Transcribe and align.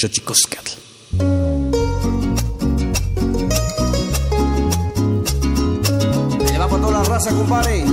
Xochicoscatl. 0.00 0.76
Le 6.52 6.56
va 6.56 6.68
toda 6.68 6.90
la 6.92 7.02
raza, 7.02 7.30
compadre. 7.30 7.84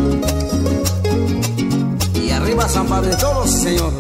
Y 2.13 2.29
arriba 2.29 2.69
San 2.69 2.85
Padre 2.85 3.15
todos, 3.15 3.49
señor. 3.49 3.91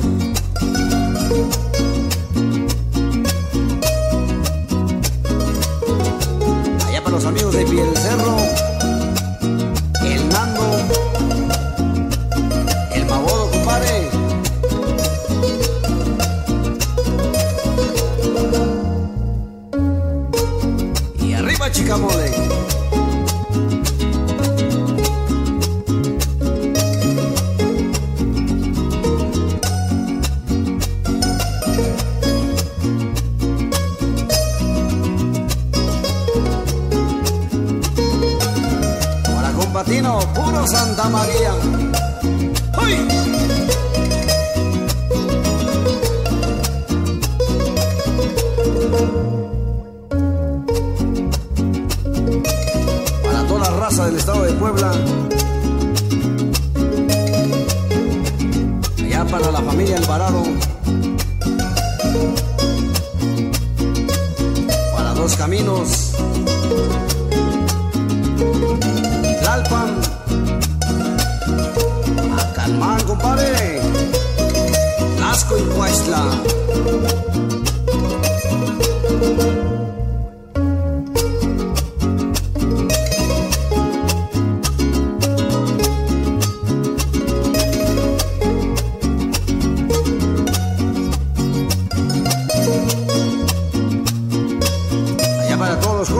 Allá 6.87 7.03
para 7.03 7.15
los 7.15 7.25
amigos 7.25 7.55
de 7.55 7.65
Piel 7.65 7.97
Cerro. 7.97 8.74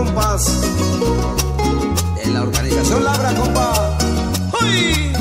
Compas 0.06 0.62
de 2.16 2.32
la 2.32 2.44
organización 2.44 3.04
Labra, 3.04 3.34
compa. 3.34 3.98
¡Uy! 4.62 5.15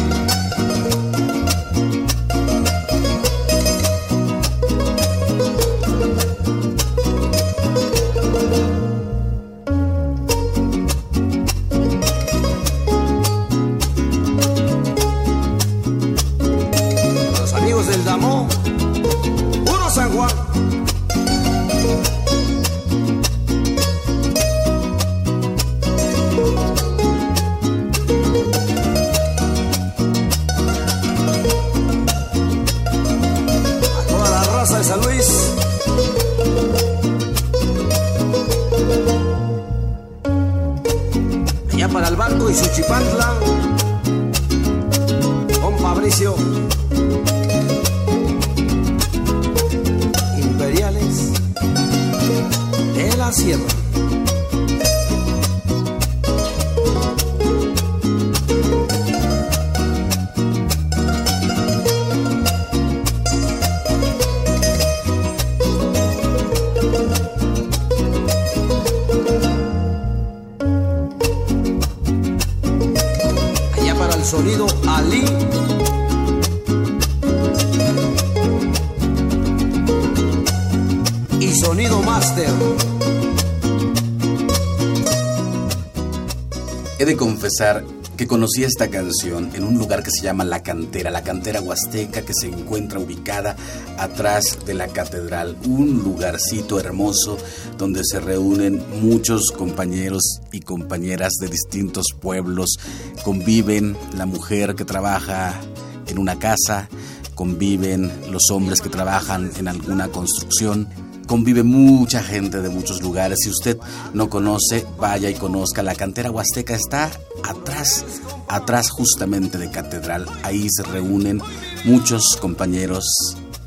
Que 88.17 88.27
conocí 88.27 88.65
esta 88.65 88.89
canción 88.89 89.51
en 89.55 89.63
un 89.63 89.79
lugar 89.79 90.03
que 90.03 90.11
se 90.11 90.23
llama 90.23 90.45
La 90.45 90.63
Cantera, 90.65 91.11
la 91.13 91.23
Cantera 91.23 91.61
Huasteca 91.61 92.23
que 92.23 92.33
se 92.35 92.49
encuentra 92.49 92.99
ubicada 92.99 93.55
atrás 93.97 94.59
de 94.67 94.75
la 94.75 94.89
catedral, 94.89 95.57
un 95.67 96.03
lugarcito 96.03 96.81
hermoso 96.81 97.39
donde 97.79 98.01
se 98.05 98.19
reúnen 98.19 98.83
muchos 99.01 99.53
compañeros 99.57 100.41
y 100.51 100.61
compañeras 100.61 101.35
de 101.41 101.47
distintos 101.47 102.07
pueblos, 102.21 102.79
conviven 103.25 103.97
la 104.17 104.27
mujer 104.27 104.75
que 104.75 104.85
trabaja 104.85 105.61
en 106.09 106.19
una 106.19 106.41
casa, 106.41 106.89
conviven 107.37 108.11
los 108.31 108.51
hombres 108.51 108.81
que 108.81 108.89
trabajan 108.89 109.53
en 109.59 109.69
alguna 109.69 110.09
construcción, 110.09 110.89
convive 111.27 111.63
mucha 111.63 112.23
gente 112.23 112.61
de 112.61 112.69
muchos 112.69 113.03
lugares. 113.03 113.39
Si 113.43 113.51
usted 113.51 113.79
no 114.13 114.29
conoce, 114.29 114.87
vaya 114.99 115.31
y 115.31 115.35
conozca. 115.35 115.83
La 115.83 115.95
cantera 115.95 116.31
huasteca 116.31 116.75
está 116.75 117.11
atrás, 117.43 118.05
atrás 118.49 118.91
justamente 118.91 119.59
de 119.59 119.71
Catedral. 119.71 120.27
Ahí 120.43 120.69
se 120.71 120.83
reúnen 120.83 121.41
muchos 121.85 122.37
compañeros, 122.41 123.05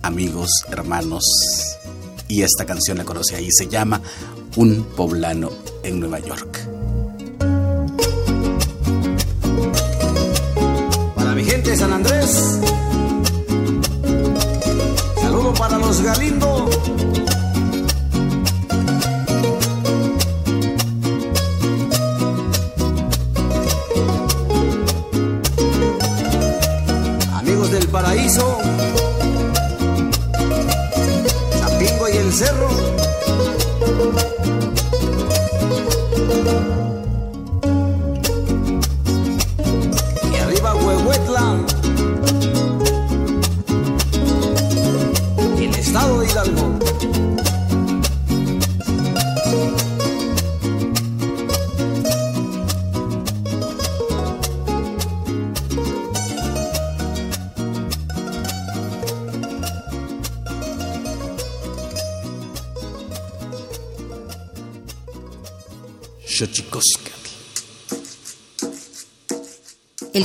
amigos, 0.01 0.49
hermanos. 0.69 1.23
Y 2.27 2.41
esta 2.41 2.65
canción 2.65 2.97
la 2.97 3.05
conoce 3.05 3.35
ahí. 3.35 3.49
Se 3.51 3.67
llama 3.67 4.01
Un 4.55 4.83
poblano 4.95 5.51
en 5.83 5.99
Nueva 5.99 6.19
York. 6.19 6.59
Para 11.15 11.33
mi 11.33 11.43
gente 11.43 11.71
de 11.71 11.77
San 11.77 11.93
Andrés. 11.93 12.59
Saludo 15.21 15.53
para 15.53 15.77
los 15.77 16.01
Galindo. 16.01 16.69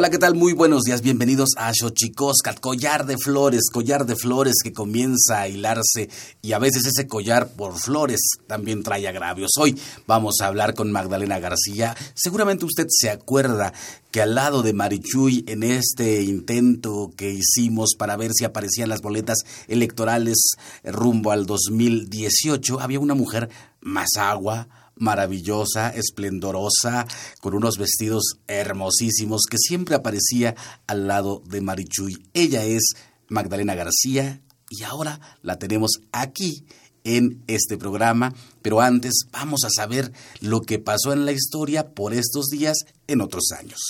Hola, 0.00 0.10
¿qué 0.10 0.18
tal? 0.18 0.36
Muy 0.36 0.52
buenos 0.52 0.84
días. 0.84 1.02
Bienvenidos 1.02 1.48
a 1.56 1.72
Xochicoscat, 1.74 2.60
collar 2.60 3.04
de 3.04 3.16
flores, 3.18 3.62
collar 3.72 4.06
de 4.06 4.14
flores 4.14 4.54
que 4.62 4.72
comienza 4.72 5.40
a 5.40 5.48
hilarse 5.48 6.08
y 6.40 6.52
a 6.52 6.60
veces 6.60 6.86
ese 6.86 7.08
collar 7.08 7.48
por 7.48 7.76
flores 7.76 8.20
también 8.46 8.84
trae 8.84 9.08
agravios. 9.08 9.50
Hoy 9.58 9.76
vamos 10.06 10.36
a 10.40 10.46
hablar 10.46 10.74
con 10.74 10.92
Magdalena 10.92 11.40
García. 11.40 11.96
Seguramente 12.14 12.64
usted 12.64 12.86
se 12.88 13.10
acuerda 13.10 13.72
que 14.12 14.22
al 14.22 14.36
lado 14.36 14.62
de 14.62 14.72
Marichuy 14.72 15.44
en 15.48 15.64
este 15.64 16.22
intento 16.22 17.10
que 17.16 17.32
hicimos 17.32 17.96
para 17.98 18.16
ver 18.16 18.30
si 18.32 18.44
aparecían 18.44 18.90
las 18.90 19.02
boletas 19.02 19.38
electorales 19.66 20.52
rumbo 20.84 21.32
al 21.32 21.44
2018 21.44 22.78
había 22.78 23.00
una 23.00 23.14
mujer 23.14 23.48
más 23.80 24.10
agua, 24.16 24.68
maravillosa, 24.98 25.90
esplendorosa, 25.90 27.06
con 27.40 27.54
unos 27.54 27.76
vestidos 27.78 28.38
hermosísimos, 28.46 29.42
que 29.50 29.58
siempre 29.58 29.94
aparecía 29.94 30.54
al 30.86 31.06
lado 31.06 31.42
de 31.46 31.60
Marichuy. 31.60 32.26
Ella 32.34 32.64
es 32.64 32.94
Magdalena 33.28 33.74
García 33.74 34.40
y 34.70 34.82
ahora 34.82 35.20
la 35.42 35.58
tenemos 35.58 36.00
aquí 36.12 36.64
en 37.04 37.42
este 37.46 37.78
programa, 37.78 38.34
pero 38.62 38.80
antes 38.80 39.26
vamos 39.32 39.64
a 39.64 39.70
saber 39.70 40.12
lo 40.40 40.60
que 40.60 40.78
pasó 40.78 41.12
en 41.12 41.24
la 41.24 41.32
historia 41.32 41.94
por 41.94 42.12
estos 42.12 42.46
días 42.46 42.76
en 43.06 43.20
otros 43.20 43.50
años. 43.58 43.80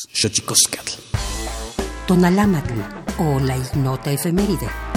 Tonalámatl 2.07 2.81
o 3.19 3.41
la 3.41 3.57
ignota 3.57 4.13
efeméride. 4.13 4.88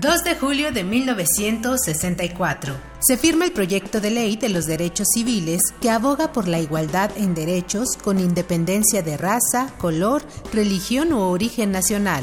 2 0.00 0.24
de 0.24 0.34
julio 0.34 0.72
de 0.72 0.82
1964. 0.82 2.74
Se 3.00 3.18
firma 3.18 3.44
el 3.44 3.52
proyecto 3.52 4.00
de 4.00 4.10
ley 4.10 4.36
de 4.36 4.48
los 4.48 4.64
derechos 4.64 5.08
civiles 5.12 5.60
que 5.82 5.90
aboga 5.90 6.32
por 6.32 6.48
la 6.48 6.58
igualdad 6.58 7.10
en 7.18 7.34
derechos 7.34 7.98
con 8.02 8.18
independencia 8.18 9.02
de 9.02 9.18
raza, 9.18 9.68
color, 9.76 10.22
religión 10.54 11.12
u 11.12 11.18
origen 11.18 11.70
nacional. 11.70 12.22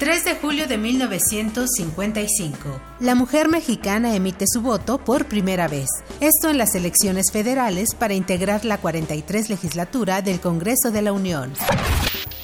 3 0.00 0.24
de 0.24 0.34
julio 0.34 0.66
de 0.66 0.78
1955. 0.78 2.80
La 2.98 3.14
mujer 3.14 3.48
mexicana 3.48 4.16
emite 4.16 4.46
su 4.48 4.60
voto 4.60 4.98
por 4.98 5.26
primera 5.26 5.68
vez, 5.68 5.90
esto 6.18 6.50
en 6.50 6.58
las 6.58 6.74
elecciones 6.74 7.30
federales 7.30 7.94
para 7.94 8.14
integrar 8.14 8.64
la 8.64 8.78
43 8.78 9.48
legislatura 9.48 10.22
del 10.22 10.40
Congreso 10.40 10.90
de 10.90 11.02
la 11.02 11.12
Unión. 11.12 11.52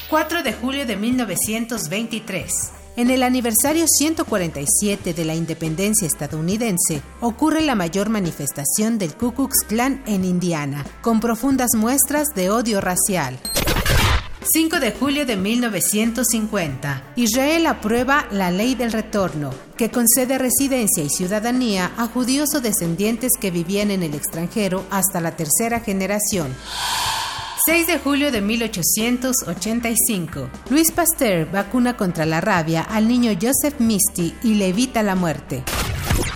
4 0.09 0.45
de 0.45 0.53
julio 0.53 0.87
de 0.87 0.97
1923. 0.97 2.86
En 2.97 3.11
el 3.11 3.23
aniversario 3.23 3.85
147 3.87 5.13
de 5.13 5.25
la 5.27 5.35
independencia 5.35 6.07
estadounidense, 6.07 7.03
ocurre 7.21 7.61
la 7.61 7.75
mayor 7.75 8.09
manifestación 8.09 8.97
del 8.97 9.15
Ku 9.15 9.35
Klux 9.35 9.65
Klan 9.69 10.03
en 10.07 10.25
Indiana, 10.25 10.83
con 11.03 11.21
profundas 11.21 11.73
muestras 11.77 12.29
de 12.35 12.49
odio 12.49 12.81
racial. 12.81 13.39
5 14.51 14.81
de 14.81 14.93
julio 14.93 15.27
de 15.27 15.37
1950. 15.37 17.13
Israel 17.17 17.67
aprueba 17.67 18.29
la 18.31 18.51
ley 18.51 18.75
del 18.75 18.93
retorno, 18.93 19.51
que 19.77 19.91
concede 19.91 20.39
residencia 20.39 21.05
y 21.05 21.11
ciudadanía 21.11 21.93
a 21.99 22.07
judíos 22.07 22.55
o 22.55 22.63
descendientes 22.63 23.33
que 23.39 23.51
vivían 23.51 23.91
en 23.91 24.05
el 24.05 24.15
extranjero 24.15 24.87
hasta 24.91 25.21
la 25.21 25.37
tercera 25.37 25.81
generación. 25.81 26.55
6 27.67 27.87
de 27.89 27.99
julio 27.99 28.31
de 28.31 28.41
1885. 28.43 30.51
Luis 30.71 30.93
Pasteur 30.93 31.51
vacuna 31.51 31.97
contra 31.97 32.25
la 32.25 32.41
rabia 32.41 32.83
al 32.83 33.09
niño 33.09 33.33
Joseph 33.33 33.81
Misty 33.81 34.37
y 34.45 34.55
le 34.55 34.69
evita 34.69 35.03
la 35.03 35.17
muerte. 35.17 35.65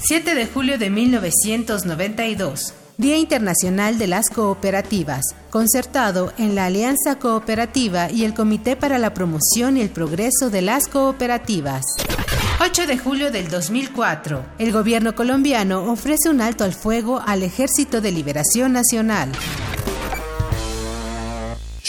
7 0.03 0.35
de 0.35 0.47
julio 0.47 0.77
de 0.77 0.91
1992. 0.91 2.75
Día 2.97 3.17
Internacional 3.17 3.97
de 3.97 4.09
las 4.09 4.29
Cooperativas, 4.29 5.25
concertado 5.50 6.32
en 6.37 6.56
la 6.56 6.67
Alianza 6.67 7.21
Cooperativa 7.21 8.11
y 8.11 8.25
el 8.25 8.35
Comité 8.35 8.75
para 8.75 8.99
la 8.99 9.15
Promoción 9.15 9.76
y 9.76 9.83
el 9.83 9.91
Progreso 9.91 10.50
de 10.50 10.62
las 10.62 10.88
Cooperativas. 10.88 11.85
8 12.61 12.88
de 12.88 12.99
julio 12.99 13.31
del 13.31 13.49
2004. 13.49 14.44
El 14.59 14.73
gobierno 14.73 15.15
colombiano 15.15 15.93
ofrece 15.93 16.29
un 16.29 16.41
alto 16.41 16.65
al 16.65 16.75
fuego 16.75 17.23
al 17.25 17.44
Ejército 17.44 18.00
de 18.00 18.11
Liberación 18.11 18.73
Nacional. 18.73 19.31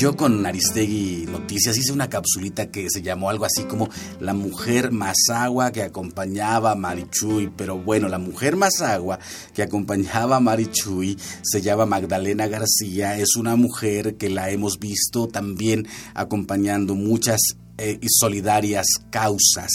Yo 0.00 0.16
con 0.16 0.46
Aristegui 0.46 1.26
Noticias 1.30 1.76
hice 1.76 1.92
una 1.92 2.08
capsulita 2.08 2.70
que 2.70 2.88
se 2.88 3.02
llamó 3.02 3.28
algo 3.28 3.44
así 3.44 3.64
como 3.64 3.90
La 4.18 4.32
mujer 4.32 4.92
más 4.92 5.28
agua 5.28 5.72
que 5.72 5.82
acompañaba 5.82 6.70
a 6.70 6.74
Marichuy, 6.74 7.52
pero 7.54 7.76
bueno, 7.76 8.08
la 8.08 8.18
mujer 8.18 8.56
más 8.56 8.80
agua 8.80 9.18
que 9.52 9.62
acompañaba 9.62 10.36
a 10.36 10.40
Marichuy 10.40 11.18
se 11.42 11.60
llama 11.60 11.84
Magdalena 11.84 12.46
García, 12.46 13.18
es 13.18 13.36
una 13.36 13.56
mujer 13.56 14.16
que 14.16 14.30
la 14.30 14.48
hemos 14.48 14.78
visto 14.78 15.28
también 15.28 15.86
acompañando 16.14 16.94
muchas 16.94 17.38
eh, 17.76 17.98
y 18.00 18.06
solidarias 18.08 18.86
causas. 19.10 19.70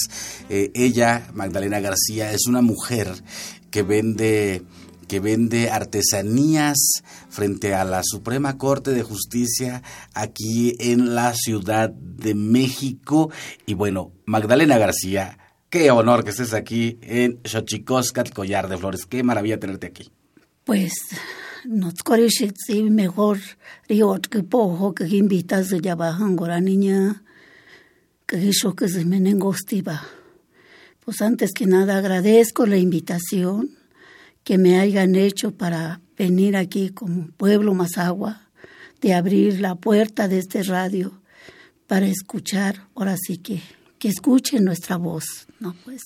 Eh, 0.50 0.72
ella, 0.74 1.28
Magdalena 1.36 1.80
García, 1.80 2.32
es 2.32 2.48
una 2.48 2.64
mujer 2.64 3.14
que 3.70 3.84
vende 3.84 4.64
que 5.08 5.20
vende 5.20 5.70
artesanías 5.70 6.78
frente 7.30 7.74
a 7.74 7.84
la 7.84 8.02
Suprema 8.04 8.58
Corte 8.58 8.92
de 8.92 9.04
Justicia 9.04 9.84
aquí 10.14 10.76
en 10.80 11.16
la 11.16 11.34
Ciudad 11.34 11.90
de 11.90 12.36
México. 12.36 13.32
Y 13.66 13.74
bueno, 13.74 14.12
Magdalena 14.26 14.78
García, 14.78 15.38
qué 15.70 15.92
honor 15.92 16.24
que 16.24 16.32
estés 16.32 16.54
aquí 16.54 16.98
en 17.02 17.40
Xochicoscat, 17.44 18.32
Collar 18.32 18.68
de 18.68 18.78
Flores. 18.78 19.06
Qué 19.06 19.24
maravilla 19.24 19.60
tenerte 19.60 19.88
aquí. 19.88 20.12
Pues 20.64 20.94
sí, 22.58 22.84
mejor 22.84 23.40
que 24.30 24.44
pojo 24.44 24.94
que 24.94 25.06
de 25.70 25.82
bajan 25.96 26.36
la 26.48 26.62
niña 26.62 27.24
que 28.26 28.38
hizo 28.38 28.76
que 28.76 28.88
se 28.88 29.06
me 29.06 29.20
negostiva. 29.20 30.04
Pues 31.04 31.22
antes 31.22 31.52
que 31.54 31.68
nada 31.68 31.98
agradezco 31.98 32.66
la 32.66 32.78
invitación 32.78 33.75
que 34.46 34.58
me 34.58 34.80
hayan 34.80 35.16
hecho 35.16 35.52
para 35.52 36.00
venir 36.18 36.56
aquí 36.56 36.92
como 36.92 37.28
Pueblo 37.36 37.74
Mazagua, 37.74 38.44
de 39.02 39.14
abrir 39.14 39.60
la 39.60 39.76
puerta 39.76 40.30
de 40.30 40.38
este 40.38 40.64
radio 40.64 41.20
para 41.88 42.06
escuchar, 42.06 42.88
ahora 42.96 43.18
sí 43.18 43.40
que, 43.40 43.62
que 44.00 44.08
escuchen 44.08 44.64
nuestra 44.64 44.98
voz, 44.98 45.48
¿no? 45.60 45.76
Pues. 45.84 46.02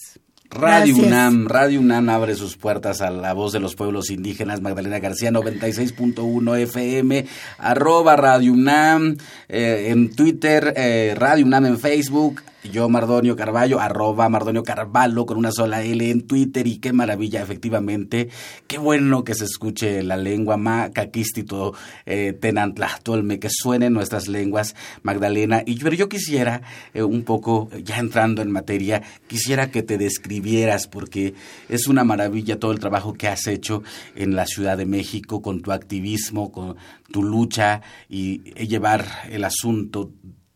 Radio 0.52 0.96
UNAM, 0.96 1.48
Radio 1.48 1.80
UNAM 1.80 2.10
abre 2.10 2.34
sus 2.34 2.58
puertas 2.58 3.02
a 3.02 3.12
la 3.12 3.34
voz 3.34 3.54
de 3.54 3.60
los 3.60 3.76
pueblos 3.76 4.10
indígenas. 4.10 4.62
Magdalena 4.62 4.98
García, 4.98 5.30
96.1 5.30 6.58
FM, 6.62 7.28
arroba 7.60 8.16
Radio 8.16 8.54
UNAM, 8.54 9.18
eh, 9.48 9.90
en 9.90 10.16
Twitter, 10.16 10.74
eh, 10.76 11.14
Radio 11.16 11.46
UNAM 11.46 11.68
en 11.68 11.78
Facebook, 11.78 12.42
yo 12.64 12.90
Mardonio 12.90 13.36
Carballo, 13.36 13.80
arroba 13.80 14.28
Mardonio 14.30 14.64
Carvalho 14.64 15.26
con 15.26 15.38
una 15.38 15.52
sola 15.52 15.82
L 15.82 16.10
en 16.10 16.28
Twitter 16.28 16.68
y 16.68 16.78
qué 16.78 16.94
maravilla, 16.94 17.42
efectivamente, 17.42 18.30
qué 18.68 18.78
bueno 18.78 19.24
que 19.24 19.34
se 19.34 19.46
escuche 19.46 20.04
la 20.04 20.18
lengua 20.18 20.58
ma 20.58 20.90
caquistito 20.92 21.74
eh, 22.06 22.34
tenantlastolme, 22.34 23.40
que 23.40 23.50
suenen 23.50 23.94
nuestras 23.94 24.28
lenguas, 24.28 24.76
Magdalena. 25.04 25.64
Y 25.66 25.80
pero 25.80 25.96
yo 25.96 26.10
quisiera 26.10 26.62
eh, 26.94 27.04
un 27.04 27.24
poco, 27.24 27.70
ya 27.84 27.98
entrando 27.98 28.42
en 28.42 28.52
materia, 28.52 29.02
quisiera 29.28 29.72
que 29.72 29.84
te 29.84 29.98
describieras 29.98 30.88
porque 30.88 31.36
es 31.70 31.88
una 31.88 32.04
maravilla 32.04 32.60
todo 32.60 32.72
el 32.72 32.80
trabajo 32.80 33.14
que 33.14 33.28
has 33.28 33.48
hecho 33.48 33.84
en 34.16 34.36
la 34.36 34.46
Ciudad 34.46 34.78
de 34.78 34.86
México 34.86 35.42
con 35.42 35.62
tu 35.62 35.72
activismo, 35.72 36.52
con 36.52 36.76
tu 37.12 37.24
lucha 37.24 37.82
y 38.10 38.40
llevar 38.68 39.06
el 39.30 39.44
asunto 39.44 40.12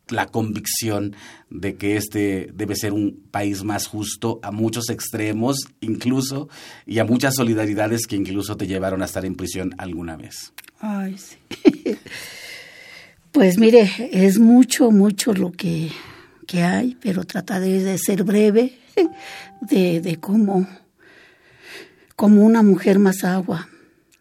la 0.09 0.27
convicción 0.27 1.15
de 1.49 1.75
que 1.75 1.95
este 1.95 2.49
debe 2.53 2.75
ser 2.75 2.93
un 2.93 3.23
país 3.31 3.63
más 3.63 3.87
justo 3.87 4.39
a 4.43 4.51
muchos 4.51 4.89
extremos 4.89 5.57
incluso 5.79 6.49
y 6.85 6.99
a 6.99 7.05
muchas 7.05 7.35
solidaridades 7.35 8.05
que 8.07 8.15
incluso 8.15 8.57
te 8.57 8.67
llevaron 8.67 9.01
a 9.01 9.05
estar 9.05 9.25
en 9.25 9.35
prisión 9.35 9.73
alguna 9.77 10.15
vez. 10.15 10.53
Ay, 10.79 11.17
sí. 11.17 11.37
Pues 13.31 13.57
mire, 13.57 13.89
es 14.11 14.37
mucho, 14.37 14.91
mucho 14.91 15.33
lo 15.33 15.51
que, 15.51 15.89
que 16.45 16.61
hay, 16.61 16.95
pero 17.01 17.23
trataré 17.23 17.81
de 17.81 17.97
ser 17.97 18.23
breve, 18.23 18.77
de, 19.61 20.01
de 20.01 20.19
cómo, 20.19 20.67
como 22.15 22.43
una 22.45 22.61
mujer 22.61 22.99
más 22.99 23.23
agua, 23.23 23.69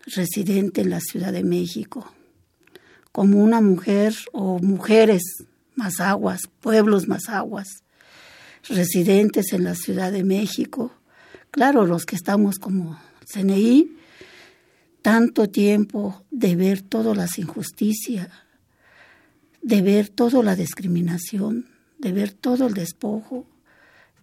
residente 0.07 0.81
en 0.81 0.89
la 0.89 1.01
Ciudad 1.01 1.31
de 1.31 1.45
México, 1.45 2.11
como 3.13 3.45
una 3.45 3.61
mujer 3.61 4.15
o 4.33 4.59
mujeres 4.61 5.45
más 5.75 6.01
aguas, 6.01 6.43
pueblos 6.61 7.09
más 7.09 7.29
aguas, 7.29 7.69
residentes 8.69 9.53
en 9.53 9.65
la 9.65 9.75
Ciudad 9.75 10.13
de 10.13 10.25
México, 10.25 10.93
claro, 11.51 11.87
los 11.87 12.05
que 12.05 12.17
estamos 12.17 12.59
como 12.59 12.99
CNI, 13.33 13.97
tanto 15.03 15.49
tiempo 15.49 16.25
de 16.31 16.57
ver 16.57 16.83
todas 16.83 17.17
las 17.17 17.39
injusticias, 17.39 18.29
de 19.61 19.83
ver 19.83 20.09
toda 20.09 20.43
la 20.43 20.57
discriminación, 20.57 21.67
de 21.99 22.13
ver 22.13 22.33
todo 22.33 22.67
el 22.67 22.75
despojo 22.75 23.47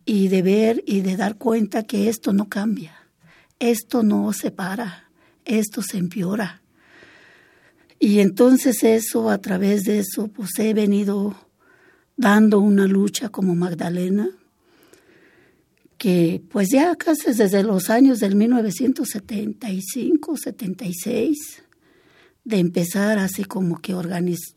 y 0.06 0.27
de 0.27 0.41
ver 0.41 0.84
y 0.86 1.01
de 1.01 1.18
dar 1.18 1.38
cuenta 1.38 1.84
que 1.84 2.10
esto 2.10 2.34
no 2.34 2.50
cambia, 2.50 2.96
esto 3.60 4.03
no 4.03 4.32
se 4.34 4.51
para, 4.51 5.10
esto 5.46 5.82
se 5.82 5.98
empeora. 5.98 6.59
Y 8.00 8.20
entonces 8.20 8.84
eso, 8.84 9.29
a 9.29 9.39
través 9.39 9.84
de 9.84 10.00
eso, 10.00 10.29
pues 10.29 10.51
he 10.58 10.74
venido 10.74 11.36
dando 12.15 12.60
una 12.60 12.88
lucha 12.88 13.29
como 13.29 13.56
Magdalena, 13.56 14.29
que 15.98 16.41
pues 16.50 16.70
ya 16.70 16.96
casi 16.96 17.34
desde 17.34 17.62
los 17.62 17.89
años 17.89 18.22
del 18.22 18.36
1975, 18.36 20.38
76, 20.38 21.63
de 22.46 22.58
empezar 22.58 23.20
así 23.20 23.44
como 23.44 23.82
que 23.82 23.94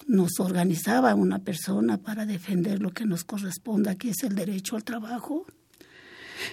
nos 0.06 0.38
organizaba 0.38 1.16
una 1.16 1.40
persona 1.40 1.98
para 1.98 2.26
defender 2.26 2.80
lo 2.80 2.92
que 2.92 3.06
nos 3.06 3.24
corresponda, 3.24 3.96
que 3.96 4.10
es 4.10 4.22
el 4.22 4.36
derecho 4.36 4.76
al 4.76 4.84
trabajo, 4.84 5.46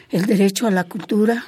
el 0.10 0.26
derecho 0.26 0.66
a 0.66 0.72
la 0.72 0.86
cultura, 0.86 1.46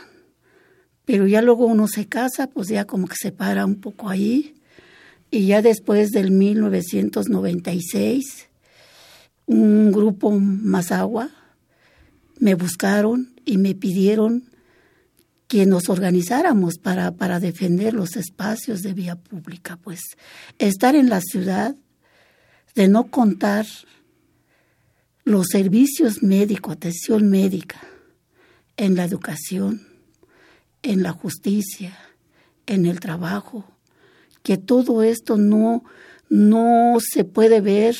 pero 1.03 1.25
ya 1.25 1.41
luego 1.41 1.65
uno 1.65 1.88
se 1.88 2.05
casa, 2.05 2.48
pues 2.48 2.67
ya 2.67 2.86
como 2.86 3.07
que 3.07 3.15
se 3.15 3.31
para 3.31 3.65
un 3.65 3.81
poco 3.81 4.07
ahí 4.07 4.61
y 5.31 5.47
ya 5.47 5.61
después 5.61 6.11
del 6.11 6.31
1996, 6.31 8.50
un 9.45 9.91
grupo 9.91 10.31
más 10.31 10.91
agua 10.91 11.29
me 12.38 12.55
buscaron 12.55 13.33
y 13.45 13.57
me 13.57 13.73
pidieron 13.73 14.50
que 15.47 15.65
nos 15.65 15.88
organizáramos 15.89 16.77
para, 16.77 17.11
para 17.11 17.39
defender 17.39 17.93
los 17.93 18.17
espacios 18.17 18.81
de 18.81 18.93
vía 18.93 19.15
pública. 19.15 19.79
Pues 19.81 20.01
estar 20.59 20.95
en 20.95 21.09
la 21.09 21.21
ciudad, 21.21 21.75
de 22.75 22.88
no 22.88 23.11
contar 23.11 23.65
los 25.23 25.47
servicios 25.47 26.23
médicos, 26.23 26.73
atención 26.73 27.29
médica, 27.29 27.81
en 28.77 28.95
la 28.95 29.05
educación, 29.05 29.88
en 30.83 31.03
la 31.03 31.11
justicia, 31.11 31.97
en 32.65 32.85
el 32.85 33.00
trabajo, 33.00 33.71
que 34.43 34.57
todo 34.57 35.03
esto 35.03 35.38
no, 35.38 35.83
no 36.29 36.98
se 37.00 37.24
puede 37.24 37.62
ver 37.62 37.95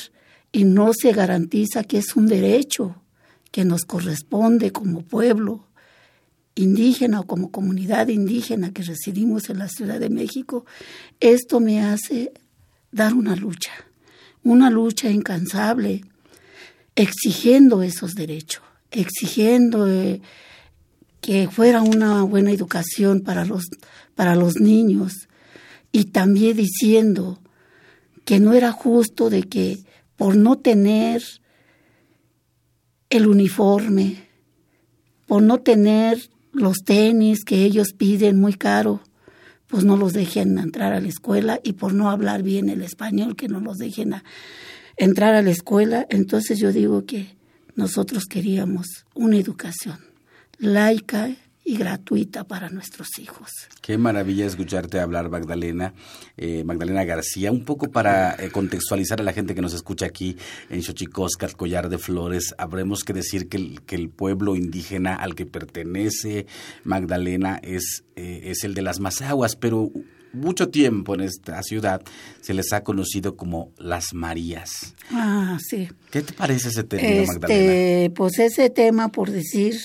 y 0.52 0.64
no 0.64 0.92
se 0.94 1.12
garantiza 1.12 1.84
que 1.84 1.98
es 1.98 2.16
un 2.16 2.26
derecho 2.26 3.02
que 3.50 3.64
nos 3.64 3.82
corresponde 3.84 4.72
como 4.72 5.02
pueblo 5.02 5.68
indígena 6.54 7.20
o 7.20 7.26
como 7.26 7.50
comunidad 7.50 8.08
indígena 8.08 8.72
que 8.72 8.82
residimos 8.82 9.48
en 9.48 9.58
la 9.58 9.68
Ciudad 9.68 10.00
de 10.00 10.10
México, 10.10 10.66
esto 11.20 11.60
me 11.60 11.82
hace 11.82 12.32
dar 12.90 13.14
una 13.14 13.36
lucha, 13.36 13.72
una 14.44 14.70
lucha 14.70 15.10
incansable, 15.10 16.02
exigiendo 16.94 17.82
esos 17.82 18.14
derechos, 18.14 18.62
exigiendo 18.90 19.88
eh, 19.88 20.20
que 21.22 21.48
fuera 21.48 21.80
una 21.80 22.22
buena 22.22 22.50
educación 22.50 23.22
para 23.22 23.46
los, 23.46 23.64
para 24.14 24.34
los 24.36 24.56
niños, 24.56 25.28
y 25.92 26.06
también 26.06 26.56
diciendo 26.56 27.38
que 28.24 28.40
no 28.40 28.54
era 28.54 28.72
justo 28.72 29.30
de 29.30 29.44
que 29.44 29.84
por 30.16 30.36
no 30.36 30.58
tener 30.58 31.22
el 33.10 33.26
uniforme, 33.26 34.28
por 35.26 35.42
no 35.42 35.60
tener 35.60 36.30
los 36.52 36.78
tenis 36.78 37.44
que 37.44 37.64
ellos 37.64 37.92
piden 37.92 38.40
muy 38.40 38.54
caro, 38.54 39.02
pues 39.66 39.84
no 39.84 39.96
los 39.96 40.12
dejen 40.12 40.58
entrar 40.58 40.92
a 40.92 41.00
la 41.00 41.08
escuela 41.08 41.60
y 41.62 41.74
por 41.74 41.94
no 41.94 42.10
hablar 42.10 42.42
bien 42.42 42.68
el 42.68 42.82
español, 42.82 43.36
que 43.36 43.48
no 43.48 43.60
los 43.60 43.78
dejen 43.78 44.14
entrar 44.96 45.34
a 45.34 45.42
la 45.42 45.50
escuela. 45.50 46.06
Entonces 46.10 46.58
yo 46.58 46.72
digo 46.72 47.04
que 47.04 47.36
nosotros 47.74 48.24
queríamos 48.26 48.86
una 49.14 49.36
educación 49.38 50.12
laica 50.62 51.28
y 51.64 51.76
gratuita 51.76 52.44
para 52.44 52.68
nuestros 52.70 53.18
hijos. 53.18 53.50
Qué 53.80 53.96
maravilla 53.96 54.46
escucharte 54.46 54.98
hablar, 55.00 55.30
Magdalena, 55.30 55.94
eh, 56.36 56.64
Magdalena 56.64 57.04
García. 57.04 57.52
Un 57.52 57.64
poco 57.64 57.90
para 57.90 58.34
eh, 58.34 58.50
contextualizar 58.50 59.20
a 59.20 59.24
la 59.24 59.32
gente 59.32 59.54
que 59.54 59.62
nos 59.62 59.72
escucha 59.72 60.06
aquí 60.06 60.36
en 60.70 60.82
Xochicóscar, 60.82 61.56
Collar 61.56 61.88
de 61.88 61.98
Flores, 61.98 62.54
habremos 62.58 63.04
que 63.04 63.12
decir 63.12 63.48
que 63.48 63.58
el, 63.58 63.82
que 63.82 63.94
el 63.94 64.10
pueblo 64.10 64.56
indígena 64.56 65.14
al 65.14 65.34
que 65.34 65.46
pertenece 65.46 66.46
Magdalena 66.84 67.60
es, 67.62 68.04
eh, 68.16 68.40
es 68.44 68.64
el 68.64 68.74
de 68.74 68.82
las 68.82 68.98
Mazaguas, 68.98 69.54
pero 69.54 69.90
mucho 70.32 70.68
tiempo 70.68 71.14
en 71.14 71.20
esta 71.20 71.62
ciudad 71.62 72.02
se 72.40 72.54
les 72.54 72.72
ha 72.72 72.82
conocido 72.82 73.36
como 73.36 73.70
las 73.76 74.14
Marías. 74.14 74.94
Ah, 75.10 75.58
sí. 75.60 75.88
¿Qué 76.10 76.22
te 76.22 76.32
parece 76.32 76.68
ese 76.68 76.84
tema, 76.84 77.02
este, 77.02 77.26
Magdalena? 77.26 78.14
Pues 78.14 78.38
ese 78.38 78.70
tema, 78.70 79.12
por 79.12 79.30
decir 79.30 79.76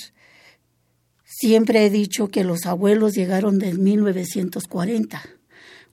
Siempre 1.39 1.85
he 1.85 1.91
dicho 1.91 2.29
que 2.29 2.43
los 2.43 2.65
abuelos 2.65 3.13
llegaron 3.13 3.59
del 3.59 3.77
1940. 3.77 5.21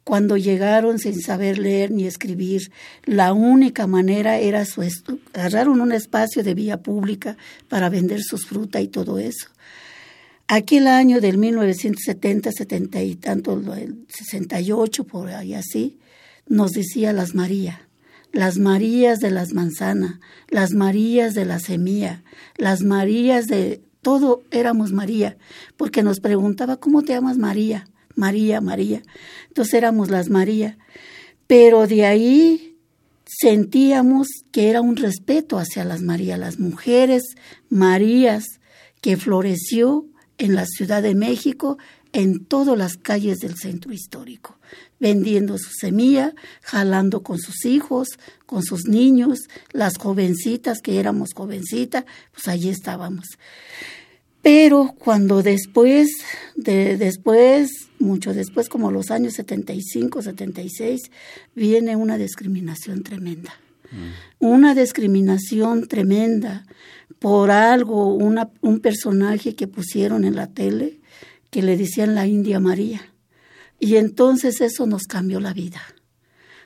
Cuando 0.03 0.39
llegaron 0.39 0.99
sin 0.99 1.21
saber 1.21 1.59
leer 1.59 1.91
ni 1.91 2.07
escribir, 2.07 2.73
la 3.05 3.35
única 3.35 3.87
manera 3.87 4.39
era 4.39 4.65
su 4.65 4.81
agarraron 5.35 5.83
un 5.83 5.93
espacio 5.93 6.43
de 6.43 6.55
vía 6.55 6.83
pública 6.83 7.37
para 7.69 7.91
vender 7.91 8.23
sus 8.23 8.47
frutas 8.47 8.81
y 8.81 8.89
todo 8.89 9.19
eso. 9.19 9.49
Aquel 10.49 10.87
año 10.87 11.21
del 11.21 11.37
1970, 11.37 12.51
70 12.51 13.03
y 13.03 13.15
tanto, 13.17 13.53
el 13.75 14.07
68, 14.09 15.05
por 15.05 15.29
ahí 15.29 15.53
así, 15.53 15.99
nos 16.49 16.73
decía 16.73 17.13
las 17.13 17.35
Marías, 17.35 17.81
las 18.33 18.57
Marías 18.57 19.21
de 19.21 19.31
las 19.31 19.53
manzanas, 19.53 20.21
las 20.49 20.73
Marías 20.73 21.35
de 21.35 21.45
la 21.45 21.59
semilla, 21.59 22.23
las 22.57 22.81
Marías 22.81 23.47
de 23.47 23.84
todo 24.05 24.43
éramos 24.53 24.93
María, 24.93 25.37
porque 25.77 26.05
nos 26.05 26.21
preguntaba, 26.21 26.77
¿cómo 26.77 27.03
te 27.03 27.13
llamas 27.13 27.39
María? 27.39 27.89
María, 28.15 28.61
María. 28.61 29.03
Entonces 29.49 29.75
éramos 29.75 30.11
las 30.11 30.31
María. 30.31 30.79
Pero 31.49 31.89
de 31.89 32.07
ahí 32.07 32.79
sentíamos 33.25 34.29
que 34.53 34.71
era 34.71 34.81
un 34.81 34.97
respeto 34.97 35.59
hacia 35.59 35.85
las 35.85 36.03
Marías, 36.03 36.39
las 36.39 36.61
mujeres 36.61 37.23
Marías 37.69 38.45
que 39.01 39.17
floreció 39.17 40.07
en 40.39 40.55
la 40.55 40.67
Ciudad 40.67 41.03
de 41.03 41.15
México, 41.15 41.79
en 42.13 42.45
todas 42.45 42.79
las 42.79 42.97
calles 42.97 43.39
del 43.39 43.57
centro 43.57 43.93
histórico, 43.93 44.59
vendiendo 45.01 45.59
su 45.59 45.71
semilla, 45.71 46.35
jalando 46.63 47.23
con 47.23 47.39
sus 47.39 47.65
hijos, 47.65 48.09
con 48.47 48.63
sus 48.63 48.87
niños, 48.87 49.41
las 49.73 49.99
jovencitas 49.99 50.81
que 50.81 50.99
éramos 50.99 51.35
jovencitas, 51.35 52.05
pues 52.33 52.49
allí 52.49 52.69
estábamos. 52.69 53.27
Pero 54.45 54.95
cuando 54.99 55.43
después, 55.43 56.11
de, 56.55 56.99
después, 56.99 57.71
mucho 57.99 58.35
después, 58.35 58.69
como 58.69 58.91
los 58.91 59.11
años 59.11 59.33
75, 59.35 60.21
76, 60.21 61.11
viene 61.55 61.97
una 61.97 62.19
discriminación 62.19 63.03
tremenda. 63.03 63.55
Mm. 63.91 64.45
Una 64.47 64.75
discriminación 64.75 65.89
tremenda, 65.89 66.67
por 67.19 67.51
algo 67.51 68.15
una, 68.15 68.51
un 68.61 68.81
personaje 68.81 69.55
que 69.55 69.67
pusieron 69.67 70.25
en 70.25 70.37
la 70.37 70.49
tele 70.49 71.01
que 71.51 71.63
le 71.63 71.79
decían 71.79 72.15
la 72.15 72.27
India 72.27 72.61
María. 72.61 73.14
Y 73.79 73.97
entonces 73.97 74.61
eso 74.61 74.87
nos 74.87 75.05
cambió 75.05 75.41
la 75.41 75.53
vida. 75.53 75.83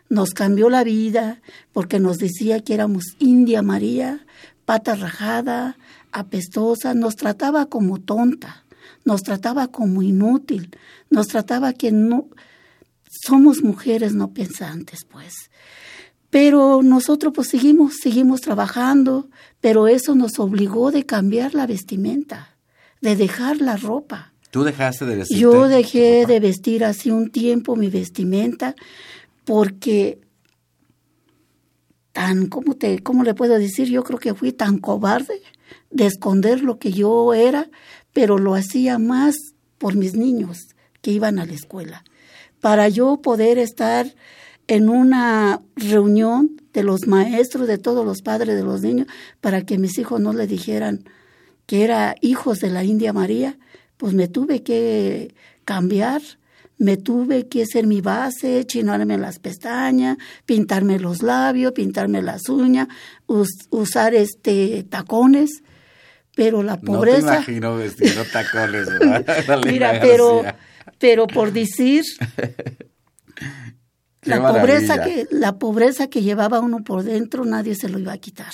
Nos 0.08 0.30
cambió 0.30 0.70
la 0.70 0.84
vida 0.84 1.42
porque 1.72 2.00
nos 2.00 2.18
decía 2.18 2.60
que 2.60 2.74
éramos 2.74 3.04
India 3.18 3.62
María, 3.62 4.26
pata 4.64 4.94
rajada, 4.94 5.76
apestosa, 6.12 6.94
nos 6.94 7.16
trataba 7.16 7.66
como 7.66 7.98
tonta, 7.98 8.64
nos 9.04 9.22
trataba 9.22 9.68
como 9.68 10.02
inútil, 10.02 10.76
nos 11.10 11.28
trataba 11.28 11.72
que 11.72 11.92
no 11.92 12.28
somos 13.10 13.62
mujeres 13.62 14.14
no 14.14 14.32
pensantes, 14.32 15.04
pues. 15.04 15.50
Pero 16.30 16.82
nosotros 16.82 17.32
pues 17.34 17.48
seguimos, 17.48 17.94
seguimos 18.02 18.40
trabajando, 18.42 19.30
pero 19.60 19.88
eso 19.88 20.14
nos 20.14 20.38
obligó 20.38 20.90
de 20.90 21.06
cambiar 21.06 21.54
la 21.54 21.66
vestimenta, 21.66 22.56
de 23.00 23.16
dejar 23.16 23.60
la 23.60 23.76
ropa. 23.76 24.32
¿Tú 24.50 24.64
dejaste 24.64 25.04
de 25.04 25.16
vestir? 25.16 25.38
Yo 25.38 25.68
dejé 25.68 26.26
de 26.26 26.40
vestir 26.40 26.84
hace 26.84 27.12
un 27.12 27.30
tiempo 27.30 27.76
mi 27.76 27.90
vestimenta 27.90 28.74
porque 29.44 30.20
tan, 32.12 32.48
¿cómo, 32.48 32.74
te, 32.74 33.02
¿cómo 33.02 33.24
le 33.24 33.34
puedo 33.34 33.58
decir? 33.58 33.88
Yo 33.88 34.02
creo 34.02 34.18
que 34.18 34.34
fui 34.34 34.52
tan 34.52 34.78
cobarde 34.78 35.40
de 35.90 36.06
esconder 36.06 36.62
lo 36.62 36.78
que 36.78 36.92
yo 36.92 37.32
era, 37.34 37.68
pero 38.12 38.38
lo 38.38 38.54
hacía 38.54 38.98
más 38.98 39.36
por 39.78 39.94
mis 39.94 40.14
niños 40.14 40.58
que 41.00 41.12
iban 41.12 41.38
a 41.38 41.46
la 41.46 41.52
escuela. 41.52 42.04
Para 42.60 42.88
yo 42.88 43.20
poder 43.22 43.58
estar 43.58 44.14
en 44.66 44.88
una 44.88 45.62
reunión 45.76 46.60
de 46.72 46.82
los 46.82 47.06
maestros, 47.06 47.68
de 47.68 47.78
todos 47.78 48.04
los 48.04 48.22
padres 48.22 48.56
de 48.56 48.62
los 48.62 48.82
niños, 48.82 49.06
para 49.40 49.62
que 49.62 49.78
mis 49.78 49.98
hijos 49.98 50.20
no 50.20 50.32
le 50.32 50.46
dijeran 50.46 51.04
que 51.66 51.84
era 51.84 52.16
hijos 52.20 52.58
de 52.58 52.70
la 52.70 52.82
India 52.82 53.12
María, 53.12 53.58
pues 53.98 54.14
me 54.14 54.28
tuve 54.28 54.62
que 54.62 55.34
cambiar, 55.64 56.22
me 56.78 56.96
tuve 56.96 57.48
que 57.48 57.62
hacer 57.64 57.86
mi 57.86 58.00
base, 58.00 58.64
chinarme 58.64 59.18
las 59.18 59.38
pestañas, 59.38 60.16
pintarme 60.46 60.98
los 60.98 61.22
labios, 61.22 61.72
pintarme 61.72 62.22
las 62.22 62.48
uñas, 62.48 62.88
usar 63.26 64.14
este 64.14 64.84
tacones, 64.88 65.62
pero 66.34 66.62
la 66.62 66.80
pobreza. 66.80 67.18
No 67.18 67.26
te 67.26 67.32
imagino 67.34 67.76
vestido 67.76 68.24
tacones, 68.32 68.88
Mira, 69.66 69.98
pero, 70.00 70.44
pero 70.98 71.26
por 71.26 71.52
decir, 71.52 72.04
la 74.28 74.52
pobreza 74.52 75.02
que 75.02 75.26
la 75.30 75.58
pobreza 75.58 76.08
que 76.08 76.22
llevaba 76.22 76.60
uno 76.60 76.84
por 76.84 77.02
dentro 77.02 77.44
nadie 77.44 77.74
se 77.74 77.88
lo 77.88 77.98
iba 77.98 78.12
a 78.12 78.18
quitar. 78.18 78.52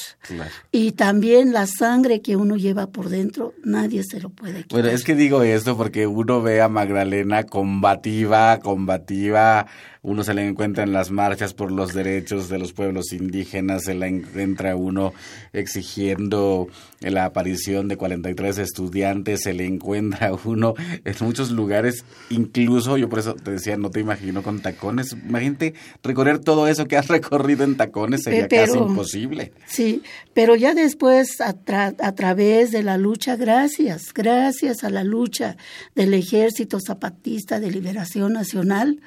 Y 0.70 0.92
también 0.92 1.52
la 1.52 1.66
sangre 1.66 2.22
que 2.22 2.36
uno 2.36 2.56
lleva 2.56 2.86
por 2.86 3.08
dentro 3.08 3.54
nadie 3.64 4.02
se 4.04 4.20
lo 4.20 4.30
puede 4.30 4.62
quitar. 4.62 4.80
Bueno 4.80 4.88
es 4.88 5.04
que 5.04 5.14
digo 5.14 5.42
esto 5.42 5.76
porque 5.76 6.06
uno 6.06 6.42
ve 6.42 6.60
a 6.60 6.68
Magdalena 6.68 7.44
combativa 7.44 8.58
combativa 8.60 9.66
uno 10.04 10.22
se 10.22 10.34
le 10.34 10.46
encuentra 10.46 10.84
en 10.84 10.92
las 10.92 11.10
marchas 11.10 11.54
por 11.54 11.72
los 11.72 11.94
derechos 11.94 12.50
de 12.50 12.58
los 12.58 12.74
pueblos 12.74 13.12
indígenas, 13.12 13.84
se 13.84 13.94
la 13.94 14.06
encuentra 14.06 14.76
uno 14.76 15.14
exigiendo 15.54 16.68
la 17.00 17.24
aparición 17.24 17.88
de 17.88 17.96
43 17.96 18.58
estudiantes, 18.58 19.40
se 19.42 19.54
le 19.54 19.64
encuentra 19.64 20.32
uno 20.44 20.74
en 21.04 21.14
muchos 21.20 21.50
lugares, 21.50 22.04
incluso 22.28 22.98
yo 22.98 23.08
por 23.08 23.20
eso 23.20 23.34
te 23.34 23.52
decía, 23.52 23.78
no 23.78 23.90
te 23.90 24.00
imagino 24.00 24.42
con 24.42 24.60
tacones, 24.60 25.12
imagínate 25.12 25.72
recorrer 26.02 26.38
todo 26.38 26.68
eso 26.68 26.86
que 26.86 26.98
has 26.98 27.08
recorrido 27.08 27.64
en 27.64 27.78
tacones 27.78 28.24
sería 28.24 28.46
casi 28.46 28.76
imposible. 28.76 29.52
Sí, 29.66 30.02
pero 30.34 30.54
ya 30.54 30.74
después 30.74 31.40
a, 31.40 31.56
a 31.98 32.14
través 32.14 32.72
de 32.72 32.82
la 32.82 32.98
lucha, 32.98 33.36
gracias, 33.36 34.12
gracias 34.14 34.84
a 34.84 34.90
la 34.90 35.02
lucha 35.02 35.56
del 35.94 36.12
Ejército 36.12 36.78
Zapatista 36.78 37.58
de 37.58 37.70
Liberación 37.70 38.34
Nacional, 38.34 39.00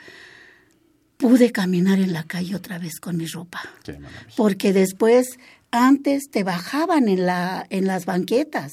pude 1.17 1.51
caminar 1.51 1.99
en 1.99 2.13
la 2.13 2.23
calle 2.23 2.55
otra 2.55 2.79
vez 2.79 2.99
con 2.99 3.17
mi 3.17 3.25
ropa. 3.25 3.61
Porque 4.35 4.73
después, 4.73 5.27
antes 5.71 6.29
te 6.31 6.43
bajaban 6.43 7.09
en, 7.09 7.25
la, 7.25 7.65
en 7.69 7.87
las 7.87 8.05
banquetas. 8.05 8.71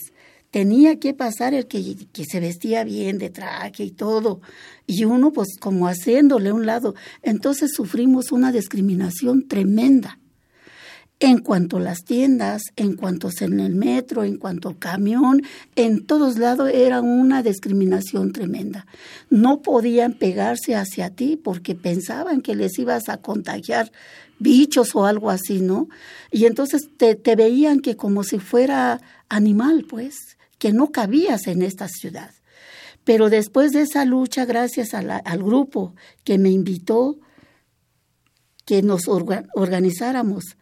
Tenía 0.51 1.01
que 1.01 1.15
pasar 1.15 1.53
el 1.53 1.67
que, 1.67 2.07
que 2.13 2.25
se 2.25 2.39
vestía 2.39 2.85
bien 2.85 3.19
de 3.19 3.31
traje 3.31 3.85
y 3.85 3.91
todo. 3.91 4.41
Y 4.87 5.05
uno, 5.05 5.33
pues, 5.33 5.57
como 5.59 5.89
haciéndole 5.89 6.51
a 6.51 6.55
un 6.55 6.67
lado. 6.67 6.95
Entonces 7.23 7.73
sufrimos 7.75 8.31
una 8.31 8.53
discriminación 8.53 9.49
tremenda 9.49 10.19
en 11.25 11.38
cuanto 11.38 11.78
a 11.78 11.80
las 11.80 12.04
tiendas, 12.04 12.65
en 12.76 12.97
cuanto 12.97 13.30
en 13.41 13.58
el 13.58 13.75
metro, 13.75 14.25
en 14.25 14.37
cuanto 14.37 14.69
al 14.69 14.78
camión, 14.78 15.41
en 15.75 16.04
todos 16.04 16.37
lados 16.37 16.71
era 16.71 17.00
una 17.00 17.43
discriminación 17.43 18.30
tremenda. 18.30 18.87
No 19.30 19.63
podían 19.63 20.13
pegarse 20.13 20.75
hacia 20.75 21.08
ti 21.08 21.41
porque 21.43 21.75
pensaban 21.75 22.43
que 22.43 22.54
les 22.54 22.78
ibas 22.78 23.08
a 23.08 23.17
contagiar 23.23 23.91
bichos 24.39 24.95
o 24.95 25.06
algo 25.06 25.30
así, 25.30 25.63
¿no? 25.63 25.89
Y 26.30 26.45
entonces 26.45 26.91
te, 26.99 27.15
veían 27.37 27.80
que 27.80 27.97
como 27.97 28.23
si 28.23 28.39
fuera 28.39 29.00
animal, 29.30 29.87
pues, 29.89 30.37
que 30.58 30.75
no 30.75 30.93
cabías 30.93 31.47
en 31.47 31.63
esta 31.63 31.89
ciudad. 31.89 32.34
Pero 33.02 33.30
después 33.30 33.73
de 33.73 33.80
esa 33.80 34.04
lucha, 34.04 34.45
gracias 34.45 34.93
al 34.93 35.43
grupo 35.43 35.95
que 36.23 36.37
me 36.37 36.50
invitó, 36.50 37.19
que 38.67 38.82
nos 38.82 39.08
organizáramos, 39.08 40.56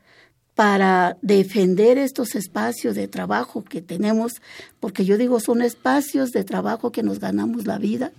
para 0.54 1.16
defender 1.22 1.98
estos 1.98 2.34
espacios 2.34 2.94
de 2.94 3.08
trabajo 3.08 3.64
que 3.64 3.80
tenemos, 3.80 4.42
porque 4.80 5.04
yo 5.04 5.16
digo, 5.16 5.40
son 5.40 5.62
espacios 5.62 6.30
de 6.30 6.44
trabajo 6.44 6.92
que 6.92 7.02
nos 7.02 7.20
ganamos 7.20 7.66
la 7.66 7.78
vida 7.78 8.12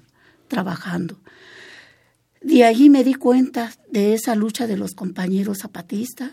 trabajando. 0.48 1.17
De 2.41 2.65
allí 2.65 2.89
me 2.89 3.04
di 3.04 3.13
cuenta 3.13 3.72
de 3.89 4.13
esa 4.13 4.36
lucha 4.36 4.67
de 4.67 4.78
los 4.78 4.91
compañeros 4.93 5.60
zapatistas, 5.60 6.32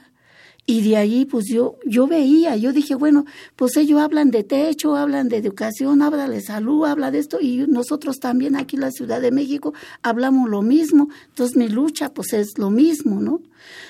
y 0.71 0.83
de 0.83 0.97
ahí, 0.97 1.25
pues 1.25 1.47
yo, 1.49 1.81
yo 1.85 2.07
veía, 2.07 2.57
yo 2.57 2.73
dije, 2.73 2.95
bueno, 2.95 3.25
pues 3.57 3.77
ellos 3.77 4.01
hablan 4.01 4.31
de 4.31 4.45
techo, 4.45 4.95
hablan 4.95 5.29
de 5.29 5.37
educación, 5.37 6.01
hablan 6.01 6.31
de 6.31 6.41
salud, 6.41 6.87
hablan 6.87 7.13
de 7.13 7.19
esto, 7.19 7.41
y 7.41 7.67
nosotros 7.67 8.21
también 8.21 8.55
aquí 8.55 8.77
en 8.77 8.83
la 8.83 8.93
Ciudad 8.93 9.21
de 9.21 9.33
México 9.33 9.75
hablamos 10.03 10.49
lo 10.49 10.63
mismo. 10.63 11.09
Entonces 11.27 11.57
mi 11.57 11.67
lucha, 11.67 12.15
pues 12.15 12.33
es 12.35 12.57
lo 12.57 12.71
mismo, 12.71 13.21
¿no? 13.21 13.41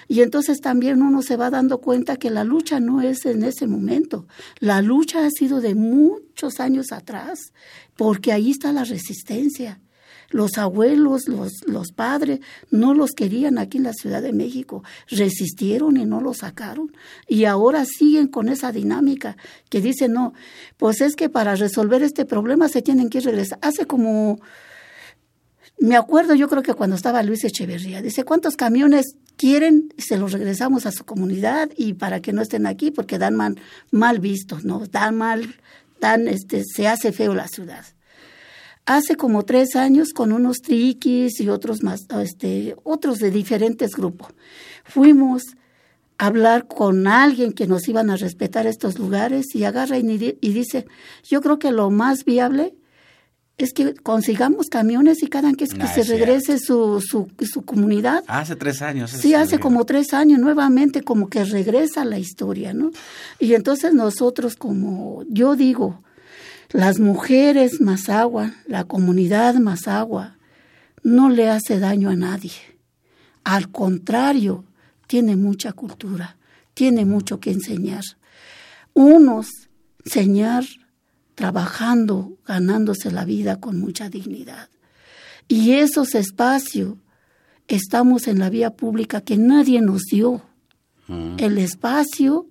Y 0.09 0.23
entonces 0.23 0.63
también 0.63 1.03
uno 1.03 1.21
se 1.21 1.37
va 1.37 1.51
dando 1.51 1.83
cuenta 1.83 2.17
que 2.17 2.31
la 2.31 2.45
lucha 2.45 2.81
no 2.81 3.03
es 3.03 3.27
en 3.27 3.43
ese 3.43 3.67
momento. 3.67 4.27
La 4.59 4.81
lucha 4.81 5.27
ha 5.27 5.31
sido 5.31 5.61
de 5.61 5.75
muchos 5.75 6.61
años 6.61 6.93
atrás, 6.93 7.53
porque 7.95 8.33
ahí 8.33 8.53
está 8.53 8.73
la 8.73 8.85
resistencia. 8.85 9.83
Los 10.31 10.59
abuelos, 10.59 11.27
los, 11.27 11.53
los 11.67 11.93
padres, 11.93 12.41
no 12.71 12.95
los 12.95 13.11
querían 13.11 13.59
aquí 13.59 13.79
en 13.79 13.85
la 13.85 13.93
Ciudad 13.93 14.23
de 14.23 14.33
México, 14.33 14.85
resistieron 15.09 15.97
y 15.97 16.05
no 16.05 16.21
los 16.21 16.39
sacaron. 16.39 16.93
Y 17.27 17.45
ahora 17.45 17.85
siguen 17.85 18.29
con 18.29 18.49
esa 18.49 18.71
dinámica 18.71 19.37
que 19.69 19.81
dicen, 19.81 20.13
no, 20.13 20.33
pues 20.77 21.01
es 21.01 21.17
que 21.17 21.29
para 21.29 21.57
resolver 21.57 22.03
este 22.03 22.25
problema 22.25 22.69
se 22.69 22.81
tienen 22.81 23.11
que 23.11 23.21
regresar. 23.21 23.59
Hace 23.61 23.87
como, 23.87 24.41
me 25.79 25.97
acuerdo 25.97 26.35
yo 26.35 26.49
creo 26.49 26.63
que 26.63 26.75
cuando 26.75 26.95
estaba 26.95 27.23
Luis 27.23 27.45
Echeverría, 27.45 28.01
dice, 28.01 28.25
¿cuántos 28.25 28.57
camiones 28.57 29.17
quieren? 29.37 29.93
Se 29.99 30.17
los 30.17 30.33
regresamos 30.33 30.87
a 30.87 30.93
su 30.93 31.05
comunidad 31.05 31.71
y 31.77 31.95
para 31.95 32.21
que 32.21 32.33
no 32.33 32.43
estén 32.43 32.67
aquí 32.67 32.91
porque 32.91 33.19
dan 33.19 33.35
mal, 33.35 33.61
mal 33.91 34.21
vistos, 34.21 34.65
¿no? 34.65 34.87
Dan 34.87 35.17
mal, 35.17 35.57
dan, 36.01 36.29
este, 36.29 36.63
se 36.65 36.87
hace 36.87 37.11
feo 37.13 37.35
la 37.35 37.49
ciudad 37.49 37.85
hace 38.97 39.15
como 39.15 39.45
tres 39.45 39.77
años 39.77 40.13
con 40.13 40.33
unos 40.33 40.59
triquis 40.59 41.41
y 41.41 41.49
otros 41.49 41.83
más, 41.85 42.07
este, 42.23 42.75
otros 42.83 43.19
de 43.19 43.31
diferentes 43.31 43.93
grupos. 43.93 44.33
Fuimos 44.85 45.45
a 46.19 46.27
hablar 46.27 46.67
con 46.67 47.07
alguien 47.07 47.53
que 47.53 47.69
nos 47.69 47.87
iban 47.89 48.11
a 48.11 48.17
respetar 48.17 48.67
estos 48.67 48.99
lugares 48.99 49.55
y 49.55 49.63
agarra 49.65 49.97
y, 49.97 50.03
dice, 50.03 50.87
yo 51.23 51.41
creo 51.41 51.61
que 51.61 51.71
lo 51.71 51.91
más 51.91 52.25
viable 52.25 52.75
es 53.59 53.73
que 53.73 53.95
consigamos 53.95 54.67
camiones 54.69 55.23
y 55.23 55.29
cada 55.29 55.53
que, 55.53 55.69
que 55.69 55.87
se 55.87 56.03
regrese 56.03 56.59
su, 56.59 57.01
su, 57.01 57.29
su, 57.41 57.63
comunidad. 57.63 58.25
Hace 58.27 58.57
tres 58.57 58.83
años. 58.83 59.11
Sí, 59.13 59.35
hace 59.35 59.61
como 59.61 59.85
tres 59.85 60.15
años, 60.15 60.41
nuevamente 60.41 61.03
como 61.03 61.29
que 61.29 61.45
regresa 61.45 62.05
la 62.05 62.19
historia, 62.19 62.73
¿no? 62.73 62.91
Y 63.39 63.55
entonces 63.55 63.93
nosotros 63.95 64.57
como, 64.57 65.23
yo 65.29 65.55
digo, 65.55 66.03
las 66.73 67.01
mujeres 67.01 67.81
más 67.81 68.09
agua, 68.09 68.55
la 68.67 68.85
comunidad 68.85 69.57
más 69.57 69.89
agua, 69.89 70.37
no 71.03 71.29
le 71.29 71.49
hace 71.49 71.79
daño 71.79 72.11
a 72.11 72.17
nadie. 72.17 72.53
Al 73.43 73.71
contrario, 73.71 74.65
tiene 75.07 75.35
mucha 75.37 75.73
cultura, 75.73 76.37
tiene 76.75 77.05
mucho 77.05 77.41
que 77.41 77.51
enseñar. 77.51 78.05
Unos 78.93 79.49
enseñar 80.05 80.65
trabajando, 81.35 82.37
ganándose 82.47 83.11
la 83.11 83.25
vida 83.25 83.57
con 83.57 83.81
mucha 83.81 84.09
dignidad. 84.09 84.69
Y 85.49 85.73
esos 85.73 86.15
espacios 86.15 86.97
estamos 87.67 88.29
en 88.29 88.39
la 88.39 88.51
vía 88.51 88.71
pública 88.71 89.21
que 89.21 89.37
nadie 89.37 89.81
nos 89.81 90.03
dio. 90.03 90.43
Mm. 91.09 91.37
El 91.39 91.59
espacio 91.59 92.47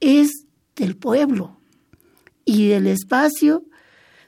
es 0.00 0.30
del 0.76 0.96
pueblo 0.96 1.57
Y 2.48 2.72
el 2.72 2.86
espacio 2.86 3.64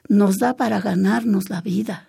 nos 0.07 0.37
da 0.37 0.55
para 0.55 0.79
ganarnos 0.79 1.49
la 1.49 1.59
vida 1.59 2.07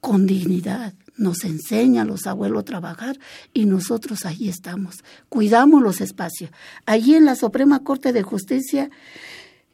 con 0.00 0.24
dignidad. 0.24 0.94
Nos 1.16 1.42
enseña 1.42 2.02
a 2.02 2.04
los 2.04 2.28
abuelos 2.28 2.60
a 2.60 2.64
trabajar 2.64 3.18
y 3.52 3.66
nosotros 3.66 4.24
ahí 4.24 4.48
estamos. 4.48 4.98
Cuidamos 5.28 5.82
los 5.82 6.00
espacios. 6.00 6.52
Allí 6.86 7.16
en 7.16 7.24
la 7.24 7.34
Suprema 7.34 7.82
Corte 7.82 8.12
de 8.12 8.22
Justicia, 8.22 8.88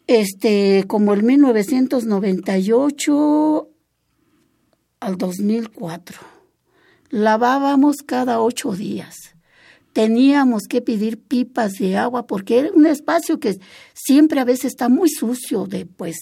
este, 0.07 0.87
como 0.89 1.13
el 1.13 1.23
1998 1.23 3.69
al 5.01 5.19
2004, 5.19 6.19
lavábamos 7.11 7.97
cada 8.07 8.41
ocho 8.41 8.73
días 8.73 9.36
teníamos 9.97 10.65
que 10.69 10.83
pedir 10.83 11.19
pipas 11.19 11.73
de 11.79 11.97
agua 11.97 12.27
porque 12.27 12.59
era 12.59 12.71
un 12.71 12.85
espacio 12.85 13.41
que 13.41 13.59
siempre 13.95 14.39
a 14.41 14.45
veces 14.45 14.67
está 14.67 14.91
muy 14.91 15.09
sucio 15.09 15.65
después. 15.67 16.17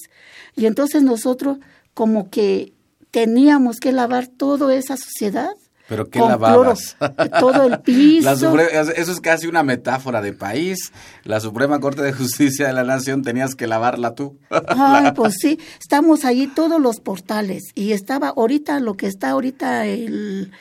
Y 0.54 0.66
entonces 0.66 1.02
nosotros 1.02 1.58
como 1.92 2.30
que 2.30 2.72
teníamos 3.10 3.80
que 3.80 3.90
lavar 3.90 4.28
toda 4.28 4.72
esa 4.76 4.96
suciedad. 4.96 5.50
¿Pero 5.88 6.08
qué 6.08 6.20
lavabas? 6.20 6.96
todo 7.40 7.64
el 7.64 7.80
piso. 7.82 8.56
eso 8.60 9.12
es 9.12 9.20
casi 9.20 9.48
una 9.48 9.64
metáfora 9.64 10.22
de 10.22 10.32
país. 10.32 10.92
La 11.24 11.40
Suprema 11.40 11.80
Corte 11.80 12.02
de 12.02 12.12
Justicia 12.12 12.68
de 12.68 12.74
la 12.74 12.84
Nación 12.84 13.22
tenías 13.22 13.56
que 13.56 13.66
lavarla 13.66 14.14
tú. 14.14 14.38
Ay, 14.68 15.10
pues 15.16 15.34
sí. 15.40 15.58
Estamos 15.80 16.24
ahí 16.24 16.46
todos 16.46 16.80
los 16.80 17.00
portales. 17.00 17.64
Y 17.74 17.90
estaba 17.90 18.28
ahorita, 18.28 18.78
lo 18.78 18.94
que 18.94 19.08
está 19.08 19.30
ahorita 19.30 19.84
el 19.86 20.52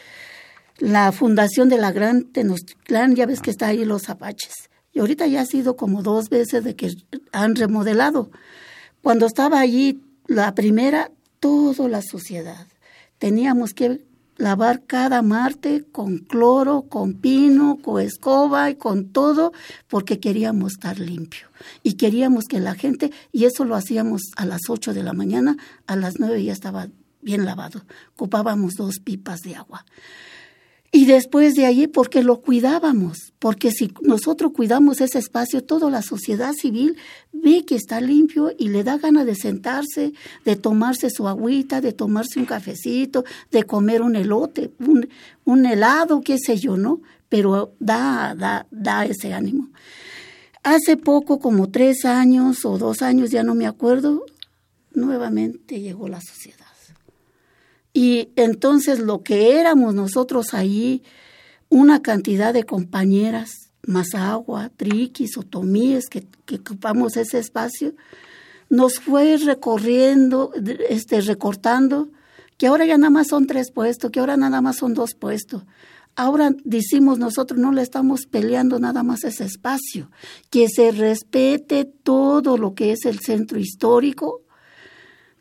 la 0.83 1.13
fundación 1.13 1.69
de 1.69 1.77
la 1.77 1.93
Gran 1.93 2.25
Tenochtitlán, 2.25 3.15
ya 3.15 3.25
ves 3.25 3.39
que 3.39 3.51
está 3.51 3.67
ahí 3.67 3.85
los 3.85 4.09
apaches. 4.09 4.69
Y 4.91 4.99
ahorita 4.99 5.27
ya 5.27 5.39
ha 5.39 5.45
sido 5.45 5.77
como 5.77 6.03
dos 6.03 6.27
veces 6.27 6.65
de 6.65 6.75
que 6.75 6.93
han 7.31 7.55
remodelado. 7.55 8.31
Cuando 9.01 9.25
estaba 9.25 9.61
allí 9.61 10.01
la 10.27 10.53
primera, 10.55 11.09
toda 11.39 11.87
la 11.87 12.01
sociedad. 12.01 12.67
Teníamos 13.17 13.73
que 13.73 14.01
lavar 14.35 14.83
cada 14.83 15.21
marte 15.21 15.85
con 15.89 16.17
cloro, 16.17 16.81
con 16.89 17.13
pino, 17.13 17.79
con 17.81 18.01
escoba 18.01 18.69
y 18.69 18.75
con 18.75 19.07
todo, 19.13 19.53
porque 19.87 20.19
queríamos 20.19 20.73
estar 20.73 20.99
limpio. 20.99 21.47
Y 21.81 21.93
queríamos 21.93 22.43
que 22.43 22.59
la 22.59 22.75
gente, 22.75 23.09
y 23.31 23.45
eso 23.45 23.63
lo 23.63 23.75
hacíamos 23.75 24.23
a 24.35 24.45
las 24.45 24.59
ocho 24.67 24.93
de 24.93 25.03
la 25.03 25.13
mañana, 25.13 25.55
a 25.87 25.95
las 25.95 26.19
nueve 26.19 26.43
ya 26.43 26.51
estaba 26.51 26.89
bien 27.21 27.45
lavado. 27.45 27.85
Ocupábamos 28.15 28.73
dos 28.73 28.99
pipas 28.99 29.39
de 29.43 29.55
agua. 29.55 29.85
Y 30.95 31.08
después 31.08 31.56
de 31.56 31.65
allí, 31.65 31.88
porque 31.88 32.21
lo 32.21 32.41
cuidábamos, 32.41 33.34
porque 33.39 33.71
si 33.71 33.91
nosotros 34.03 34.51
cuidamos 34.53 35.01
ese 35.01 35.17
espacio, 35.17 35.63
toda 35.63 35.89
la 35.89 36.03
sociedad 36.03 36.53
civil 36.53 36.97
ve 37.32 37.65
que 37.65 37.73
está 37.73 37.99
limpio 37.99 38.51
y 38.60 38.69
le 38.69 38.84
da 38.84 38.99
ganas 38.99 39.25
de 39.25 39.34
sentarse, 39.34 40.13
de 40.45 40.56
tomarse 40.56 41.10
su 41.10 41.27
agüita, 41.27 41.82
de 41.82 41.93
tomarse 41.93 42.39
un 42.39 42.45
cafecito, 42.45 43.25
de 43.49 43.63
comer 43.63 44.03
un 44.03 44.15
elote, 44.15 44.71
un, 44.79 45.10
un 45.45 45.65
helado, 45.65 46.21
qué 46.21 46.38
sé 46.38 46.58
yo, 46.58 46.77
¿no? 46.77 47.01
Pero 47.27 47.73
da, 47.79 48.36
da, 48.38 48.67
da 48.69 49.03
ese 49.08 49.34
ánimo. 49.34 49.69
Hace 50.62 50.95
poco, 50.95 51.39
como 51.39 51.71
tres 51.71 52.06
años 52.06 52.65
o 52.65 52.77
dos 52.77 53.01
años, 53.01 53.32
ya 53.32 53.41
no 53.41 53.56
me 53.56 53.65
acuerdo, 53.65 54.25
nuevamente 54.93 55.82
llegó 55.82 56.08
la 56.08 56.21
sociedad. 56.21 56.62
Y 57.93 58.29
entonces 58.36 58.99
lo 58.99 59.21
que 59.21 59.60
éramos 59.60 59.93
nosotros 59.93 60.53
ahí, 60.53 61.03
una 61.69 62.01
cantidad 62.01 62.53
de 62.53 62.63
compañeras, 62.63 63.71
más 63.86 64.15
agua, 64.15 64.71
triquis, 64.75 65.38
otomíes, 65.38 66.06
que, 66.10 66.25
que 66.45 66.56
ocupamos 66.56 67.17
ese 67.17 67.38
espacio, 67.38 67.93
nos 68.69 68.99
fue 68.99 69.38
recorriendo, 69.38 70.51
este, 70.89 71.21
recortando, 71.21 72.10
que 72.58 72.67
ahora 72.67 72.86
ya 72.86 72.97
nada 72.97 73.12
más 73.12 73.27
son 73.27 73.45
tres 73.45 73.71
puestos, 73.71 74.10
que 74.10 74.19
ahora 74.19 74.38
nada 74.38 74.62
más 74.62 74.77
son 74.77 74.95
dos 74.95 75.13
puestos. 75.13 75.63
Ahora 76.15 76.51
decimos 76.63 77.19
nosotros 77.19 77.60
no 77.60 77.71
le 77.71 77.82
estamos 77.82 78.25
peleando 78.25 78.79
nada 78.79 79.03
más 79.03 79.23
ese 79.23 79.45
espacio, 79.45 80.10
que 80.49 80.67
se 80.69 80.91
respete 80.91 81.86
todo 81.86 82.58
lo 82.58 82.73
que 82.73 82.91
es 82.91 83.06
el 83.06 83.19
centro 83.19 83.60
histórico, 83.60 84.41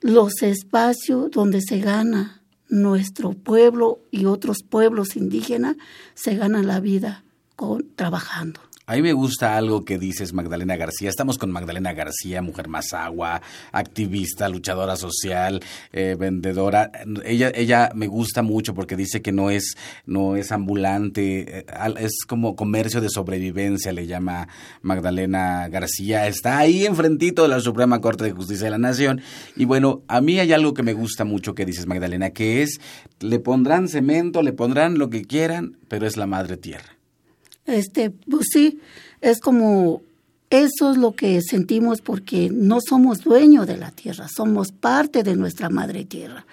los 0.01 0.43
espacios 0.43 1.31
donde 1.31 1.61
se 1.63 1.79
gana 1.79 2.42
nuestro 2.73 3.35
pueblo 3.35 4.01
y 4.11 4.25
otros 4.25 4.63
pueblos 4.63 5.15
indígenas 5.17 5.77
se 6.15 6.37
ganan 6.37 6.67
la 6.67 6.81
vida 6.81 7.23
con, 7.55 7.87
trabajando. 7.97 8.61
A 8.85 8.97
mí 8.97 9.03
me 9.03 9.13
gusta 9.13 9.57
algo 9.57 9.85
que 9.85 9.97
dices, 9.97 10.33
Magdalena 10.33 10.77
García. 10.77 11.09
Estamos 11.09 11.39
con 11.39 11.53
Magdalena 11.53 11.93
García, 11.93 12.43
mujer 12.43 12.67
más 12.67 12.93
agua, 12.93 13.41
activista, 13.71 14.49
luchadora 14.49 14.97
social, 14.97 15.63
eh, 15.93 16.17
vendedora. 16.19 16.91
Ella, 17.25 17.53
ella 17.55 17.93
me 17.95 18.09
gusta 18.09 18.43
mucho 18.43 18.75
porque 18.75 18.97
dice 18.97 19.23
que 19.23 19.31
no 19.31 19.51
es, 19.51 19.77
no 20.05 20.35
es 20.35 20.51
ambulante, 20.51 21.61
eh, 21.61 21.67
es 22.01 22.25
como 22.27 22.57
comercio 22.57 23.01
de 23.01 23.09
sobrevivencia, 23.09 23.93
le 23.93 24.09
llama 24.09 24.49
Magdalena 24.83 25.69
García. 25.69 26.27
Está 26.27 26.59
ahí 26.59 26.85
enfrentito 26.85 27.43
de 27.43 27.51
la 27.51 27.61
Suprema 27.61 28.01
Corte 28.01 28.25
de 28.25 28.33
Justicia 28.33 28.65
de 28.65 28.73
la 28.73 28.79
Nación. 28.79 29.21
Y 29.55 29.65
bueno, 29.65 30.03
a 30.09 30.21
mí 30.21 30.41
hay 30.41 30.53
algo 30.53 30.75
que 30.75 30.83
me 30.83 30.93
gusta 30.93 31.25
mucho 31.25 31.55
que 31.55 31.65
dices, 31.65 31.87
Magdalena, 31.87 32.31
que 32.31 32.63
es, 32.63 32.81
le 33.21 33.39
pondrán 33.39 33.87
cemento, 33.87 34.43
le 34.43 34.53
pondrán 34.53 34.99
lo 34.99 35.09
que 35.09 35.23
quieran, 35.23 35.79
pero 35.87 36.05
es 36.05 36.17
la 36.17 36.27
madre 36.27 36.57
tierra. 36.57 36.97
Este, 37.67 38.11
pues 38.11 38.47
sí, 38.53 38.81
es 39.21 39.41
como 39.41 40.03
eso 40.51 40.91
es 40.91 40.99
lo 40.99 41.13
que 41.13 41.41
sentimos 41.41 42.03
porque 42.03 42.51
no 42.53 42.81
somos 42.87 43.21
dueños 43.21 43.67
de 43.67 43.79
la 43.79 43.91
tierra, 43.91 44.27
somos 44.29 44.71
parte 44.71 45.23
de 45.23 45.35
nuestra 45.35 45.71
madre 45.71 46.05
tierra. 46.05 46.45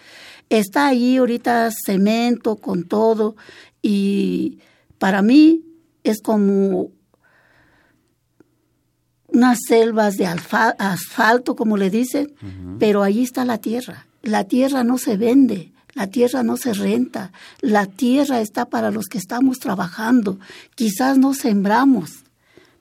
Está 0.50 0.88
ahí 0.88 1.18
ahorita 1.18 1.70
cemento 1.86 2.56
con 2.56 2.86
todo 2.86 3.36
y 3.82 4.60
para 5.00 5.22
mí 5.22 5.66
es 6.04 6.22
como 6.22 6.92
unas 9.28 9.60
selvas 9.68 10.16
de 10.16 10.28
asfalto, 10.28 11.56
como 11.56 11.76
le 11.76 11.90
dicen, 11.90 12.34
pero 12.80 13.04
ahí 13.04 13.24
está 13.24 13.44
la 13.44 13.58
tierra. 13.58 14.08
La 14.22 14.46
tierra 14.46 14.84
no 14.84 14.98
se 14.98 15.18
vende, 15.18 15.72
la 16.00 16.08
tierra 16.08 16.44
no 16.44 16.56
se 16.56 16.72
renta, 16.72 17.34
la 17.60 17.86
tierra 17.86 18.40
está 18.40 18.70
para 18.70 18.90
los 18.90 19.08
que 19.08 19.18
estamos 19.18 19.60
trabajando. 19.60 20.40
Quizás 20.76 21.18
no 21.18 21.34
sembramos 21.34 22.24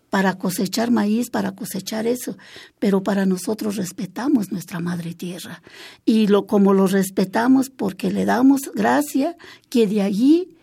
para 0.09 0.39
cosechar 0.39 0.93
maíz, 0.93 1.29
para 1.29 1.51
cosechar 1.51 2.07
eso, 2.07 2.39
pero 2.79 3.03
para 3.03 3.27
nosotros 3.27 3.75
respetamos 3.75 4.53
nuestra 4.53 4.79
madre 4.79 5.15
tierra. 5.15 5.63
Y 6.05 6.29
lo, 6.29 6.47
como 6.47 6.75
lo 6.75 6.87
respetamos 6.87 7.71
porque 7.71 8.13
le 8.13 8.25
damos 8.25 8.71
gracia 8.73 9.37
que 9.69 9.89
de 9.89 10.03
allí 10.03 10.57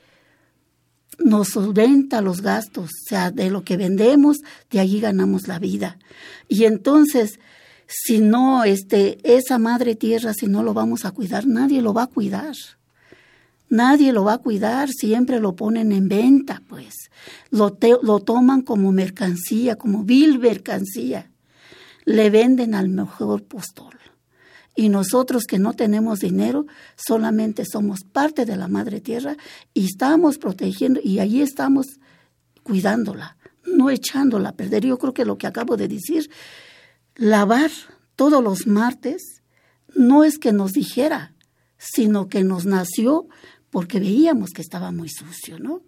nos 1.19 1.49
solventa 1.49 2.21
los 2.21 2.39
gastos, 2.39 2.85
o 2.89 3.09
sea, 3.09 3.31
de 3.31 3.49
lo 3.49 3.65
que 3.65 3.75
vendemos, 3.75 4.37
de 4.71 4.79
allí 4.79 5.01
ganamos 5.01 5.49
la 5.49 5.59
vida. 5.59 5.97
Y 6.47 6.63
entonces, 6.63 7.37
si 7.87 8.19
no, 8.19 8.63
este, 8.63 9.17
esa 9.23 9.57
madre 9.59 9.95
tierra, 9.95 10.33
si 10.33 10.47
no 10.47 10.63
lo 10.63 10.73
vamos 10.73 11.05
a 11.05 11.11
cuidar, 11.11 11.45
nadie 11.47 11.81
lo 11.81 11.93
va 11.93 12.03
a 12.03 12.07
cuidar. 12.07 12.55
Nadie 13.69 14.13
lo 14.13 14.23
va 14.23 14.33
a 14.33 14.37
cuidar, 14.37 14.89
siempre 14.89 15.39
lo 15.39 15.55
ponen 15.55 15.91
en 15.91 16.07
venta, 16.07 16.61
pues. 16.67 16.93
Lo, 17.49 17.77
lo 18.03 18.19
toman 18.19 18.61
como 18.61 18.91
mercancía, 18.91 19.75
como 19.75 20.03
vil 20.03 20.39
mercancía. 20.39 21.31
Le 22.05 22.29
venden 22.29 22.75
al 22.75 22.89
mejor 22.89 23.43
postor. 23.43 23.95
Y 24.75 24.89
nosotros 24.89 25.45
que 25.45 25.57
no 25.57 25.73
tenemos 25.73 26.19
dinero, 26.19 26.67
solamente 26.95 27.65
somos 27.65 28.03
parte 28.03 28.45
de 28.45 28.57
la 28.57 28.67
madre 28.67 28.99
tierra 28.99 29.37
y 29.73 29.85
estamos 29.85 30.37
protegiendo 30.37 30.99
y 31.01 31.19
allí 31.19 31.41
estamos 31.41 31.99
cuidándola, 32.61 33.37
no 33.65 33.89
echándola 33.89 34.49
a 34.49 34.55
perder. 34.55 34.85
Yo 34.85 34.97
creo 34.97 35.13
que 35.13 35.23
lo 35.23 35.37
que 35.37 35.47
acabo 35.47 35.77
de 35.77 35.87
decir 35.87 36.29
lavar 37.15 37.71
todos 38.15 38.43
los 38.43 38.67
martes 38.67 39.41
no 39.95 40.23
es 40.23 40.37
que 40.37 40.51
nos 40.51 40.73
dijera, 40.73 41.33
sino 41.77 42.27
que 42.27 42.43
nos 42.43 42.65
nació 42.65 43.27
porque 43.69 43.99
veíamos 43.99 44.51
que 44.51 44.61
estaba 44.61 44.91
muy 44.91 45.09
sucio, 45.09 45.59
¿no? 45.59 45.81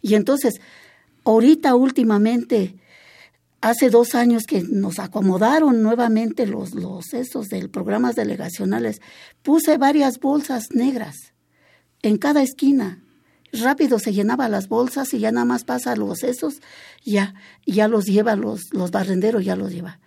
Y 0.00 0.14
entonces, 0.14 0.54
ahorita 1.24 1.74
últimamente, 1.74 2.76
hace 3.60 3.90
dos 3.90 4.14
años 4.14 4.44
que 4.44 4.62
nos 4.62 4.98
acomodaron 4.98 5.82
nuevamente 5.82 6.46
los, 6.46 6.74
los 6.74 7.12
esos 7.14 7.48
del 7.48 7.70
programas 7.70 8.14
delegacionales, 8.14 9.00
puse 9.42 9.78
varias 9.78 10.20
bolsas 10.20 10.68
negras 10.72 11.34
en 12.02 12.18
cada 12.18 12.42
esquina. 12.42 13.02
Rápido 13.52 13.98
se 13.98 14.12
llenaba 14.12 14.48
las 14.48 14.68
bolsas 14.68 15.14
y 15.14 15.20
ya 15.20 15.32
nada 15.32 15.46
más 15.46 15.64
pasa 15.64 15.96
los 15.96 16.24
esos, 16.24 16.60
ya, 17.04 17.34
ya 17.66 17.88
los 17.88 18.04
lleva 18.04 18.36
los, 18.36 18.62
los 18.72 18.90
barrenderos, 18.90 19.44
ya 19.44 19.56
los 19.56 19.72
lleva. 19.72 20.00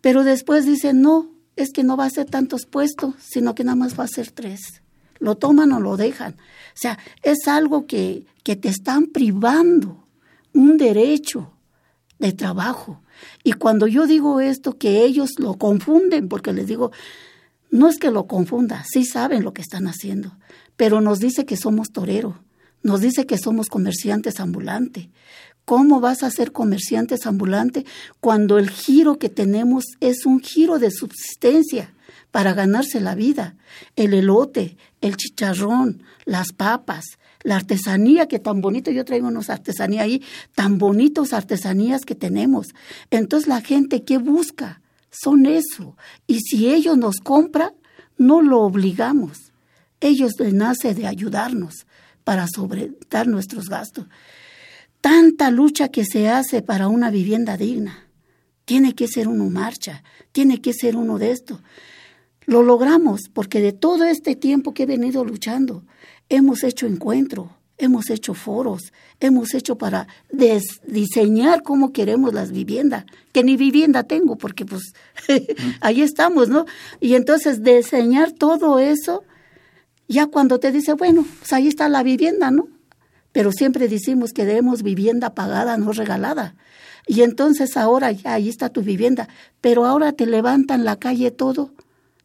Pero 0.00 0.24
después 0.24 0.66
dicen, 0.66 1.02
no, 1.02 1.30
es 1.56 1.72
que 1.72 1.84
no 1.84 1.96
va 1.96 2.04
a 2.04 2.10
ser 2.10 2.26
tantos 2.26 2.66
puestos, 2.66 3.14
sino 3.20 3.54
que 3.54 3.64
nada 3.64 3.76
más 3.76 3.98
va 3.98 4.04
a 4.04 4.08
ser 4.08 4.30
tres. 4.30 4.82
Lo 5.18 5.36
toman 5.36 5.72
o 5.72 5.80
lo 5.80 5.96
dejan. 5.96 6.34
O 6.34 6.80
sea, 6.80 6.98
es 7.22 7.48
algo 7.48 7.86
que, 7.86 8.26
que 8.44 8.56
te 8.56 8.68
están 8.68 9.06
privando 9.06 10.04
un 10.52 10.76
derecho 10.76 11.52
de 12.18 12.32
trabajo. 12.32 13.02
Y 13.42 13.52
cuando 13.54 13.86
yo 13.86 14.06
digo 14.06 14.40
esto, 14.40 14.78
que 14.78 15.04
ellos 15.04 15.38
lo 15.38 15.54
confunden, 15.54 16.28
porque 16.28 16.52
les 16.52 16.66
digo, 16.66 16.92
no 17.70 17.88
es 17.88 17.98
que 17.98 18.10
lo 18.10 18.26
confunda, 18.26 18.84
sí 18.90 19.04
saben 19.04 19.42
lo 19.42 19.52
que 19.52 19.62
están 19.62 19.86
haciendo, 19.86 20.36
pero 20.76 21.00
nos 21.00 21.18
dice 21.18 21.44
que 21.44 21.56
somos 21.56 21.90
torero, 21.90 22.40
nos 22.82 23.00
dice 23.00 23.26
que 23.26 23.38
somos 23.38 23.68
comerciantes 23.68 24.40
ambulantes. 24.40 25.08
¿Cómo 25.68 26.00
vas 26.00 26.22
a 26.22 26.30
ser 26.30 26.52
comerciantes 26.52 27.26
ambulante 27.26 27.84
cuando 28.20 28.56
el 28.56 28.70
giro 28.70 29.18
que 29.18 29.28
tenemos 29.28 29.84
es 30.00 30.24
un 30.24 30.40
giro 30.40 30.78
de 30.78 30.90
subsistencia 30.90 31.92
para 32.30 32.54
ganarse 32.54 33.00
la 33.00 33.14
vida? 33.14 33.54
El 33.94 34.14
elote, 34.14 34.78
el 35.02 35.18
chicharrón, 35.18 36.04
las 36.24 36.54
papas, 36.54 37.04
la 37.42 37.56
artesanía 37.56 38.28
que 38.28 38.38
tan 38.38 38.62
bonito, 38.62 38.90
yo 38.90 39.04
traigo 39.04 39.28
unos 39.28 39.50
artesanía 39.50 40.04
ahí, 40.04 40.22
tan 40.54 40.78
bonitos 40.78 41.34
artesanías 41.34 42.06
que 42.06 42.14
tenemos. 42.14 42.68
Entonces 43.10 43.46
la 43.46 43.60
gente 43.60 44.04
que 44.04 44.16
busca 44.16 44.80
son 45.10 45.44
eso. 45.44 45.98
Y 46.26 46.40
si 46.40 46.70
ellos 46.70 46.96
nos 46.96 47.18
compran, 47.18 47.72
no 48.16 48.40
lo 48.40 48.60
obligamos. 48.60 49.52
Ellos 50.00 50.32
les 50.38 50.54
nace 50.54 50.94
de 50.94 51.06
ayudarnos 51.06 51.86
para 52.24 52.46
sobretar 52.48 53.26
nuestros 53.26 53.68
gastos 53.68 54.06
tanta 55.00 55.50
lucha 55.50 55.88
que 55.88 56.04
se 56.04 56.28
hace 56.28 56.62
para 56.62 56.88
una 56.88 57.10
vivienda 57.10 57.56
digna. 57.56 58.06
Tiene 58.64 58.94
que 58.94 59.08
ser 59.08 59.28
uno 59.28 59.48
marcha, 59.48 60.02
tiene 60.32 60.60
que 60.60 60.72
ser 60.72 60.96
uno 60.96 61.18
de 61.18 61.30
esto. 61.30 61.60
Lo 62.44 62.62
logramos 62.62 63.28
porque 63.32 63.60
de 63.60 63.72
todo 63.72 64.04
este 64.04 64.36
tiempo 64.36 64.74
que 64.74 64.84
he 64.84 64.86
venido 64.86 65.24
luchando, 65.24 65.84
hemos 66.28 66.62
hecho 66.64 66.86
encuentro, 66.86 67.56
hemos 67.78 68.10
hecho 68.10 68.34
foros, 68.34 68.92
hemos 69.20 69.54
hecho 69.54 69.78
para 69.78 70.08
diseñar 70.86 71.62
cómo 71.62 71.92
queremos 71.92 72.34
las 72.34 72.52
viviendas, 72.52 73.04
que 73.32 73.44
ni 73.44 73.56
vivienda 73.56 74.02
tengo 74.02 74.36
porque 74.36 74.64
pues 74.64 74.92
ahí 75.80 76.02
estamos, 76.02 76.48
¿no? 76.48 76.66
Y 77.00 77.14
entonces 77.14 77.62
diseñar 77.62 78.32
todo 78.32 78.78
eso, 78.78 79.24
ya 80.08 80.26
cuando 80.26 80.58
te 80.58 80.72
dice, 80.72 80.94
bueno, 80.94 81.24
pues 81.38 81.52
ahí 81.52 81.68
está 81.68 81.88
la 81.88 82.02
vivienda, 82.02 82.50
¿no? 82.50 82.68
Pero 83.38 83.52
siempre 83.52 83.86
decimos 83.86 84.32
que 84.32 84.44
debemos 84.44 84.82
vivienda 84.82 85.32
pagada, 85.32 85.76
no 85.76 85.92
regalada. 85.92 86.56
Y 87.06 87.22
entonces 87.22 87.76
ahora 87.76 88.10
ya 88.10 88.34
ahí 88.34 88.48
está 88.48 88.68
tu 88.68 88.82
vivienda, 88.82 89.28
pero 89.60 89.84
ahora 89.84 90.10
te 90.10 90.26
levantan 90.26 90.84
la 90.84 90.96
calle 90.96 91.30
todo. 91.30 91.70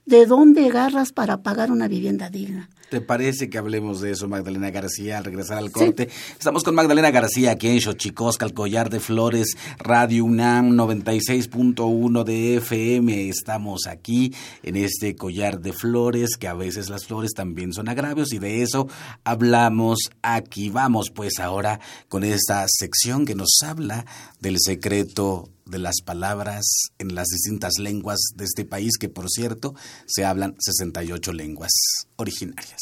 ¿De 0.08 0.26
dónde 0.26 0.66
agarras 0.66 1.12
para 1.12 1.44
pagar 1.44 1.72
una 1.72 1.88
vivienda 1.88 2.32
digna? 2.32 2.68
¿Te 2.94 3.02
parece 3.02 3.50
que 3.50 3.58
hablemos 3.58 4.02
de 4.02 4.12
eso, 4.12 4.28
Magdalena 4.28 4.70
García, 4.70 5.18
al 5.18 5.24
regresar 5.24 5.58
al 5.58 5.72
corte? 5.72 6.10
Estamos 6.38 6.64
con 6.64 6.76
Magdalena 6.76 7.10
García 7.10 7.50
aquí 7.50 7.68
en 7.70 7.82
Xochicosca, 7.82 8.46
el 8.46 8.54
Collar 8.54 8.92
de 8.92 9.00
Flores, 9.00 9.58
Radio 9.80 10.26
UNAM 10.26 10.78
96.1 10.78 12.24
de 12.24 12.58
FM. 12.58 13.30
Estamos 13.30 13.88
aquí 13.88 14.32
en 14.62 14.76
este 14.76 15.16
Collar 15.16 15.60
de 15.60 15.74
Flores, 15.74 16.38
que 16.38 16.48
a 16.48 16.54
veces 16.54 16.92
las 16.92 17.08
flores 17.08 17.34
también 17.34 17.74
son 17.74 17.90
agravios 17.90 18.32
y 18.32 18.38
de 18.38 18.62
eso 18.62 18.88
hablamos 19.24 19.98
aquí. 20.22 20.70
Vamos 20.70 21.10
pues 21.10 21.40
ahora 21.40 21.80
con 22.10 22.24
esta 22.24 22.64
sección 22.68 23.26
que 23.26 23.34
nos 23.34 23.58
habla 23.64 24.06
del 24.40 24.58
secreto 24.60 25.50
de 25.66 25.80
las 25.80 26.02
palabras 26.04 26.66
en 26.98 27.16
las 27.16 27.28
distintas 27.28 27.74
lenguas 27.80 28.20
de 28.36 28.46
este 28.46 28.66
país, 28.66 28.98
que 29.00 29.10
por 29.10 29.30
cierto 29.30 29.76
se 30.06 30.26
hablan 30.26 30.56
68 30.60 31.34
lenguas 31.34 31.72
originarias. 32.16 32.80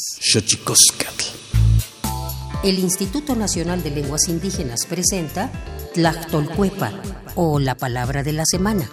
El 2.62 2.78
Instituto 2.78 3.34
Nacional 3.34 3.82
de 3.82 3.90
Lenguas 3.90 4.28
Indígenas 4.28 4.86
presenta 4.86 5.50
Tlactolcuepa 5.94 6.92
o 7.34 7.58
la 7.58 7.76
palabra 7.76 8.22
de 8.22 8.32
la 8.32 8.44
semana. 8.46 8.88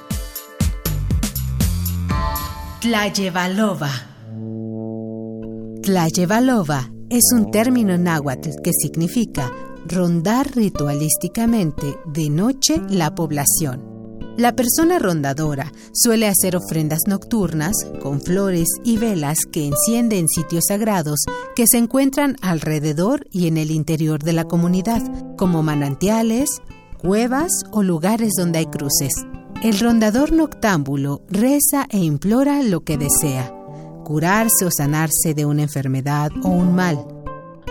Tlayevalova. 2.81 3.91
Tlayevalova 5.83 6.91
es 7.09 7.23
un 7.33 7.51
término 7.51 7.97
náhuatl 7.97 8.61
que 8.63 8.71
significa 8.73 9.51
rondar 9.89 10.55
ritualísticamente 10.55 11.97
de 12.05 12.29
noche 12.29 12.79
la 12.89 13.15
población. 13.15 13.83
La 14.37 14.55
persona 14.55 14.99
rondadora 14.99 15.73
suele 15.91 16.27
hacer 16.27 16.55
ofrendas 16.55 16.99
nocturnas 17.07 17.73
con 18.01 18.21
flores 18.21 18.67
y 18.85 18.97
velas 18.97 19.39
que 19.51 19.67
enciende 19.67 20.19
en 20.19 20.29
sitios 20.29 20.65
sagrados 20.67 21.19
que 21.55 21.65
se 21.67 21.77
encuentran 21.77 22.37
alrededor 22.41 23.27
y 23.31 23.47
en 23.47 23.57
el 23.57 23.71
interior 23.71 24.23
de 24.23 24.33
la 24.33 24.45
comunidad, 24.45 25.01
como 25.35 25.63
manantiales, 25.63 26.61
cuevas 26.99 27.51
o 27.71 27.83
lugares 27.83 28.33
donde 28.37 28.59
hay 28.59 28.67
cruces. 28.67 29.11
El 29.61 29.77
rondador 29.79 30.31
noctámbulo 30.31 31.23
reza 31.29 31.87
e 31.89 31.97
implora 31.97 32.61
lo 32.61 32.81
que 32.85 32.97
desea, 32.97 33.53
curarse 34.05 34.65
o 34.65 34.71
sanarse 34.71 35.33
de 35.33 35.45
una 35.45 35.63
enfermedad 35.63 36.31
o 36.43 36.49
un 36.49 36.75
mal. 36.75 37.05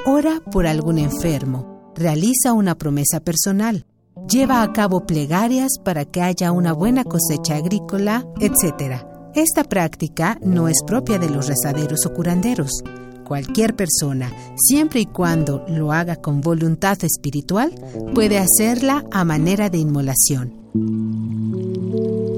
Ora 0.04 0.42
por 0.50 0.66
algún 0.66 0.98
enfermo 0.98 1.77
realiza 1.98 2.52
una 2.52 2.76
promesa 2.76 3.20
personal, 3.20 3.84
lleva 4.28 4.62
a 4.62 4.72
cabo 4.72 5.04
plegarias 5.04 5.72
para 5.84 6.04
que 6.04 6.22
haya 6.22 6.52
una 6.52 6.72
buena 6.72 7.04
cosecha 7.04 7.56
agrícola, 7.56 8.26
etc. 8.40 9.02
Esta 9.34 9.64
práctica 9.64 10.38
no 10.42 10.68
es 10.68 10.78
propia 10.86 11.18
de 11.18 11.28
los 11.28 11.48
rezaderos 11.48 12.06
o 12.06 12.14
curanderos. 12.14 12.82
Cualquier 13.26 13.76
persona, 13.76 14.32
siempre 14.56 15.00
y 15.00 15.06
cuando 15.06 15.64
lo 15.68 15.92
haga 15.92 16.16
con 16.16 16.40
voluntad 16.40 16.96
espiritual, 17.02 17.74
puede 18.14 18.38
hacerla 18.38 19.04
a 19.10 19.24
manera 19.24 19.68
de 19.68 19.78
inmolación. 19.78 20.54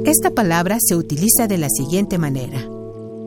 Esta 0.05 0.31
palabra 0.31 0.79
se 0.81 0.97
utiliza 0.97 1.47
de 1.47 1.59
la 1.59 1.69
siguiente 1.69 2.19
manera. 2.19 2.67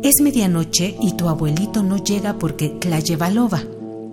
Es 0.02 0.22
medianoche 0.22 0.98
y 1.00 1.13
tu 1.13 1.30
abuelito 1.30 1.84
no 1.84 2.04
llega 2.04 2.38
porque 2.38 2.78
la 2.89 3.00
lleva 3.00 3.30
loba. 3.30 3.63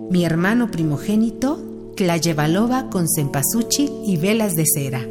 Mi 0.09 0.23
hermano 0.23 0.71
primogénito 0.71 1.70
Tlayevalova 2.01 2.89
con 2.89 3.07
cempasúchil 3.07 3.91
y 4.03 4.17
velas 4.17 4.55
de 4.55 4.65
cera. 4.65 5.01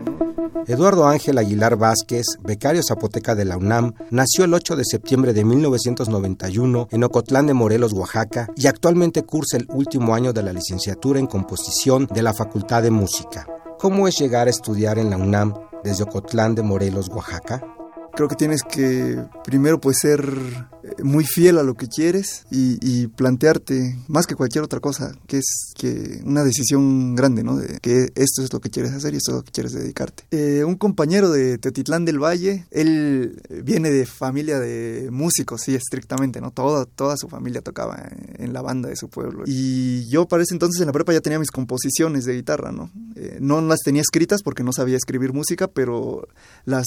Eduardo 0.66 1.06
Ángel 1.06 1.38
Aguilar 1.38 1.76
Vázquez, 1.76 2.26
becario 2.42 2.82
zapoteca 2.82 3.34
de 3.34 3.44
la 3.44 3.56
UNAM, 3.56 3.94
nació 4.10 4.44
el 4.44 4.54
8 4.54 4.76
de 4.76 4.84
septiembre 4.84 5.32
de 5.32 5.44
1991 5.44 6.88
en 6.90 7.04
Ocotlán 7.04 7.46
de 7.46 7.54
Morelos, 7.54 7.92
Oaxaca, 7.92 8.48
y 8.56 8.66
actualmente 8.66 9.22
cursa 9.22 9.56
el 9.56 9.66
último 9.70 10.14
año 10.14 10.32
de 10.32 10.42
la 10.42 10.52
licenciatura 10.52 11.18
en 11.18 11.26
composición 11.26 12.06
de 12.06 12.22
la 12.22 12.34
Facultad 12.34 12.82
de 12.82 12.90
Música. 12.90 13.46
¿Cómo 13.78 14.06
es 14.06 14.18
llegar 14.18 14.46
a 14.46 14.50
estudiar 14.50 14.98
en 14.98 15.10
la 15.10 15.16
UNAM 15.16 15.54
desde 15.82 16.04
Ocotlán 16.04 16.54
de 16.54 16.62
Morelos, 16.62 17.08
Oaxaca? 17.08 17.62
creo 18.14 18.28
que 18.28 18.36
tienes 18.36 18.62
que 18.62 19.16
primero 19.44 19.80
pues 19.80 19.98
ser 19.98 20.22
muy 21.02 21.24
fiel 21.24 21.58
a 21.58 21.62
lo 21.62 21.74
que 21.74 21.88
quieres 21.88 22.46
y, 22.50 23.08
plantearte 23.16 23.96
más 24.08 24.26
que 24.26 24.34
cualquier 24.34 24.64
otra 24.64 24.80
cosa, 24.80 25.12
que 25.26 25.38
es 25.38 25.72
que 25.74 26.20
una 26.24 26.44
decisión 26.44 27.14
grande, 27.14 27.42
¿no? 27.42 27.56
De 27.56 27.78
que 27.80 28.12
esto 28.14 28.42
es 28.42 28.52
lo 28.52 28.60
que 28.60 28.70
quieres 28.70 28.92
hacer 28.92 29.14
y 29.14 29.16
esto 29.16 29.32
es 29.32 29.36
lo 29.38 29.42
que 29.42 29.52
quieres 29.52 29.72
dedicarte. 29.72 30.24
Eh, 30.30 30.64
un 30.64 30.76
compañero 30.76 31.30
de 31.30 31.58
Teotitlán 31.58 32.04
del 32.04 32.22
Valle, 32.22 32.66
él 32.70 33.40
viene 33.64 33.90
de 33.90 34.06
familia 34.06 34.58
de 34.58 35.08
músicos, 35.10 35.62
sí, 35.62 35.74
estrictamente, 35.74 36.40
¿no? 36.40 36.50
Toda, 36.50 36.84
toda 36.84 37.16
su 37.16 37.28
familia 37.28 37.62
tocaba 37.62 38.10
en 38.38 38.52
la 38.52 38.62
banda 38.62 38.88
de 38.88 38.96
su 38.96 39.08
pueblo. 39.08 39.44
Y 39.46 40.06
yo 40.08 40.28
para 40.28 40.42
ese 40.42 40.54
entonces 40.54 40.80
en 40.80 40.86
la 40.86 40.92
prepa 40.92 41.12
ya 41.12 41.20
tenía 41.20 41.38
mis 41.38 41.50
composiciones 41.50 42.24
de 42.24 42.34
guitarra, 42.34 42.72
¿no? 42.72 42.90
Eh, 43.16 43.38
no 43.40 43.60
las 43.60 43.80
tenía 43.80 44.02
escritas 44.02 44.42
porque 44.42 44.62
no 44.62 44.72
sabía 44.72 44.96
escribir 44.96 45.32
música, 45.32 45.68
pero 45.68 46.28
las 46.64 46.86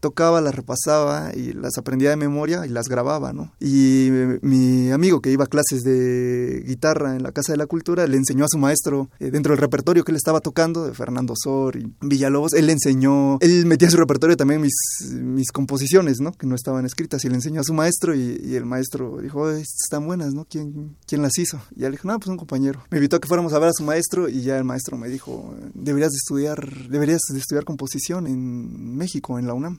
tocaba, 0.00 0.40
las 0.40 0.54
repasaba 0.54 1.32
y 1.34 1.52
las 1.52 1.78
aprendía 1.78 2.10
de 2.10 2.16
memoria 2.16 2.66
y 2.66 2.68
las 2.68 2.88
grababa, 2.88 3.27
Y 3.60 4.10
mi 4.42 4.90
amigo 4.90 5.20
que 5.20 5.30
iba 5.30 5.44
a 5.44 5.48
clases 5.48 5.82
de 5.82 6.62
guitarra 6.66 7.16
en 7.16 7.22
la 7.22 7.32
Casa 7.32 7.52
de 7.52 7.58
la 7.58 7.66
Cultura 7.66 8.06
le 8.06 8.16
enseñó 8.16 8.44
a 8.44 8.48
su 8.48 8.58
maestro 8.58 9.10
eh, 9.18 9.30
dentro 9.30 9.52
del 9.52 9.60
repertorio 9.60 10.04
que 10.04 10.12
él 10.12 10.16
estaba 10.16 10.40
tocando, 10.40 10.86
de 10.86 10.94
Fernando 10.94 11.34
Sor 11.36 11.76
y 11.76 11.92
Villalobos, 12.00 12.52
él 12.54 12.66
le 12.66 12.72
enseñó, 12.72 13.38
él 13.40 13.66
metía 13.66 13.86
en 13.86 13.92
su 13.92 13.98
repertorio 13.98 14.36
también 14.36 14.60
mis, 14.60 14.74
mis 15.12 15.50
composiciones, 15.50 16.20
¿no? 16.20 16.32
Que 16.32 16.46
no 16.46 16.54
estaban 16.54 16.86
escritas 16.86 17.24
y 17.24 17.28
le 17.28 17.36
enseñó 17.36 17.60
a 17.60 17.64
su 17.64 17.74
maestro 17.74 18.14
y, 18.14 18.56
el 18.58 18.64
maestro 18.64 19.18
dijo, 19.22 19.48
están 19.50 20.06
buenas, 20.06 20.34
¿no? 20.34 20.44
¿Quién, 20.44 20.96
¿Quién 21.06 21.22
las 21.22 21.38
hizo? 21.38 21.60
Y 21.76 21.84
él 21.84 21.92
dijo, 21.92 22.08
no, 22.08 22.18
pues 22.18 22.28
un 22.28 22.36
compañero. 22.36 22.82
Me 22.90 22.98
invitó 22.98 23.16
a 23.16 23.20
que 23.20 23.28
fuéramos 23.28 23.52
a 23.52 23.58
ver 23.58 23.68
a 23.68 23.72
su 23.72 23.84
maestro 23.84 24.28
y 24.28 24.42
ya 24.42 24.58
el 24.58 24.64
maestro 24.64 24.96
me 24.96 25.08
dijo, 25.08 25.54
deberías 25.74 26.10
de 26.10 26.16
estudiar, 26.16 26.88
deberías 26.88 27.20
de 27.32 27.38
estudiar 27.38 27.64
composición 27.64 28.26
en 28.26 28.96
México, 28.96 29.38
en 29.38 29.46
la 29.46 29.54
UNAM. 29.54 29.78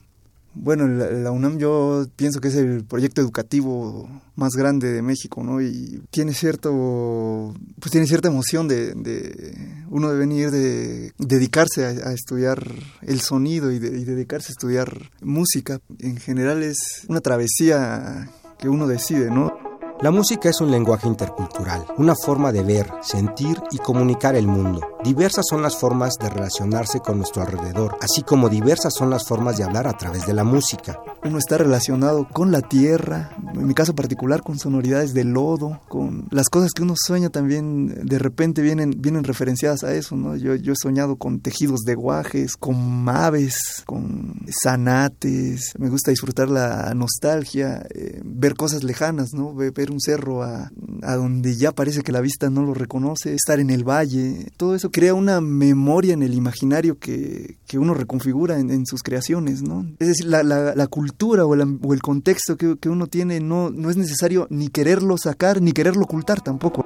Bueno, 0.52 0.88
la, 0.88 1.30
UNAM 1.30 1.58
yo 1.58 2.06
pienso 2.16 2.40
que 2.40 2.48
es 2.48 2.56
el 2.56 2.84
proyecto 2.84 3.20
educativo 3.20 4.08
más 4.34 4.54
grande 4.54 4.90
de 4.90 5.00
México, 5.00 5.44
¿no? 5.44 5.62
Y 5.62 6.02
tiene 6.10 6.34
cierto, 6.34 7.54
pues 7.78 7.92
tiene 7.92 8.06
cierta 8.08 8.28
emoción 8.28 8.66
de, 8.66 9.54
uno 9.90 10.10
de 10.10 10.18
venir, 10.18 10.50
de 10.50 11.12
dedicarse 11.18 11.86
a, 11.86 12.12
estudiar 12.12 12.64
el 13.02 13.20
sonido 13.20 13.70
y, 13.70 13.78
de, 13.78 13.96
y 13.98 14.04
dedicarse 14.04 14.48
a 14.48 14.54
estudiar 14.54 15.10
música. 15.20 15.80
En 16.00 16.16
general 16.16 16.64
es 16.64 17.04
una 17.08 17.20
travesía 17.20 18.28
que 18.58 18.68
uno 18.68 18.88
decide, 18.88 19.30
¿no? 19.30 19.56
La 20.02 20.10
música 20.10 20.48
es 20.48 20.60
un 20.60 20.70
lenguaje 20.70 21.06
intercultural, 21.06 21.84
una 21.98 22.14
forma 22.16 22.50
de 22.52 22.62
ver, 22.62 22.90
sentir 23.02 23.60
y 23.70 23.78
comunicar 23.78 24.34
el 24.34 24.46
mundo. 24.46 24.80
Diversas 25.04 25.46
son 25.48 25.62
las 25.62 25.78
formas 25.78 26.16
de 26.20 26.28
relacionarse 26.28 27.00
con 27.00 27.16
nuestro 27.16 27.40
alrededor, 27.40 27.96
así 28.02 28.22
como 28.22 28.50
diversas 28.50 28.92
son 28.94 29.08
las 29.08 29.26
formas 29.26 29.56
de 29.56 29.64
hablar 29.64 29.86
a 29.86 29.96
través 29.96 30.26
de 30.26 30.34
la 30.34 30.44
música. 30.44 31.00
Uno 31.24 31.38
está 31.38 31.56
relacionado 31.56 32.28
con 32.30 32.52
la 32.52 32.60
tierra, 32.60 33.30
en 33.54 33.66
mi 33.66 33.72
caso 33.72 33.94
particular 33.94 34.42
con 34.42 34.58
sonoridades 34.58 35.14
de 35.14 35.24
lodo, 35.24 35.80
con 35.88 36.28
las 36.30 36.50
cosas 36.50 36.72
que 36.72 36.82
uno 36.82 36.94
sueña 36.96 37.30
también 37.30 38.06
de 38.06 38.18
repente 38.18 38.60
vienen, 38.60 38.94
vienen 38.98 39.24
referenciadas 39.24 39.84
a 39.84 39.94
eso, 39.94 40.16
¿no? 40.16 40.36
Yo, 40.36 40.52
he 40.54 40.76
soñado 40.76 41.16
con 41.16 41.40
tejidos 41.40 41.80
de 41.80 41.94
guajes, 41.94 42.56
con 42.56 43.08
aves, 43.08 43.82
con 43.86 44.34
zanates, 44.62 45.72
me 45.78 45.88
gusta 45.88 46.10
disfrutar 46.10 46.50
la 46.50 46.92
nostalgia, 46.94 47.86
eh, 47.94 48.20
ver 48.22 48.54
cosas 48.54 48.84
lejanas, 48.84 49.32
¿no? 49.32 49.54
Ver 49.54 49.90
un 49.90 50.00
cerro 50.00 50.42
a, 50.42 50.70
donde 51.02 51.56
ya 51.56 51.72
parece 51.72 52.02
que 52.02 52.12
la 52.12 52.20
vista 52.20 52.50
no 52.50 52.64
lo 52.64 52.74
reconoce, 52.74 53.34
estar 53.34 53.60
en 53.60 53.70
el 53.70 53.84
valle, 53.84 54.50
todo 54.58 54.74
eso 54.74 54.89
crea 54.90 55.14
una 55.14 55.40
memoria 55.40 56.14
en 56.14 56.22
el 56.22 56.34
imaginario 56.34 56.98
que, 56.98 57.58
uno 57.74 57.94
reconfigura 57.94 58.58
en, 58.58 58.86
sus 58.86 59.02
creaciones, 59.02 59.62
¿no? 59.62 59.86
Es 59.98 60.08
decir, 60.08 60.26
la, 60.26 60.86
cultura 60.88 61.46
o, 61.46 61.54
el 61.54 62.02
contexto 62.02 62.56
que, 62.56 62.76
que, 62.78 62.88
uno 62.88 63.06
tiene 63.06 63.40
no, 63.40 63.70
no 63.70 63.90
es 63.90 63.96
necesario 63.96 64.46
ni 64.50 64.68
quererlo 64.68 65.16
sacar 65.18 65.62
ni 65.62 65.72
quererlo 65.72 66.04
ocultar 66.04 66.40
tampoco. 66.40 66.84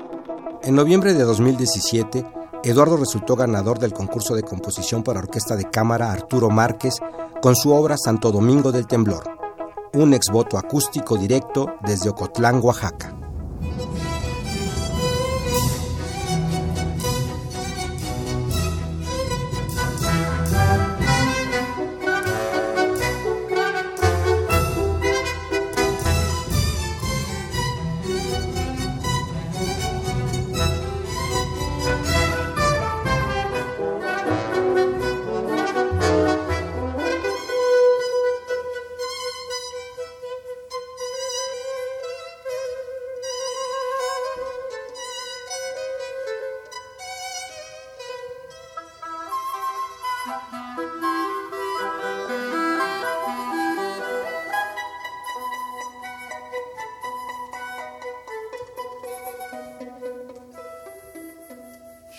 En 0.62 0.74
noviembre 0.74 1.14
de 1.14 1.24
2017, 1.24 2.24
Eduardo 2.64 2.96
resultó 2.96 3.36
ganador 3.36 3.78
del 3.78 3.92
concurso 3.92 4.34
de 4.34 4.42
composición 4.42 5.02
para 5.02 5.20
orquesta 5.20 5.56
de 5.56 5.68
cámara 5.70 6.12
Arturo 6.12 6.50
Márquez 6.50 6.94
con 7.42 7.56
su 7.56 7.72
obra 7.72 7.96
Santo 7.98 8.32
Domingo 8.32 8.72
del 8.72 8.86
Temblor 8.86 9.34
un 9.94 10.12
exvoto 10.12 10.58
acústico 10.58 11.16
directo 11.16 11.76
desde 11.82 12.10
Ocotlán, 12.10 12.60
Oaxaca. 12.62 13.23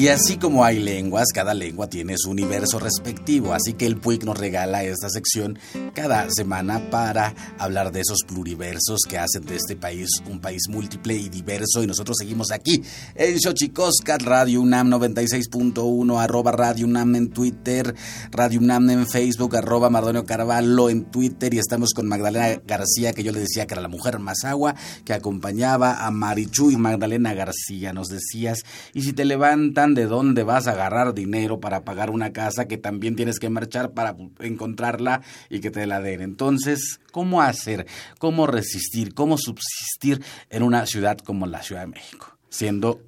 Y 0.00 0.08
así 0.08 0.38
como 0.38 0.64
hay 0.64 0.78
lenguas, 0.78 1.26
cada 1.30 1.52
lengua 1.52 1.90
tiene 1.90 2.14
su 2.16 2.30
universo 2.30 2.78
respectivo, 2.78 3.52
así 3.52 3.74
que 3.74 3.84
el 3.84 3.98
PUIC 3.98 4.24
nos 4.24 4.38
regala 4.38 4.82
esta 4.82 5.10
sección 5.10 5.58
cada 5.92 6.28
semana 6.30 6.90
para 6.90 7.34
hablar 7.58 7.92
de 7.92 8.00
esos 8.00 8.18
pluriversos 8.26 9.00
que 9.08 9.18
hacen 9.18 9.44
de 9.44 9.56
este 9.56 9.76
país 9.76 10.08
un 10.30 10.40
país 10.40 10.62
múltiple 10.68 11.14
y 11.14 11.28
diverso. 11.28 11.82
Y 11.82 11.86
nosotros 11.86 12.16
seguimos 12.18 12.50
aquí 12.50 12.82
en 13.14 13.40
Xochicoscat, 13.40 14.22
Radio 14.22 14.60
UNAM 14.60 14.90
96.1, 14.90 16.22
arroba 16.22 16.52
Radio 16.52 16.86
UNAM 16.86 17.16
en 17.16 17.30
Twitter, 17.30 17.94
Radio 18.30 18.60
UNAM 18.60 18.90
en 18.90 19.06
Facebook, 19.06 19.56
arroba 19.56 19.90
Mardonio 19.90 20.24
Carvalho 20.24 20.90
en 20.90 21.04
Twitter. 21.04 21.54
Y 21.54 21.58
estamos 21.58 21.92
con 21.94 22.06
Magdalena 22.08 22.60
García, 22.66 23.12
que 23.12 23.22
yo 23.22 23.32
le 23.32 23.40
decía 23.40 23.66
que 23.66 23.74
era 23.74 23.82
la 23.82 23.88
mujer 23.88 24.18
más 24.18 24.44
agua, 24.44 24.74
que 25.04 25.12
acompañaba 25.12 26.06
a 26.06 26.10
Marichu. 26.10 26.70
Y 26.70 26.76
Magdalena 26.76 27.34
García, 27.34 27.92
nos 27.92 28.08
decías, 28.08 28.64
y 28.94 29.02
si 29.02 29.12
te 29.12 29.24
levantan 29.24 29.94
de 29.94 30.06
dónde 30.06 30.42
vas 30.42 30.66
a 30.66 30.72
agarrar 30.72 31.14
dinero 31.14 31.60
para 31.60 31.84
pagar 31.84 32.10
una 32.10 32.32
casa 32.32 32.66
que 32.66 32.78
también 32.78 33.16
tienes 33.16 33.38
que 33.38 33.50
marchar 33.50 33.92
para 33.92 34.16
encontrarla 34.40 35.22
y 35.48 35.60
que 35.60 35.70
te 35.70 35.79
den. 35.86 36.20
Entonces, 36.20 37.00
¿cómo 37.12 37.42
hacer? 37.42 37.86
¿Cómo 38.18 38.46
resistir? 38.46 39.14
¿Cómo 39.14 39.38
subsistir 39.38 40.22
en 40.48 40.62
una 40.62 40.86
ciudad 40.86 41.18
como 41.18 41.46
la 41.46 41.62
Ciudad 41.62 41.82
de 41.82 41.88
México, 41.88 42.36
siendo 42.48 43.00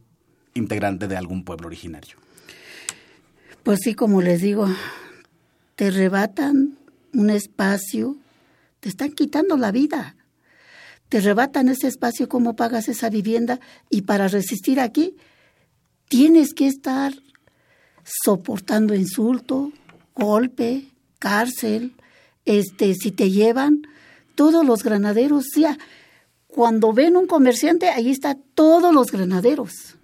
integrante 0.55 1.09
de 1.09 1.17
algún 1.17 1.45
pueblo 1.45 1.69
originario? 1.69 2.17
Pues 3.63 3.81
sí, 3.83 3.95
como 3.95 4.23
les 4.23 4.43
digo, 4.43 4.69
te 5.77 5.87
arrebatan 5.87 6.79
un 7.13 7.31
espacio, 7.31 8.17
te 8.81 8.89
están 8.89 9.13
quitando 9.13 9.57
la 9.57 9.71
vida. 9.71 10.17
Te 11.09 11.19
arrebatan 11.19 11.69
ese 11.69 11.89
espacio, 11.89 12.29
cómo 12.29 12.57
pagas 12.57 12.89
esa 12.89 13.11
vivienda 13.11 13.61
y 13.91 14.03
para 14.03 14.29
resistir 14.29 14.81
aquí 14.81 15.17
tienes 16.09 16.55
que 16.55 16.67
estar 16.67 17.13
soportando 18.03 18.95
insulto, 18.95 19.73
golpe, 20.15 20.87
cárcel, 21.19 21.95
este, 22.45 22.95
si 22.95 23.13
te 23.13 23.31
llevan, 23.31 23.83
todos 24.35 24.65
los 24.65 24.83
granaderos, 24.83 25.47
o 25.57 25.77
cuando 26.47 26.93
ven 26.93 27.17
un 27.17 27.27
comerciante, 27.27 27.89
ahí 27.89 28.11
está 28.11 28.37
todos 28.55 28.95
los 28.95 29.11
granaderos, 29.11 29.97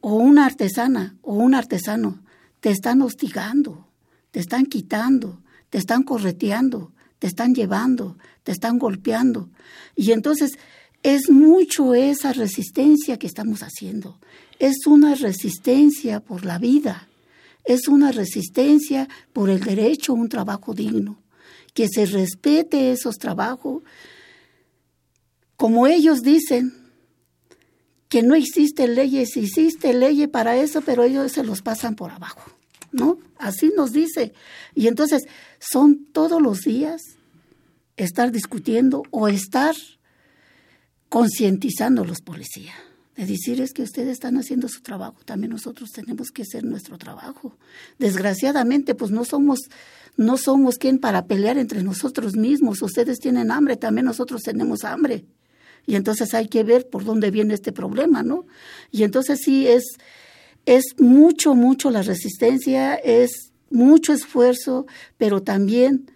o 0.00 0.14
una 0.14 0.46
artesana, 0.46 1.16
o 1.22 1.34
un 1.34 1.54
artesano, 1.54 2.22
te 2.60 2.70
están 2.70 3.02
hostigando, 3.02 3.86
te 4.30 4.40
están 4.40 4.66
quitando, 4.66 5.40
te 5.70 5.78
están 5.78 6.02
correteando, 6.02 6.92
te 7.18 7.26
están 7.26 7.54
llevando, 7.54 8.16
te 8.42 8.52
están 8.52 8.78
golpeando. 8.78 9.48
Y 9.94 10.12
entonces 10.12 10.58
es 11.02 11.30
mucho 11.30 11.94
esa 11.94 12.32
resistencia 12.32 13.18
que 13.18 13.26
estamos 13.26 13.60
haciendo. 13.62 14.18
Es 14.58 14.86
una 14.86 15.14
resistencia 15.14 16.20
por 16.20 16.44
la 16.44 16.58
vida, 16.58 17.08
es 17.64 17.88
una 17.88 18.12
resistencia 18.12 19.08
por 19.32 19.50
el 19.50 19.60
derecho 19.60 20.12
a 20.12 20.16
un 20.16 20.28
trabajo 20.28 20.74
digno, 20.74 21.18
que 21.76 21.88
se 21.88 22.06
respete 22.06 22.90
esos 22.90 23.18
trabajos. 23.18 23.82
Como 25.56 25.86
ellos 25.86 26.22
dicen, 26.22 26.72
que 28.08 28.22
no 28.22 28.34
existen 28.34 28.94
leyes, 28.94 29.36
existe 29.36 29.92
ley 29.92 30.26
para 30.26 30.56
eso, 30.56 30.80
pero 30.80 31.04
ellos 31.04 31.32
se 31.32 31.44
los 31.44 31.60
pasan 31.60 31.94
por 31.94 32.12
abajo, 32.12 32.50
¿no? 32.92 33.18
Así 33.36 33.70
nos 33.76 33.92
dice. 33.92 34.32
Y 34.74 34.86
entonces 34.86 35.24
son 35.58 36.06
todos 36.12 36.40
los 36.40 36.62
días 36.62 37.02
estar 37.96 38.32
discutiendo 38.32 39.02
o 39.10 39.28
estar 39.28 39.74
concientizando 41.10 42.02
a 42.02 42.06
los 42.06 42.22
policías. 42.22 42.76
De 43.16 43.24
decir 43.24 43.60
es 43.62 43.72
que 43.72 43.82
ustedes 43.82 44.12
están 44.12 44.36
haciendo 44.36 44.68
su 44.68 44.82
trabajo, 44.82 45.16
también 45.24 45.50
nosotros 45.50 45.90
tenemos 45.90 46.30
que 46.30 46.42
hacer 46.42 46.64
nuestro 46.64 46.98
trabajo. 46.98 47.56
Desgraciadamente, 47.98 48.94
pues 48.94 49.10
no 49.10 49.24
somos, 49.24 49.60
no 50.16 50.36
somos 50.36 50.76
quien 50.76 50.98
para 50.98 51.26
pelear 51.26 51.56
entre 51.56 51.82
nosotros 51.82 52.36
mismos. 52.36 52.82
Ustedes 52.82 53.18
tienen 53.18 53.50
hambre, 53.50 53.76
también 53.76 54.04
nosotros 54.04 54.42
tenemos 54.42 54.84
hambre. 54.84 55.24
Y 55.86 55.94
entonces 55.94 56.34
hay 56.34 56.48
que 56.48 56.62
ver 56.62 56.90
por 56.90 57.04
dónde 57.04 57.30
viene 57.30 57.54
este 57.54 57.72
problema, 57.72 58.22
¿no? 58.22 58.46
Y 58.90 59.04
entonces 59.04 59.40
sí 59.42 59.66
es, 59.66 59.84
es 60.66 60.84
mucho, 60.98 61.54
mucho 61.54 61.90
la 61.90 62.02
resistencia, 62.02 62.96
es 62.96 63.52
mucho 63.70 64.12
esfuerzo, 64.12 64.86
pero 65.16 65.42
también 65.42 66.10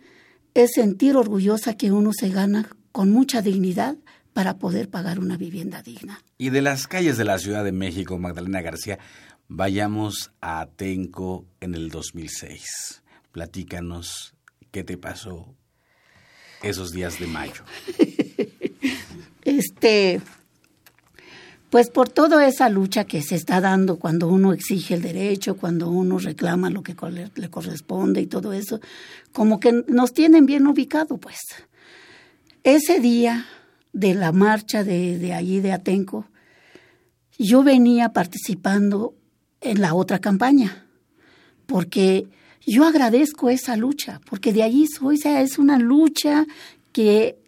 es 0.55 0.73
sentir 0.75 1.17
orgullosa 1.17 1.75
que 1.79 1.93
uno 1.93 2.13
se 2.13 2.29
gana 2.29 2.69
con 2.93 3.11
mucha 3.11 3.41
dignidad 3.41 3.97
para 4.33 4.59
poder 4.59 4.89
pagar 4.89 5.19
una 5.19 5.37
vivienda 5.37 5.83
digna. 5.83 6.23
Y 6.39 6.51
de 6.51 6.63
las 6.63 6.87
calles 6.87 7.17
de 7.17 7.25
la 7.25 7.39
Ciudad 7.39 7.65
de 7.65 7.73
México, 7.73 8.19
Magdalena 8.19 8.63
García, 8.63 8.99
vayamos 9.49 10.31
a 10.41 10.61
Atenco 10.61 11.47
en 11.61 11.75
el 11.75 11.91
2006. 11.91 13.03
Platícanos 13.33 14.35
qué 14.71 14.85
te 14.85 14.97
pasó 14.97 15.55
esos 16.63 16.93
días 16.93 17.19
de 17.19 17.27
mayo. 17.27 17.63
este, 19.45 20.21
pues 21.71 21.91
por 21.91 22.09
toda 22.09 22.47
esa 22.47 22.69
lucha 22.69 23.05
que 23.05 23.23
se 23.23 23.37
está 23.37 23.61
dando 23.61 23.99
cuando 23.99 24.29
uno 24.29 24.53
exige 24.53 24.95
el 24.95 25.03
derecho, 25.03 25.57
cuando 25.57 25.89
uno 25.91 26.19
reclama 26.19 26.71
lo 26.71 26.83
que 26.83 26.95
le 27.35 27.51
corresponde 27.51 28.21
y 28.21 28.27
todo 28.27 28.53
eso, 28.53 28.81
como 29.33 29.61
que 29.61 29.85
nos 29.87 30.13
tienen 30.13 30.47
bien 30.47 30.67
ubicado, 30.67 31.19
pues. 31.19 31.39
Ese 32.63 33.01
día 33.01 33.47
de 33.93 34.15
la 34.15 34.33
marcha 34.33 34.85
de, 34.85 35.19
de 35.19 35.33
allí 35.33 35.61
de 35.61 35.73
Atenco, 35.73 36.27
yo 37.39 37.63
venía 37.63 38.13
participando 38.13 39.15
en 39.61 39.81
la 39.81 39.95
otra 39.95 40.19
campaña, 40.19 40.87
porque 41.67 42.29
yo 42.67 42.85
agradezco 42.85 43.51
esa 43.51 43.77
lucha, 43.77 44.21
porque 44.29 44.53
de 44.53 44.63
allí 44.63 44.87
soy, 44.87 45.17
o 45.17 45.19
sea, 45.19 45.41
es 45.41 45.59
una 45.59 45.79
lucha 45.79 46.47
que 46.93 47.39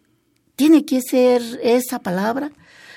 tiene 0.55 0.85
que 0.85 1.01
ser 1.01 1.41
esa 1.61 1.99
palabra. 1.99 2.51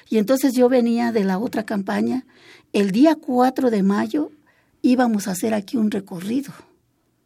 Y 0.08 0.18
entonces 0.18 0.54
yo 0.54 0.68
venía 0.68 1.12
de 1.12 1.24
la 1.24 1.38
otra 1.38 1.64
campaña. 1.64 2.26
El 2.72 2.90
día 2.90 3.16
4 3.16 3.70
de 3.70 3.82
mayo 3.82 4.30
íbamos 4.82 5.26
a 5.26 5.32
hacer 5.32 5.52
aquí 5.54 5.76
un 5.76 5.90
recorrido 5.90 6.52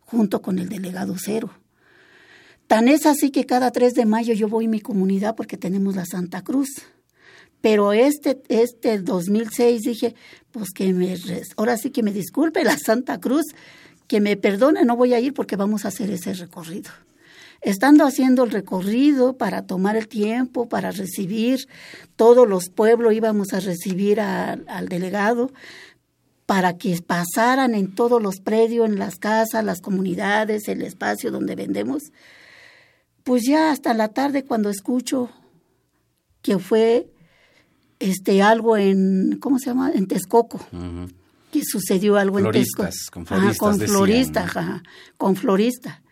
junto 0.00 0.42
con 0.42 0.58
el 0.58 0.68
delegado 0.68 1.14
cero. 1.18 1.50
Tan 2.70 2.86
es 2.86 3.04
así 3.04 3.32
que 3.32 3.46
cada 3.46 3.72
3 3.72 3.94
de 3.94 4.06
mayo 4.06 4.32
yo 4.32 4.46
voy 4.46 4.66
a 4.66 4.68
mi 4.68 4.78
comunidad 4.78 5.34
porque 5.34 5.56
tenemos 5.56 5.96
la 5.96 6.06
Santa 6.06 6.42
Cruz. 6.44 6.68
Pero 7.60 7.92
este, 7.92 8.40
este 8.48 9.00
2006 9.00 9.82
dije, 9.82 10.14
pues 10.52 10.68
que 10.72 10.92
me, 10.92 11.18
ahora 11.56 11.76
sí 11.76 11.90
que 11.90 12.04
me 12.04 12.12
disculpe 12.12 12.62
la 12.62 12.78
Santa 12.78 13.18
Cruz, 13.18 13.46
que 14.06 14.20
me 14.20 14.36
perdone, 14.36 14.84
no 14.84 14.94
voy 14.94 15.14
a 15.14 15.18
ir 15.18 15.34
porque 15.34 15.56
vamos 15.56 15.84
a 15.84 15.88
hacer 15.88 16.10
ese 16.10 16.32
recorrido 16.34 16.92
estando 17.60 18.06
haciendo 18.06 18.44
el 18.44 18.52
recorrido 18.52 19.36
para 19.36 19.66
tomar 19.66 19.96
el 19.96 20.06
tiempo, 20.06 20.68
para 20.68 20.92
recibir, 20.92 21.66
todos 22.14 22.48
los 22.48 22.70
pueblos 22.70 23.14
íbamos 23.14 23.52
a 23.52 23.58
recibir 23.58 24.20
al 24.20 24.88
delegado 24.88 25.50
para 26.46 26.78
que 26.78 26.96
pasaran 27.02 27.74
en 27.74 27.96
todos 27.96 28.22
los 28.22 28.40
predios, 28.40 28.88
en 28.88 28.98
las 28.98 29.16
casas, 29.16 29.64
las 29.64 29.80
comunidades, 29.80 30.68
el 30.68 30.82
espacio 30.82 31.32
donde 31.32 31.56
vendemos. 31.56 32.12
Pues 33.24 33.42
ya 33.46 33.70
hasta 33.70 33.94
la 33.94 34.08
tarde 34.08 34.44
cuando 34.44 34.70
escucho 34.70 35.30
que 36.42 36.58
fue 36.58 37.12
este 37.98 38.42
algo 38.42 38.76
en 38.76 39.38
¿cómo 39.40 39.58
se 39.58 39.66
llama? 39.66 39.92
en 39.92 40.06
Texcoco. 40.06 40.60
Que 41.52 41.62
sucedió 41.64 42.16
algo 42.16 42.38
en 42.38 42.50
Texcoco. 42.50 42.88
Con 43.12 43.26
floristas, 43.26 43.58
con 43.58 43.78
florista, 43.80 44.82
con 45.16 45.36
florista. 45.36 46.02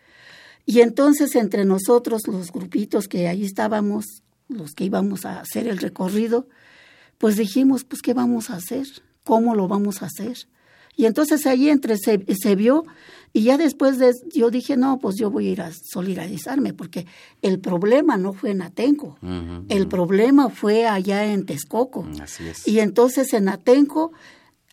Y 0.66 0.82
entonces 0.82 1.34
entre 1.34 1.64
nosotros, 1.64 2.22
los 2.26 2.52
grupitos 2.52 3.08
que 3.08 3.26
ahí 3.26 3.42
estábamos, 3.42 4.04
los 4.48 4.72
que 4.72 4.84
íbamos 4.84 5.24
a 5.24 5.40
hacer 5.40 5.66
el 5.66 5.78
recorrido, 5.78 6.46
pues 7.16 7.36
dijimos, 7.36 7.84
pues, 7.84 8.02
¿qué 8.02 8.12
vamos 8.12 8.50
a 8.50 8.56
hacer? 8.56 8.86
¿Cómo 9.24 9.54
lo 9.54 9.66
vamos 9.66 10.02
a 10.02 10.06
hacer? 10.06 10.36
Y 10.94 11.06
entonces 11.06 11.46
ahí 11.46 11.70
entre 11.70 11.96
se, 11.96 12.18
vio 12.54 12.84
y 13.32 13.42
ya 13.42 13.58
después 13.58 13.98
de 13.98 14.12
yo 14.34 14.50
dije, 14.50 14.76
no, 14.76 14.98
pues 14.98 15.16
yo 15.16 15.30
voy 15.30 15.48
a 15.48 15.50
ir 15.50 15.60
a 15.60 15.70
solidarizarme 15.72 16.72
porque 16.72 17.06
el 17.42 17.58
problema 17.58 18.16
no 18.16 18.32
fue 18.32 18.50
en 18.50 18.62
Atenco, 18.62 19.18
el 19.68 19.88
problema 19.88 20.48
fue 20.48 20.86
allá 20.86 21.24
en 21.26 21.46
Texcoco. 21.46 22.02
Mm, 22.02 22.16
y 22.66 22.80
entonces 22.80 23.32
en 23.34 23.48
Atenco 23.48 24.12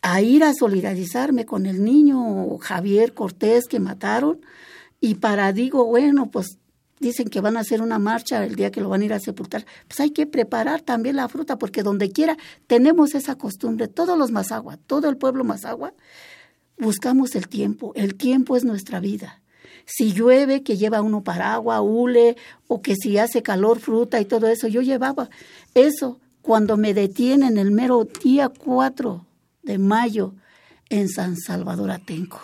a 0.02 0.20
ir 0.20 0.44
a 0.44 0.54
solidarizarme 0.54 1.46
con 1.46 1.66
el 1.66 1.84
niño 1.84 2.58
Javier 2.58 3.12
Cortés 3.12 3.66
que 3.66 3.80
mataron, 3.80 4.40
y 5.00 5.16
para 5.16 5.52
digo, 5.52 5.84
bueno, 5.84 6.30
pues 6.30 6.58
dicen 6.98 7.28
que 7.28 7.40
van 7.40 7.56
a 7.56 7.60
hacer 7.60 7.82
una 7.82 7.98
marcha 7.98 8.44
el 8.44 8.54
día 8.54 8.70
que 8.70 8.80
lo 8.80 8.88
van 8.88 9.02
a 9.02 9.04
ir 9.04 9.12
a 9.12 9.20
sepultar, 9.20 9.66
pues 9.86 10.00
hay 10.00 10.10
que 10.10 10.26
preparar 10.26 10.80
también 10.80 11.16
la 11.16 11.28
fruta, 11.28 11.58
porque 11.58 11.82
donde 11.82 12.10
quiera 12.10 12.36
tenemos 12.66 13.14
esa 13.14 13.36
costumbre, 13.36 13.88
todos 13.88 14.18
los 14.18 14.30
Mazagua, 14.30 14.78
todo 14.78 15.08
el 15.08 15.16
pueblo 15.16 15.44
Mazagua, 15.44 15.92
buscamos 16.78 17.34
el 17.34 17.48
tiempo, 17.48 17.92
el 17.94 18.14
tiempo 18.14 18.56
es 18.56 18.64
nuestra 18.64 19.00
vida. 19.00 19.40
Si 19.86 20.12
llueve, 20.12 20.62
que 20.62 20.76
lleva 20.76 21.00
uno 21.00 21.22
paraguas, 21.22 21.80
hule, 21.82 22.36
o 22.66 22.82
que 22.82 22.96
si 22.96 23.18
hace 23.18 23.42
calor, 23.42 23.78
fruta 23.78 24.20
y 24.20 24.24
todo 24.24 24.48
eso, 24.48 24.66
yo 24.66 24.82
llevaba 24.82 25.30
eso. 25.74 26.20
Cuando 26.42 26.76
me 26.76 26.92
detienen 26.94 27.56
el 27.58 27.70
mero 27.70 28.06
día 28.22 28.48
4 28.48 29.26
de 29.62 29.78
mayo 29.78 30.34
en 30.88 31.08
San 31.08 31.36
Salvador 31.36 31.90
Atenco. 31.90 32.40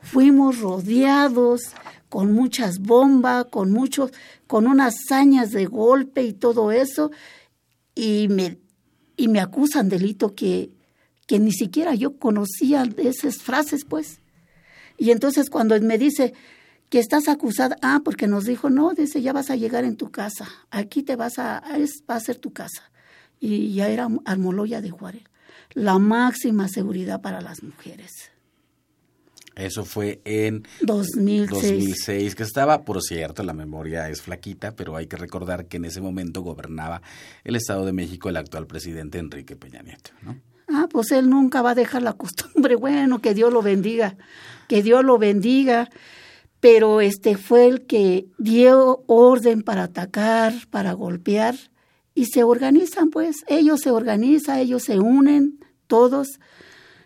Fuimos 0.00 0.60
rodeados 0.60 1.72
con 2.08 2.32
muchas 2.32 2.78
bombas, 2.78 3.46
con 3.46 3.72
muchos, 3.72 4.12
con 4.46 4.66
unas 4.66 4.94
hazañas 4.94 5.50
de 5.50 5.66
golpe 5.66 6.22
y 6.22 6.32
todo 6.32 6.70
eso, 6.70 7.10
y 7.94 8.28
me, 8.28 8.58
y 9.16 9.28
me 9.28 9.40
acusan 9.40 9.88
delito 9.88 10.34
que, 10.34 10.70
que 11.26 11.38
ni 11.38 11.52
siquiera 11.52 11.94
yo 11.94 12.18
conocía 12.18 12.84
de 12.84 13.08
esas 13.08 13.38
frases, 13.38 13.84
pues. 13.84 14.20
Y 14.96 15.10
entonces 15.10 15.50
cuando 15.50 15.78
me 15.80 15.98
dice 15.98 16.34
que 16.88 16.98
estás 16.98 17.28
acusada, 17.28 17.76
ah, 17.82 18.00
porque 18.04 18.26
nos 18.26 18.44
dijo, 18.44 18.70
no, 18.70 18.94
dice, 18.94 19.22
ya 19.22 19.32
vas 19.32 19.50
a 19.50 19.56
llegar 19.56 19.84
en 19.84 19.96
tu 19.96 20.10
casa, 20.10 20.48
aquí 20.70 21.02
te 21.02 21.16
vas 21.16 21.38
a, 21.38 21.62
es, 21.76 22.04
va 22.08 22.16
a 22.16 22.20
ser 22.20 22.36
tu 22.38 22.52
casa. 22.52 22.90
Y 23.40 23.74
ya 23.74 23.88
era 23.88 24.08
Almoloya 24.24 24.80
de 24.80 24.90
Juárez, 24.90 25.24
la 25.72 25.98
máxima 25.98 26.68
seguridad 26.68 27.20
para 27.20 27.40
las 27.40 27.62
mujeres. 27.62 28.30
Eso 29.56 29.84
fue 29.84 30.20
en 30.24 30.66
2006. 30.82 31.62
2006, 31.62 32.34
que 32.34 32.42
estaba, 32.42 32.84
por 32.84 33.02
cierto, 33.02 33.42
la 33.44 33.52
memoria 33.52 34.08
es 34.08 34.20
flaquita, 34.22 34.74
pero 34.74 34.96
hay 34.96 35.06
que 35.06 35.16
recordar 35.16 35.66
que 35.66 35.76
en 35.76 35.84
ese 35.84 36.00
momento 36.00 36.42
gobernaba 36.42 37.02
el 37.44 37.54
Estado 37.54 37.86
de 37.86 37.92
México 37.92 38.28
el 38.28 38.36
actual 38.36 38.66
presidente 38.66 39.18
Enrique 39.18 39.54
Peña 39.54 39.82
Nieto, 39.82 40.10
¿no? 40.22 40.40
Ah, 40.84 40.88
pues 40.90 41.10
él 41.12 41.30
nunca 41.30 41.62
va 41.62 41.70
a 41.70 41.74
dejar 41.74 42.02
la 42.02 42.12
costumbre. 42.12 42.76
Bueno, 42.84 43.20
que 43.20 43.34
Dios 43.34 43.52
lo 43.52 43.62
bendiga, 43.62 44.16
que 44.68 44.82
Dios 44.82 45.04
lo 45.04 45.18
bendiga. 45.18 45.88
Pero 46.60 47.00
este 47.00 47.36
fue 47.36 47.66
el 47.66 47.86
que 47.86 48.26
dio 48.38 49.04
orden 49.06 49.62
para 49.62 49.84
atacar, 49.84 50.54
para 50.70 50.92
golpear, 50.92 51.54
y 52.14 52.26
se 52.26 52.42
organizan, 52.42 53.10
pues. 53.10 53.44
Ellos 53.48 53.80
se 53.80 53.90
organizan, 53.90 54.58
ellos 54.58 54.84
se 54.84 54.98
unen, 54.98 55.58
todos 55.86 56.38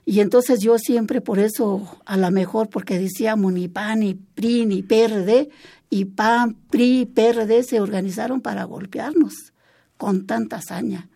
y 0.08 0.20
entonces 0.20 0.60
yo 0.60 0.78
siempre 0.78 1.20
por 1.20 1.38
eso, 1.38 1.86
a 2.06 2.16
lo 2.16 2.30
mejor 2.30 2.70
porque 2.70 2.98
decíamos 2.98 3.52
ni 3.52 3.68
PAN, 3.68 4.00
ni 4.00 4.14
PRI, 4.14 4.64
ni 4.64 4.82
PRD, 4.82 5.50
y 5.90 6.06
PAN, 6.06 6.56
PRI, 6.70 7.04
PRD 7.04 7.62
se 7.62 7.78
organizaron 7.78 8.40
para 8.40 8.64
golpearnos 8.64 9.52
con 9.98 10.26
tanta 10.26 10.56
hazaña. 10.56 11.10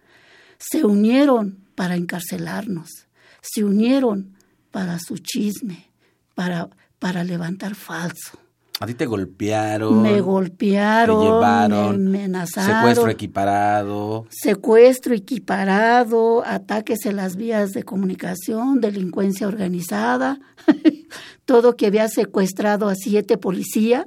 Se 0.59 0.85
unieron 0.85 1.62
para 1.75 1.97
encarcelarnos, 1.97 3.07
se 3.41 3.65
unieron 3.65 4.37
para 4.71 4.99
su 4.99 5.19
chisme, 5.19 5.91
para, 6.35 6.71
para 6.99 7.25
levantar 7.25 7.75
falso, 7.75 8.39
A 8.81 8.87
ti 8.87 8.95
te 8.95 9.07
golpearon. 9.07 10.03
Me 10.03 10.21
golpearon, 10.21 11.21
te 11.21 11.25
llevaron, 11.27 12.05
me 12.05 12.19
amenazaron. 12.25 12.79
Secuestro 12.79 13.11
equiparado. 13.11 14.27
Secuestro 14.31 15.15
equiparado, 15.15 16.43
ataques 16.47 17.07
en 17.07 17.17
las 17.17 17.37
vías 17.37 17.73
de 17.73 17.85
comunicación, 17.85 18.81
delincuencia 18.81 19.47
organizada, 19.47 20.41
todo 21.45 21.77
que 21.77 21.87
había 21.87 22.09
secuestrado 22.09 22.89
a 22.89 22.95
siete 22.95 23.37
policías 23.39 24.07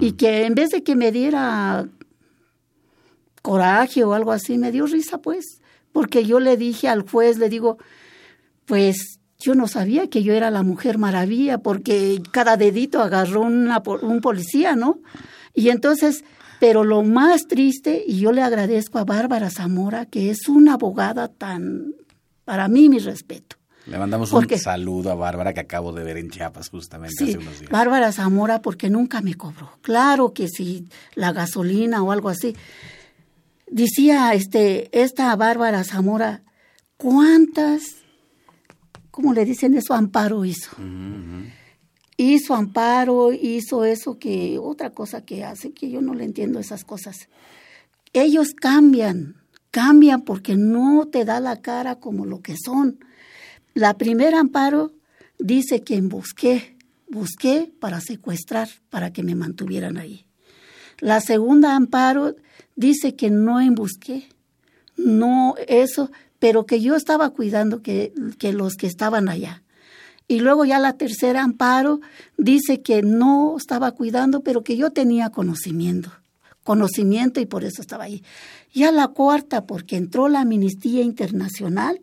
y 0.00 0.12
que 0.12 0.44
en 0.44 0.54
vez 0.54 0.68
de 0.68 0.82
que 0.82 0.94
me 0.94 1.10
diera 1.10 1.88
coraje 3.42 4.04
o 4.04 4.12
algo 4.12 4.32
así, 4.32 4.58
me 4.58 4.70
dio 4.70 4.86
risa 4.86 5.18
pues, 5.18 5.57
porque 5.98 6.24
yo 6.24 6.38
le 6.38 6.56
dije 6.56 6.86
al 6.86 7.02
juez, 7.02 7.38
le 7.38 7.48
digo, 7.48 7.76
pues 8.66 9.18
yo 9.36 9.56
no 9.56 9.66
sabía 9.66 10.08
que 10.08 10.22
yo 10.22 10.32
era 10.32 10.48
la 10.48 10.62
mujer 10.62 10.96
maravilla 10.96 11.58
porque 11.58 12.22
cada 12.30 12.56
dedito 12.56 13.02
agarró 13.02 13.40
una, 13.40 13.82
un 14.02 14.20
policía, 14.20 14.76
¿no? 14.76 15.00
Y 15.54 15.70
entonces, 15.70 16.22
pero 16.60 16.84
lo 16.84 17.02
más 17.02 17.48
triste, 17.48 18.04
y 18.06 18.20
yo 18.20 18.30
le 18.30 18.42
agradezco 18.42 19.00
a 19.00 19.04
Bárbara 19.04 19.50
Zamora, 19.50 20.06
que 20.06 20.30
es 20.30 20.48
una 20.48 20.74
abogada 20.74 21.26
tan, 21.26 21.94
para 22.44 22.68
mí, 22.68 22.88
mi 22.88 23.00
respeto. 23.00 23.56
Le 23.86 23.98
mandamos 23.98 24.32
un 24.32 24.48
saludo 24.56 25.10
a 25.10 25.16
Bárbara 25.16 25.52
que 25.52 25.58
acabo 25.58 25.92
de 25.92 26.04
ver 26.04 26.18
en 26.18 26.30
Chiapas 26.30 26.68
justamente 26.68 27.24
hace 27.24 27.38
unos 27.38 27.58
días. 27.58 27.72
Bárbara 27.72 28.12
Zamora 28.12 28.62
porque 28.62 28.88
nunca 28.88 29.20
me 29.20 29.34
cobró. 29.34 29.72
Claro 29.82 30.32
que 30.32 30.46
si 30.46 30.86
la 31.16 31.32
gasolina 31.32 32.04
o 32.04 32.12
algo 32.12 32.28
así. 32.28 32.54
Decía 33.70 34.32
este, 34.34 34.88
esta 34.98 35.34
Bárbara 35.36 35.84
Zamora, 35.84 36.42
¿cuántas 36.96 37.98
¿cómo 39.18 39.34
le 39.34 39.44
dicen 39.44 39.74
eso? 39.74 39.94
Amparo 39.94 40.44
hizo. 40.44 40.70
Hizo 42.16 42.54
amparo, 42.54 43.32
hizo 43.32 43.84
eso 43.84 44.16
que, 44.16 44.60
otra 44.60 44.90
cosa 44.90 45.22
que 45.22 45.42
hace, 45.42 45.72
que 45.72 45.90
yo 45.90 46.00
no 46.00 46.14
le 46.14 46.22
entiendo 46.22 46.60
esas 46.60 46.84
cosas. 46.84 47.28
Ellos 48.12 48.50
cambian, 48.54 49.34
cambian 49.72 50.22
porque 50.22 50.56
no 50.56 51.08
te 51.10 51.24
da 51.24 51.40
la 51.40 51.60
cara 51.62 51.96
como 51.96 52.26
lo 52.26 52.42
que 52.42 52.54
son. 52.56 53.00
La 53.74 53.98
primera 53.98 54.38
amparo 54.38 54.92
dice 55.40 55.82
que 55.82 56.00
busqué, 56.00 56.76
busqué 57.08 57.72
para 57.80 58.00
secuestrar, 58.00 58.68
para 58.88 59.12
que 59.12 59.24
me 59.24 59.34
mantuvieran 59.34 59.96
ahí. 59.96 60.26
La 61.00 61.20
segunda 61.20 61.74
amparo 61.74 62.36
dice 62.78 63.16
que 63.16 63.28
no 63.28 63.60
embusqué, 63.60 64.28
no 64.96 65.56
eso, 65.66 66.10
pero 66.38 66.64
que 66.64 66.80
yo 66.80 66.94
estaba 66.94 67.30
cuidando 67.30 67.82
que, 67.82 68.12
que 68.38 68.52
los 68.52 68.76
que 68.76 68.86
estaban 68.86 69.28
allá. 69.28 69.64
Y 70.28 70.40
luego 70.40 70.64
ya 70.64 70.78
la 70.78 70.92
tercera 70.92 71.42
amparo 71.42 72.00
dice 72.36 72.80
que 72.80 73.02
no 73.02 73.56
estaba 73.56 73.92
cuidando, 73.92 74.42
pero 74.42 74.62
que 74.62 74.76
yo 74.76 74.90
tenía 74.92 75.30
conocimiento, 75.30 76.12
conocimiento 76.62 77.40
y 77.40 77.46
por 77.46 77.64
eso 77.64 77.82
estaba 77.82 78.04
ahí. 78.04 78.22
Ya 78.72 78.92
la 78.92 79.08
cuarta, 79.08 79.66
porque 79.66 79.96
entró 79.96 80.28
la 80.28 80.42
Amnistía 80.42 81.02
Internacional, 81.02 82.00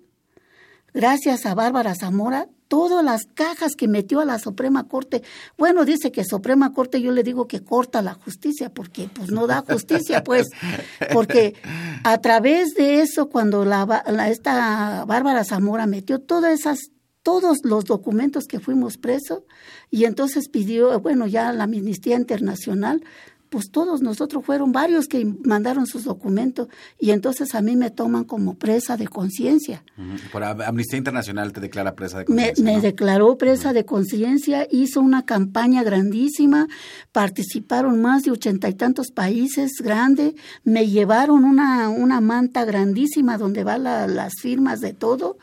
gracias 0.96 1.46
a 1.46 1.54
Bárbara 1.54 1.94
Zamora, 1.94 2.48
todas 2.68 3.04
las 3.04 3.26
cajas 3.26 3.74
que 3.78 3.88
metió 3.88 4.22
a 4.22 4.26
la 4.26 4.40
Suprema 4.40 4.88
Corte. 4.88 5.22
Bueno, 5.58 5.86
dice 5.86 6.12
que 6.12 6.24
Suprema 6.24 6.74
Corte 6.74 7.02
yo 7.02 7.12
le 7.12 7.22
digo 7.22 7.48
que 7.48 7.64
corta 7.64 8.02
la 8.02 8.14
justicia 8.14 8.74
porque 8.74 9.10
pues 9.14 9.30
no 9.30 9.46
da 9.46 9.62
justicia, 9.62 10.24
pues, 10.24 10.48
porque 11.14 11.54
a 12.04 12.18
través 12.20 12.74
de 12.74 13.02
eso 13.02 13.30
cuando 13.30 13.66
la, 13.66 14.04
esta 14.30 15.06
Bárbara 15.06 15.44
Zamora 15.44 15.86
metió 15.86 16.20
todas 16.20 16.60
esas 16.60 16.80
todos 17.22 17.58
los 17.64 17.86
documentos 17.86 18.46
que 18.46 18.60
fuimos 18.60 18.98
presos 18.98 19.42
y 19.90 20.06
entonces 20.06 20.48
pidió, 20.48 21.00
bueno, 21.00 21.26
ya 21.26 21.52
la 21.54 21.64
Amnistía 21.64 22.18
Internacional 22.18 23.04
pues 23.50 23.70
todos 23.72 24.02
nosotros 24.02 24.46
fueron 24.46 24.72
varios 24.72 25.08
que 25.08 25.26
mandaron 25.44 25.88
sus 25.88 26.04
documentos 26.04 26.68
y 27.00 27.12
entonces 27.12 27.56
a 27.56 27.62
mí 27.62 27.76
me 27.76 27.92
toman 27.92 28.24
como 28.24 28.56
presa 28.56 28.98
de 28.98 29.08
conciencia. 29.08 29.84
Por 30.32 30.44
Amnistía 30.44 30.98
Internacional 30.98 31.54
te 31.54 31.60
declara 31.60 31.96
presa 31.96 32.20
de 32.20 32.26
conciencia. 32.26 32.64
Me, 32.64 32.82
declaró 32.82 33.38
presa 33.38 33.74
de 33.74 33.86
conciencia, 33.86 34.68
hizo 34.72 35.02
una 35.02 35.26
campaña 35.26 35.84
grandísima, 35.84 36.68
participaron 37.12 38.02
más 38.02 38.24
de 38.24 38.32
ochenta 38.32 38.70
y 38.70 38.74
tantos 38.74 39.12
países 39.12 39.72
grande, 39.82 40.36
me 40.64 40.88
llevaron 40.88 41.44
una, 41.44 41.90
una 41.90 42.22
manta 42.22 42.66
grandísima 42.66 43.38
donde 43.38 43.64
van 43.64 43.84
las 43.84 44.34
firmas 44.42 44.82
de 44.82 44.94
todo 44.94 45.38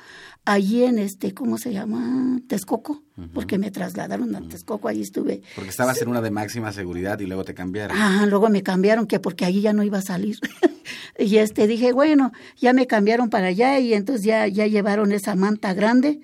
allí 0.45 0.85
en 0.85 0.99
este, 0.99 1.35
¿cómo 1.35 1.59
se 1.59 1.73
llama? 1.73 2.41
Texcoco, 2.49 3.03
porque 3.33 3.59
me 3.59 3.71
trasladaron 3.71 4.35
a 4.35 4.41
Texcoco, 4.49 4.89
allí 4.89 5.03
estuve. 5.03 5.43
Porque 5.55 5.71
estabas 5.71 6.01
en 6.03 6.09
una 6.09 6.21
de 6.21 6.31
máxima 6.31 6.73
seguridad 6.73 7.21
y 7.21 7.27
luego 7.27 7.45
te 7.45 7.55
cambiaron. 7.55 7.97
Ah, 7.99 8.27
luego 8.29 8.49
me 8.49 8.63
cambiaron, 8.63 9.07
que 9.07 9.21
porque 9.21 9.45
allí 9.45 9.61
ya 9.61 9.73
no 9.73 9.83
iba 9.83 9.99
a 9.99 10.03
salir. 10.03 10.37
y 11.19 11.37
este 11.37 11.67
dije, 11.67 11.93
bueno, 11.93 12.33
ya 12.57 12.73
me 12.73 12.87
cambiaron 12.87 13.31
para 13.31 13.49
allá 13.49 13.79
y 13.79 13.95
entonces 13.95 14.25
ya, 14.25 14.47
ya 14.49 14.67
llevaron 14.67 15.13
esa 15.13 15.35
manta 15.35 15.75
grande. 15.75 16.21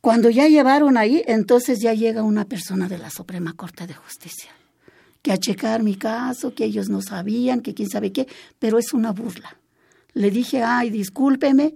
Cuando 0.00 0.30
ya 0.30 0.46
llevaron 0.46 0.96
ahí, 0.96 1.24
entonces 1.26 1.80
ya 1.80 1.92
llega 1.92 2.22
una 2.22 2.44
persona 2.44 2.88
de 2.88 2.98
la 2.98 3.10
Suprema 3.10 3.54
Corte 3.54 3.86
de 3.86 3.94
Justicia 3.94 4.52
que 5.22 5.32
a 5.32 5.36
checar 5.36 5.82
mi 5.82 5.96
caso, 5.96 6.54
que 6.54 6.64
ellos 6.64 6.88
no 6.88 7.02
sabían, 7.02 7.60
que 7.60 7.74
quién 7.74 7.88
sabe 7.88 8.12
qué, 8.12 8.28
pero 8.58 8.78
es 8.78 8.92
una 8.92 9.12
burla. 9.12 9.58
Le 10.14 10.30
dije, 10.30 10.62
ay, 10.62 10.90
discúlpeme, 10.90 11.74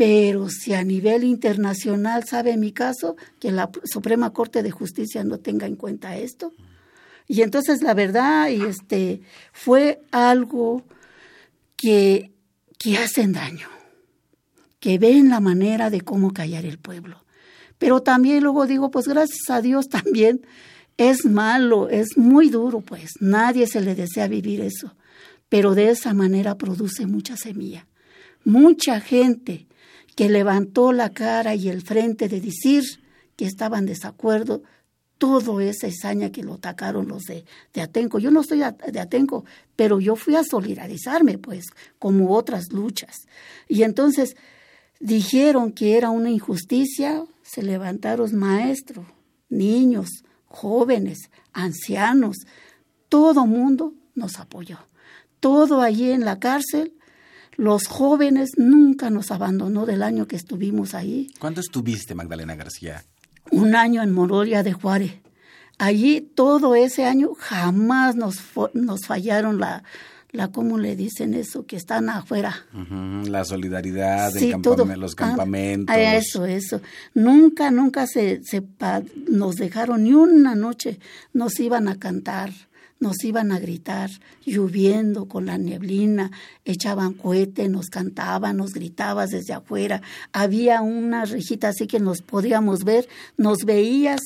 pero 0.00 0.48
si 0.48 0.72
a 0.72 0.82
nivel 0.82 1.24
internacional 1.24 2.24
sabe 2.24 2.56
mi 2.56 2.72
caso, 2.72 3.16
que 3.38 3.52
la 3.52 3.68
Suprema 3.84 4.32
Corte 4.32 4.62
de 4.62 4.70
Justicia 4.70 5.24
no 5.24 5.40
tenga 5.40 5.66
en 5.66 5.76
cuenta 5.76 6.16
esto. 6.16 6.54
Y 7.28 7.42
entonces 7.42 7.82
la 7.82 7.92
verdad, 7.92 8.48
y 8.48 8.62
este, 8.62 9.20
fue 9.52 10.00
algo 10.10 10.86
que, 11.76 12.30
que 12.78 12.96
hacen 12.96 13.34
daño, 13.34 13.68
que 14.78 14.98
ven 14.98 15.28
la 15.28 15.38
manera 15.38 15.90
de 15.90 16.00
cómo 16.00 16.32
callar 16.32 16.64
el 16.64 16.78
pueblo. 16.78 17.22
Pero 17.78 18.00
también 18.00 18.42
luego 18.42 18.66
digo, 18.66 18.90
pues 18.90 19.06
gracias 19.06 19.50
a 19.50 19.60
Dios 19.60 19.90
también 19.90 20.40
es 20.96 21.26
malo, 21.26 21.90
es 21.90 22.16
muy 22.16 22.48
duro, 22.48 22.80
pues 22.80 23.10
nadie 23.20 23.66
se 23.66 23.82
le 23.82 23.94
desea 23.94 24.28
vivir 24.28 24.62
eso, 24.62 24.94
pero 25.50 25.74
de 25.74 25.90
esa 25.90 26.14
manera 26.14 26.56
produce 26.56 27.04
mucha 27.04 27.36
semilla. 27.36 27.86
Mucha 28.44 28.98
gente 29.02 29.66
que 30.16 30.28
levantó 30.28 30.92
la 30.92 31.10
cara 31.10 31.54
y 31.54 31.68
el 31.68 31.82
frente 31.82 32.28
de 32.28 32.40
decir 32.40 32.84
que 33.36 33.46
estaban 33.46 33.86
de 33.86 33.92
desacuerdo 33.92 34.62
todo 35.20 35.60
esa 35.60 35.86
hazaña 35.86 36.30
que 36.30 36.42
lo 36.42 36.54
atacaron 36.54 37.06
los 37.06 37.24
de, 37.24 37.44
de, 37.74 37.82
Atenco. 37.82 38.18
Yo 38.18 38.30
no 38.30 38.42
soy 38.42 38.60
de 38.60 39.00
Atenco, 39.00 39.44
pero 39.76 40.00
yo 40.00 40.16
fui 40.16 40.34
a 40.34 40.44
solidarizarme, 40.44 41.36
pues, 41.36 41.66
como 41.98 42.34
otras 42.34 42.72
luchas. 42.72 43.14
Y 43.68 43.82
entonces 43.82 44.34
dijeron 44.98 45.72
que 45.72 45.98
era 45.98 46.08
una 46.08 46.30
injusticia, 46.30 47.22
se 47.42 47.62
levantaron 47.62 48.34
maestros, 48.34 49.06
niños, 49.50 50.08
jóvenes, 50.46 51.30
ancianos, 51.52 52.38
todo 53.10 53.46
mundo 53.46 53.92
nos 54.14 54.38
apoyó. 54.38 54.78
Todo 55.40 55.82
allí 55.82 56.10
en 56.10 56.24
la 56.24 56.38
cárcel 56.38 56.94
los 57.60 57.88
jóvenes 57.88 58.52
nunca 58.56 59.10
nos 59.10 59.30
abandonó 59.30 59.84
del 59.84 60.02
año 60.02 60.26
que 60.26 60.34
estuvimos 60.34 60.94
ahí. 60.94 61.30
¿Cuánto 61.38 61.60
estuviste, 61.60 62.14
Magdalena 62.14 62.56
García? 62.56 63.04
Un 63.50 63.74
año 63.76 64.02
en 64.02 64.12
Mororia 64.12 64.62
de 64.62 64.72
Juárez. 64.72 65.12
Allí 65.76 66.22
todo 66.22 66.74
ese 66.74 67.04
año 67.04 67.32
jamás 67.38 68.16
nos, 68.16 68.38
nos 68.72 69.04
fallaron 69.04 69.60
la, 69.60 69.84
la 70.32 70.48
cómo 70.48 70.78
le 70.78 70.96
dicen 70.96 71.34
eso 71.34 71.66
que 71.66 71.76
están 71.76 72.08
afuera 72.08 72.64
la 73.26 73.44
solidaridad 73.44 74.32
los 74.96 75.14
campamentos 75.14 75.94
ah, 75.94 76.14
eso 76.14 76.44
eso 76.44 76.80
nunca 77.14 77.70
nunca 77.70 78.06
se, 78.06 78.42
se 78.44 78.62
nos 79.28 79.56
dejaron 79.56 80.04
ni 80.04 80.12
una 80.12 80.54
noche 80.54 81.00
nos 81.32 81.58
iban 81.58 81.88
a 81.88 81.98
cantar 81.98 82.52
nos 83.00 83.24
iban 83.24 83.50
a 83.50 83.58
gritar, 83.58 84.10
lloviendo 84.44 85.26
con 85.26 85.46
la 85.46 85.58
neblina, 85.58 86.30
echaban 86.64 87.14
cohete, 87.14 87.68
nos 87.68 87.88
cantaban, 87.88 88.58
nos 88.58 88.72
gritaban 88.72 89.28
desde 89.28 89.54
afuera. 89.54 90.02
Había 90.32 90.82
una 90.82 91.24
rejita 91.24 91.68
así 91.68 91.86
que 91.86 91.98
nos 91.98 92.22
podíamos 92.22 92.84
ver, 92.84 93.08
nos 93.36 93.64
veías, 93.64 94.20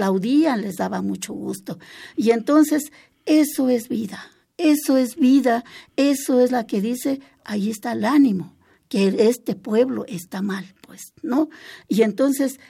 aplaudían, 0.00 0.62
les 0.62 0.76
daba 0.76 1.02
mucho 1.02 1.34
gusto. 1.34 1.78
Y 2.16 2.30
entonces, 2.30 2.92
eso 3.26 3.68
es 3.68 3.88
vida, 3.88 4.30
eso 4.56 4.96
es 4.96 5.16
vida, 5.16 5.64
eso 5.96 6.40
es 6.40 6.52
la 6.52 6.66
que 6.66 6.80
dice, 6.80 7.20
ahí 7.44 7.70
está 7.70 7.92
el 7.92 8.04
ánimo, 8.04 8.54
que 8.88 9.14
este 9.28 9.54
pueblo 9.54 10.04
está 10.06 10.42
mal, 10.42 10.74
pues, 10.86 11.12
¿no? 11.22 11.48
Y 11.86 12.02
entonces, 12.02 12.60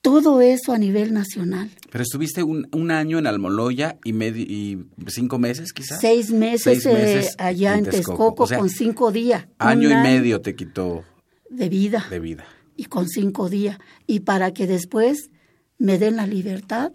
todo 0.00 0.40
eso 0.40 0.72
a 0.72 0.78
nivel 0.78 1.12
nacional. 1.12 1.70
Pero 1.90 2.02
estuviste 2.02 2.42
un, 2.42 2.68
un 2.72 2.90
año 2.90 3.18
en 3.18 3.26
Almoloya 3.26 3.98
y, 4.04 4.12
medio, 4.12 4.42
y 4.42 4.86
cinco 5.08 5.38
meses 5.38 5.72
quizás. 5.72 6.00
Seis 6.00 6.30
meses, 6.30 6.84
eh, 6.86 7.28
allá 7.38 7.76
en, 7.76 7.84
Texcoco, 7.84 8.46
con 8.46 8.70
cinco 8.70 9.10
días. 9.10 9.46
Año 9.58 9.90
y 9.90 9.94
medio 9.94 10.40
te 10.40 10.54
quitó. 10.54 11.04
De 11.50 11.68
vida. 11.68 12.06
De 12.10 12.20
vida. 12.20 12.44
Y 12.76 12.84
con 12.84 13.08
cinco 13.08 13.48
días. 13.48 13.78
Y 14.06 14.20
para 14.20 14.52
que 14.52 14.66
después 14.66 15.30
me 15.78 15.98
den 15.98 16.16
la 16.16 16.26
libertad 16.26 16.92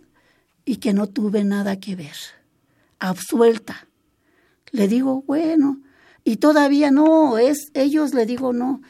y 0.65 0.77
que 0.77 0.93
no 0.93 1.07
tuve 1.07 1.43
nada 1.43 1.79
que 1.79 1.95
ver. 1.95 2.15
Absuelta. 2.99 3.87
Le 4.71 4.87
digo, 4.87 5.23
bueno, 5.27 5.81
y 6.23 6.37
todavía 6.37 6.89
no, 6.89 7.37
es 7.37 7.69
ellos 7.73 8.13
le 8.13 8.25
digo 8.25 8.53
no. 8.53 8.81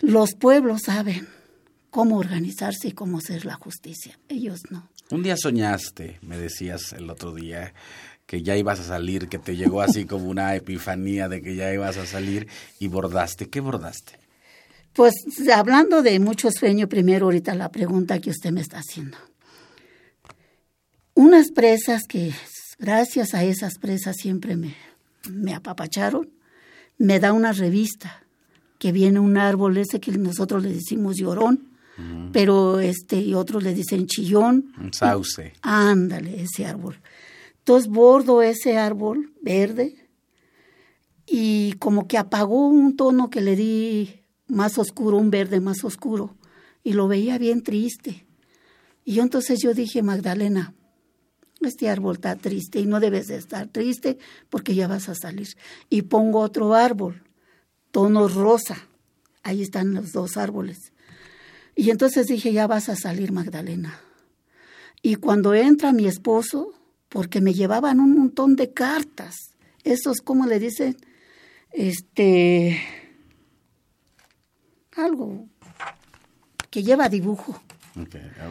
Los 0.00 0.34
pueblos 0.34 0.82
saben 0.82 1.26
cómo 1.90 2.18
organizarse 2.18 2.88
y 2.88 2.92
cómo 2.92 3.18
hacer 3.18 3.44
la 3.44 3.54
justicia, 3.54 4.18
ellos 4.28 4.60
no. 4.70 4.88
Un 5.10 5.22
día 5.22 5.36
soñaste, 5.36 6.18
me 6.22 6.36
decías 6.36 6.92
el 6.92 7.08
otro 7.08 7.34
día, 7.34 7.72
que 8.26 8.42
ya 8.42 8.56
ibas 8.56 8.78
a 8.80 8.84
salir, 8.84 9.28
que 9.28 9.38
te 9.38 9.56
llegó 9.56 9.80
así 9.80 10.04
como 10.04 10.28
una 10.28 10.54
epifanía 10.54 11.28
de 11.28 11.40
que 11.40 11.56
ya 11.56 11.72
ibas 11.72 11.96
a 11.96 12.06
salir 12.06 12.46
y 12.78 12.88
bordaste. 12.88 13.48
¿Qué 13.48 13.60
bordaste? 13.60 14.18
Pues 14.92 15.14
hablando 15.54 16.02
de 16.02 16.18
mucho 16.20 16.50
sueño, 16.50 16.88
primero 16.88 17.26
ahorita 17.26 17.54
la 17.54 17.70
pregunta 17.70 18.20
que 18.20 18.30
usted 18.30 18.50
me 18.50 18.60
está 18.60 18.78
haciendo. 18.78 19.16
Unas 21.14 21.50
presas 21.52 22.02
que 22.06 22.32
gracias 22.78 23.32
a 23.32 23.44
esas 23.44 23.78
presas 23.78 24.16
siempre 24.16 24.56
me, 24.56 24.74
me 25.30 25.54
apapacharon, 25.54 26.30
me 26.98 27.20
da 27.20 27.32
una 27.32 27.52
revista 27.52 28.24
que 28.78 28.92
viene 28.92 29.18
un 29.18 29.38
árbol 29.38 29.76
ese 29.78 30.00
que 30.00 30.12
nosotros 30.12 30.62
le 30.62 30.72
decimos 30.72 31.16
llorón, 31.16 31.67
pero 32.32 32.80
este 32.80 33.16
y 33.20 33.34
otros 33.34 33.62
le 33.62 33.74
dicen 33.74 34.06
chillón. 34.06 34.72
Un 34.80 34.92
sauce. 34.92 35.52
Ándale, 35.62 36.42
ese 36.42 36.66
árbol. 36.66 37.00
Entonces 37.58 37.90
bordo 37.90 38.42
ese 38.42 38.78
árbol 38.78 39.32
verde 39.42 40.08
y 41.26 41.74
como 41.74 42.08
que 42.08 42.16
apagó 42.16 42.68
un 42.68 42.96
tono 42.96 43.28
que 43.30 43.40
le 43.40 43.56
di 43.56 44.22
más 44.46 44.78
oscuro, 44.78 45.18
un 45.18 45.30
verde 45.30 45.60
más 45.60 45.84
oscuro, 45.84 46.36
y 46.82 46.94
lo 46.94 47.08
veía 47.08 47.36
bien 47.36 47.62
triste. 47.62 48.26
Y 49.04 49.14
yo 49.14 49.22
entonces 49.22 49.60
yo 49.62 49.74
dije, 49.74 50.02
Magdalena, 50.02 50.74
este 51.60 51.88
árbol 51.88 52.16
está 52.16 52.36
triste 52.36 52.80
y 52.80 52.86
no 52.86 53.00
debes 53.00 53.26
de 53.26 53.36
estar 53.36 53.68
triste 53.68 54.18
porque 54.48 54.74
ya 54.74 54.88
vas 54.88 55.08
a 55.08 55.14
salir. 55.14 55.48
Y 55.90 56.02
pongo 56.02 56.40
otro 56.40 56.74
árbol, 56.74 57.22
tono 57.90 58.28
rosa. 58.28 58.76
Ahí 59.42 59.62
están 59.62 59.94
los 59.94 60.12
dos 60.12 60.36
árboles. 60.36 60.92
Y 61.78 61.90
entonces 61.90 62.26
dije, 62.26 62.52
ya 62.52 62.66
vas 62.66 62.88
a 62.88 62.96
salir, 62.96 63.30
Magdalena. 63.30 64.00
Y 65.00 65.14
cuando 65.14 65.54
entra 65.54 65.92
mi 65.92 66.08
esposo, 66.08 66.74
porque 67.08 67.40
me 67.40 67.54
llevaban 67.54 68.00
un 68.00 68.18
montón 68.18 68.56
de 68.56 68.72
cartas, 68.72 69.36
esos, 69.84 70.20
¿cómo 70.20 70.46
le 70.46 70.58
dicen? 70.58 70.96
Este, 71.70 72.80
algo 74.96 75.46
que 76.68 76.82
lleva 76.82 77.08
dibujo. 77.08 77.62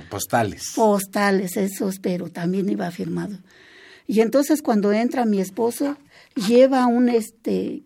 Postales. 0.10 0.72
Postales, 0.74 1.58
esos, 1.58 2.00
pero 2.00 2.30
también 2.30 2.70
iba 2.70 2.90
firmado. 2.92 3.40
Y 4.08 4.22
entonces 4.22 4.62
cuando 4.62 4.94
entra 4.94 5.26
mi 5.26 5.42
esposo, 5.42 5.98
lleva 6.48 6.88
un, 6.88 7.10
este, 7.10 7.84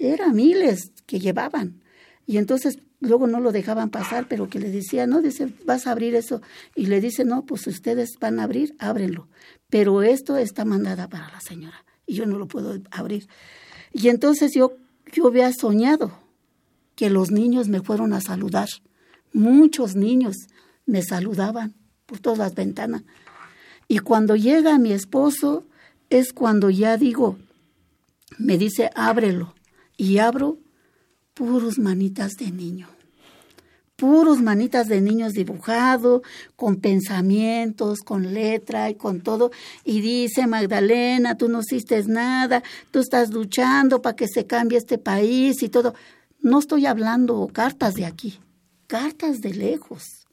era 0.00 0.32
miles 0.32 0.90
que 1.06 1.20
llevaban. 1.20 1.80
Y 2.26 2.38
entonces 2.38 2.78
luego 3.00 3.26
no 3.26 3.40
lo 3.40 3.52
dejaban 3.52 3.90
pasar, 3.90 4.26
pero 4.28 4.48
que 4.48 4.60
le 4.60 4.70
decía, 4.70 5.06
no, 5.06 5.22
dice, 5.22 5.52
vas 5.64 5.86
a 5.86 5.92
abrir 5.92 6.14
eso. 6.14 6.40
Y 6.74 6.86
le 6.86 7.00
dice, 7.00 7.24
no, 7.24 7.44
pues 7.44 7.66
ustedes 7.66 8.10
van 8.20 8.38
a 8.38 8.44
abrir, 8.44 8.74
ábrenlo. 8.78 9.28
Pero 9.68 10.02
esto 10.02 10.36
está 10.36 10.64
mandada 10.64 11.08
para 11.08 11.30
la 11.30 11.40
señora 11.40 11.84
y 12.06 12.14
yo 12.14 12.26
no 12.26 12.38
lo 12.38 12.48
puedo 12.48 12.80
abrir. 12.90 13.28
Y 13.92 14.08
entonces 14.08 14.52
yo, 14.52 14.76
yo 15.12 15.28
había 15.28 15.52
soñado 15.52 16.12
que 16.96 17.08
los 17.08 17.30
niños 17.30 17.68
me 17.68 17.80
fueron 17.80 18.12
a 18.12 18.20
saludar. 18.20 18.68
Muchos 19.32 19.94
niños 19.94 20.36
me 20.86 21.02
saludaban 21.02 21.74
por 22.06 22.18
todas 22.18 22.38
las 22.38 22.54
ventanas. 22.54 23.04
Y 23.86 24.00
cuando 24.00 24.34
llega 24.36 24.78
mi 24.78 24.92
esposo, 24.92 25.64
es 26.10 26.32
cuando 26.32 26.68
ya 26.68 26.96
digo, 26.96 27.38
me 28.38 28.58
dice, 28.58 28.90
ábrelo. 28.94 29.54
Y 29.96 30.18
abro 30.18 30.58
puros 31.40 31.78
manitas 31.78 32.36
de 32.36 32.50
niño. 32.50 32.86
Puros 33.96 34.42
manitas 34.42 34.88
de 34.88 35.00
niños 35.00 35.32
dibujado, 35.32 36.22
con 36.54 36.76
pensamientos, 36.76 38.00
con 38.00 38.34
letra 38.34 38.90
y 38.90 38.94
con 38.94 39.22
todo. 39.22 39.50
Y 39.82 40.02
dice, 40.02 40.46
Magdalena, 40.46 41.38
tú 41.38 41.48
no 41.48 41.60
hiciste 41.60 42.02
nada, 42.02 42.62
tú 42.90 42.98
estás 42.98 43.30
luchando 43.30 44.02
para 44.02 44.16
que 44.16 44.26
se 44.28 44.44
cambie 44.44 44.76
este 44.76 44.98
país 44.98 45.62
y 45.62 45.70
todo. 45.70 45.94
No 46.42 46.58
estoy 46.58 46.84
hablando 46.84 47.48
cartas 47.50 47.94
de 47.94 48.04
aquí, 48.04 48.38
cartas 48.86 49.40
de 49.40 49.54
lejos, 49.54 50.26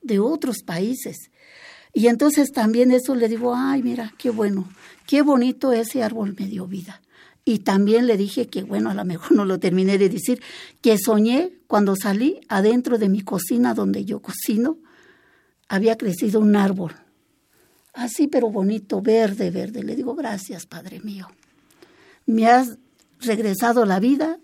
de 0.00 0.20
otros 0.20 0.62
países. 0.64 1.30
Y 1.92 2.06
entonces 2.06 2.50
también 2.50 2.90
eso 2.92 3.14
le 3.14 3.28
digo, 3.28 3.54
ay, 3.54 3.82
mira, 3.82 4.14
qué 4.16 4.30
bueno, 4.30 4.66
qué 5.06 5.20
bonito 5.20 5.74
ese 5.74 6.02
árbol 6.02 6.34
me 6.38 6.46
dio 6.46 6.66
vida. 6.66 7.02
Y 7.48 7.60
también 7.60 8.08
le 8.08 8.16
dije 8.16 8.48
que, 8.48 8.64
bueno, 8.64 8.90
a 8.90 8.94
lo 8.94 9.04
mejor 9.04 9.36
no 9.36 9.44
lo 9.44 9.60
terminé 9.60 9.98
de 9.98 10.08
decir, 10.08 10.42
que 10.80 10.98
soñé 10.98 11.52
cuando 11.68 11.94
salí 11.94 12.40
adentro 12.48 12.98
de 12.98 13.08
mi 13.08 13.20
cocina 13.20 13.72
donde 13.72 14.04
yo 14.04 14.20
cocino, 14.20 14.78
había 15.68 15.96
crecido 15.96 16.40
un 16.40 16.56
árbol. 16.56 16.96
Así, 17.94 18.26
pero 18.26 18.50
bonito, 18.50 19.00
verde, 19.00 19.52
verde. 19.52 19.84
Le 19.84 19.94
digo, 19.94 20.16
gracias, 20.16 20.66
Padre 20.66 20.98
mío. 20.98 21.28
Me 22.26 22.48
has 22.48 22.78
regresado 23.20 23.86
la 23.86 24.00
vida 24.00 24.40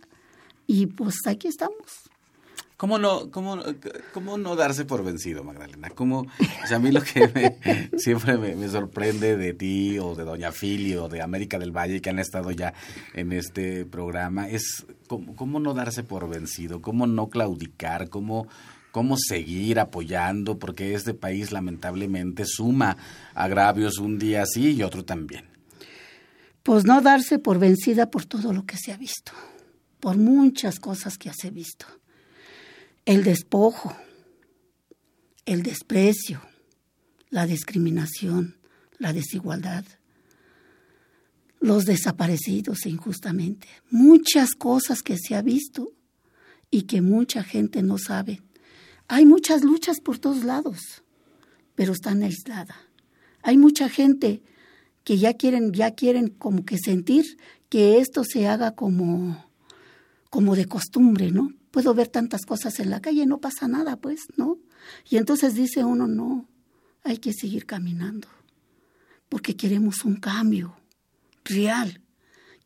y 0.69 0.87
pues 0.87 1.17
aquí 1.27 1.49
estamos. 1.49 2.09
¿Cómo 2.83 2.99
no, 2.99 3.31
cómo, 3.31 3.63
cómo 4.13 4.39
no 4.39 4.57
darse 4.57 4.85
por 4.85 5.05
vencido, 5.05 5.45
Magdalena? 5.45 5.91
¿Cómo, 5.91 6.23
o 6.23 6.67
sea, 6.67 6.79
a 6.79 6.81
mí 6.81 6.91
lo 6.91 7.01
que 7.01 7.91
siempre 7.97 8.37
me, 8.37 8.69
sorprende 8.69 9.37
de 9.37 9.55
ti 9.55 10.01
o 10.01 10.17
de 10.17 10.25
Doña 10.25 10.51
Fili 10.51 10.97
o 10.97 11.09
de 11.09 11.23
América 11.23 11.61
del 11.61 11.71
Valle 11.71 12.01
que 12.01 12.11
han 12.11 12.19
estado 12.19 12.51
ya 12.51 12.75
en 13.15 13.33
este 13.33 13.85
programa 13.85 14.49
es 14.49 14.85
cómo, 15.07 15.37
cómo 15.37 15.61
no 15.61 15.75
darse 15.75 16.03
por 16.03 16.29
vencido, 16.29 16.83
cómo 16.83 17.07
no 17.07 17.29
claudicar, 17.29 18.09
cómo, 18.09 18.49
cómo 18.91 19.17
seguir 19.17 19.79
apoyando, 19.79 20.59
porque 20.59 20.95
este 20.95 21.15
país 21.15 21.53
lamentablemente 21.53 22.45
suma 22.47 22.97
agravios 23.33 23.99
un 23.99 24.19
día 24.19 24.45
sí 24.45 24.73
y 24.73 24.83
otro 24.83 25.05
también. 25.05 25.45
Pues 26.65 26.85
no 26.85 27.01
darse 27.01 27.39
por 27.39 27.61
vencida 27.61 28.11
por 28.11 28.25
todo 28.25 28.53
lo 28.53 28.67
que 28.67 28.77
se 28.77 28.91
ha 28.91 28.97
visto, 28.97 29.31
por 30.01 30.17
muchas 30.17 30.81
cosas 30.81 31.17
que 31.17 31.33
se 31.33 31.47
ha 31.47 31.53
visto 31.53 31.87
el 33.05 33.25
despojo, 33.25 33.97
el 35.45 35.63
desprecio, 35.63 36.41
la 37.31 37.47
discriminación, 37.47 38.57
la 38.99 39.13
desigualdad, 39.13 39.85
los 41.59 41.85
desaparecidos 41.85 42.87
injustamente, 42.87 43.69
muchas 43.91 44.51
cosas 44.53 45.03
que 45.03 45.17
se 45.17 45.35
ha 45.35 45.43
visto 45.43 45.93
y 46.71 46.83
que 46.83 47.01
mucha 47.01 47.43
gente 47.43 47.83
no 47.83 47.99
sabe. 47.99 48.43
Hay 49.09 49.27
muchas 49.27 49.63
luchas 49.65 50.01
por 50.01 50.19
todos 50.19 50.45
lados, 50.45 51.03
pero 51.75 51.93
están 51.93 52.23
aisladas. 52.23 52.77
Hay 53.43 53.59
mucha 53.59 53.89
gente 53.89 54.43
que 55.05 55.19
ya 55.19 55.35
quieren, 55.35 55.73
ya 55.73 55.93
quieren 55.93 56.29
como 56.29 56.65
que 56.65 56.79
sentir 56.79 57.37
que 57.69 57.99
esto 57.99 58.23
se 58.23 58.47
haga 58.47 58.75
como, 58.77 59.45
como 60.31 60.55
de 60.55 60.67
costumbre, 60.67 61.31
¿no? 61.33 61.53
Puedo 61.73 61.95
ver 61.95 62.07
tantas 62.07 62.43
cosas 62.43 62.79
en 62.79 62.91
la 62.91 63.01
calle, 63.01 63.27
no 63.27 63.39
pasa 63.39 63.67
nada, 63.67 63.97
pues, 63.97 64.21
¿no? 64.37 64.59
Y 65.09 65.17
entonces 65.17 65.55
dice 65.55 65.85
uno, 65.85 66.07
no, 66.07 66.47
hay 67.03 67.19
que 67.19 67.33
seguir 67.33 67.67
caminando, 67.67 68.29
porque 69.29 69.57
queremos 69.57 70.05
un 70.05 70.17
cambio 70.17 70.77
real, 71.45 72.01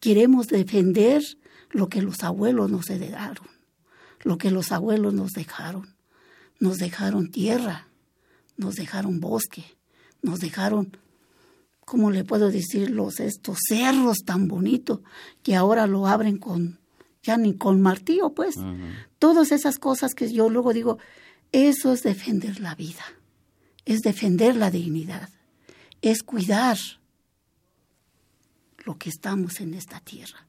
queremos 0.00 0.48
defender 0.48 1.22
lo 1.70 1.88
que 1.88 2.02
los 2.02 2.22
abuelos 2.22 2.70
nos 2.70 2.90
heredaron, 2.90 3.46
lo 4.22 4.36
que 4.36 4.50
los 4.50 4.72
abuelos 4.72 5.14
nos 5.14 5.32
dejaron. 5.32 5.96
Nos 6.58 6.78
dejaron 6.78 7.30
tierra, 7.30 7.88
nos 8.56 8.76
dejaron 8.76 9.20
bosque, 9.20 9.76
nos 10.22 10.40
dejaron, 10.40 10.96
¿cómo 11.84 12.10
le 12.10 12.24
puedo 12.24 12.50
decir? 12.50 12.90
Los, 12.90 13.20
estos 13.20 13.58
cerros 13.68 14.18
tan 14.24 14.48
bonitos 14.48 15.00
que 15.42 15.54
ahora 15.54 15.86
lo 15.86 16.06
abren 16.06 16.38
con 16.38 16.78
ya 17.26 17.36
ni 17.36 17.56
con 17.56 17.82
martillo, 17.82 18.32
pues. 18.34 18.56
Todas 19.18 19.50
esas 19.52 19.78
cosas 19.78 20.14
que 20.14 20.32
yo 20.32 20.48
luego 20.48 20.72
digo, 20.72 20.98
eso 21.52 21.92
es 21.92 22.02
defender 22.02 22.60
la 22.60 22.74
vida, 22.74 23.04
es 23.84 24.02
defender 24.02 24.56
la 24.56 24.70
dignidad, 24.70 25.28
es 26.02 26.22
cuidar 26.22 26.78
lo 28.84 28.96
que 28.96 29.10
estamos 29.10 29.60
en 29.60 29.74
esta 29.74 29.98
tierra, 30.00 30.46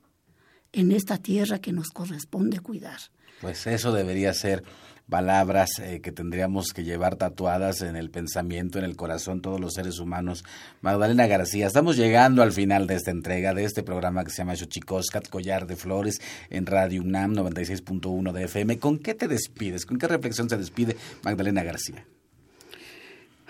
en 0.74 0.91
esta 0.91 1.18
tierra 1.18 1.59
que 1.59 1.72
nos 1.72 1.89
corresponde 1.89 2.59
cuidar. 2.59 2.99
Pues 3.41 3.68
eso 3.68 3.91
debería 3.91 4.34
ser 4.34 4.63
palabras 5.09 5.70
eh, 5.80 6.01
que 6.01 6.11
tendríamos 6.11 6.74
que 6.74 6.84
llevar 6.84 7.15
tatuadas 7.15 7.82
en 7.82 7.95
el 7.95 8.09
pensamiento, 8.09 8.78
en 8.78 8.86
el 8.86 8.95
corazón, 8.95 9.41
todos 9.41 9.59
los 9.59 9.74
seres 9.74 9.99
humanos. 9.99 10.43
Magdalena 10.82 11.28
García, 11.28 11.68
estamos 11.68 11.95
llegando 11.95 12.41
al 12.43 12.51
final 12.51 12.88
de 12.88 12.95
esta 12.95 13.11
entrega, 13.11 13.53
de 13.53 13.63
este 13.63 13.84
programa 13.84 14.24
que 14.24 14.32
se 14.32 14.38
llama 14.38 14.55
Xochicoscat, 14.55 15.30
Collar 15.30 15.65
de 15.68 15.76
Flores, 15.76 16.20
en 16.49 16.65
Radio 16.65 17.01
UNAM 17.01 17.36
96.1 17.36 18.32
de 18.34 18.43
FM. 18.43 18.80
¿Con 18.80 18.99
qué 18.99 19.13
te 19.13 19.28
despides? 19.28 19.86
¿Con 19.86 19.97
qué 19.97 20.07
reflexión 20.07 20.49
se 20.49 20.57
despide 20.57 20.97
Magdalena 21.24 21.63
García? 21.63 22.05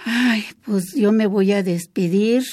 Ay, 0.06 0.46
pues 0.64 0.94
yo 0.96 1.12
me 1.12 1.26
voy 1.26 1.54
a 1.54 1.64
despedir 1.64 2.44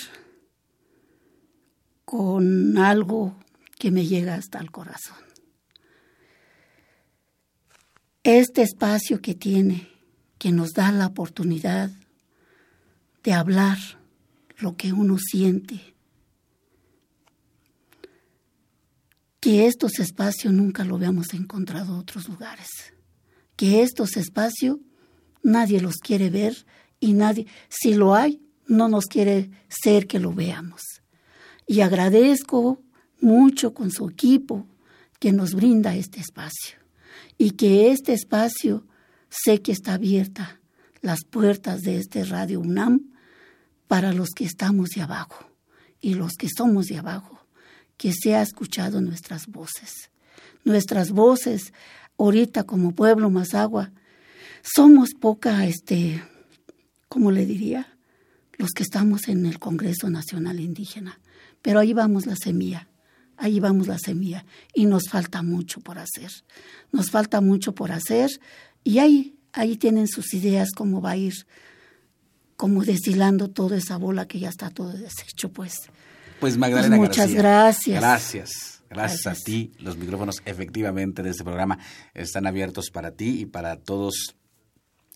con 2.05 2.79
algo 2.79 3.37
que 3.85 3.91
me 3.91 4.07
llega 4.07 4.35
hasta 4.35 4.61
el 4.61 4.71
corazón. 4.71 5.19
Este 8.23 8.63
espacio 8.63 9.21
que 9.21 9.35
tiene, 9.35 9.91
que 10.39 10.53
nos 10.53 10.73
da 10.73 10.91
la 10.91 11.09
oportunidad 11.09 11.91
de 13.23 13.33
hablar 13.35 13.77
lo 14.57 14.75
que 14.79 14.95
uno 14.95 15.19
siente, 15.19 15.95
que 19.39 19.67
estos 19.67 19.99
espacios 19.99 20.55
nunca 20.55 20.87
lo 20.87 20.97
habíamos 20.97 21.35
encontrado 21.35 21.93
en 21.93 22.01
otros 22.01 22.27
lugares, 22.27 22.71
que 23.55 23.83
estos 23.83 24.17
espacios 24.17 24.79
nadie 25.43 25.83
los 25.83 25.97
quiere 25.97 26.31
ver 26.31 26.65
y 27.01 27.13
nadie, 27.13 27.47
si 27.69 27.93
lo 27.93 28.15
hay, 28.15 28.41
no 28.67 28.89
nos 28.89 29.05
quiere 29.05 29.51
ser 29.69 30.07
que 30.07 30.21
lo 30.21 30.33
veamos. 30.33 30.81
Y 31.67 31.83
agradezco 31.83 32.84
mucho 33.25 33.75
con 33.75 33.91
su 33.91 34.09
equipo 34.09 34.67
que 35.19 35.33
nos 35.33 35.55
brinda 35.55 35.97
este 35.97 36.21
espacio 36.21 36.79
y 37.39 37.53
que 37.53 37.91
este 37.91 38.13
espacio 38.13 38.87
sé 39.31 39.63
que 39.63 39.73
está 39.73 39.95
abierta 39.95 40.61
las 41.01 41.25
puertas 41.25 41.81
de 41.83 41.99
este 41.99 42.25
Radio 42.25 42.61
UNAM 42.61 43.13
para 43.89 44.13
los 44.13 44.31
que 44.31 44.45
estamos 44.45 44.91
de 44.91 45.03
abajo 45.03 45.51
y 46.01 46.15
los 46.15 46.33
que 46.33 46.49
somos 46.55 46.87
de 46.87 46.99
abajo, 46.99 47.47
que 47.97 48.13
se 48.13 48.35
ha 48.35 48.43
escuchado 48.43 49.01
nuestras 49.01 49.47
voces. 49.47 50.11
Nuestras 50.65 51.11
voces, 51.11 51.73
ahorita 52.19 52.65
como 52.65 52.95
pueblo 52.95 53.31
más 53.31 53.55
agua, 53.55 53.93
somos 54.63 55.11
poca, 55.19 55.67
este, 55.67 56.23
¿cómo 57.09 57.31
le 57.31 57.47
diría? 57.47 57.97
Los 58.57 58.71
que 58.71 58.83
estamos 58.83 59.29
en 59.29 59.47
el 59.47 59.59
Congreso 59.59 60.11
Nacional 60.11 60.61
Indígena. 60.61 61.21
Pero 61.63 61.81
ahí 61.81 61.93
vamos 61.93 62.27
la 62.27 62.37
semilla, 62.37 62.89
ahí 63.37 63.61
vamos 63.61 63.87
la 63.87 63.99
semilla 63.99 64.45
y 64.75 64.87
nos 64.87 65.09
falta 65.11 65.43
mucho 65.43 65.81
por 65.81 65.99
hacer. 65.99 66.31
Nos 66.93 67.11
falta 67.11 67.41
mucho 67.41 67.75
por 67.75 67.93
hacer 67.93 68.31
y 68.83 68.99
ahí, 68.99 69.37
ahí 69.53 69.77
tienen 69.77 70.09
sus 70.09 70.35
ideas 70.35 70.71
cómo 70.75 71.01
va 71.01 71.13
a 71.13 71.17
ir, 71.17 71.35
como 72.57 72.85
deshilando 72.85 73.51
toda 73.51 73.77
esa 73.77 73.97
bola 73.97 74.27
que 74.27 74.39
ya 74.39 74.49
está 74.49 74.71
todo 74.71 74.93
deshecho, 74.93 75.51
pues. 75.51 75.75
Pues 76.41 76.57
Magdalena 76.57 76.97
pues 76.97 77.09
muchas 77.09 77.33
gracias. 77.33 78.01
Gracias. 78.01 78.75
Gracias, 78.91 79.27
a 79.27 79.35
ti. 79.35 79.73
Los 79.79 79.97
micrófonos 79.97 80.41
efectivamente 80.45 81.23
de 81.23 81.31
este 81.31 81.43
programa 81.43 81.79
están 82.13 82.47
abiertos 82.47 82.91
para 82.91 83.11
ti 83.11 83.41
y 83.41 83.47
para 83.47 83.77
todos 83.77 84.37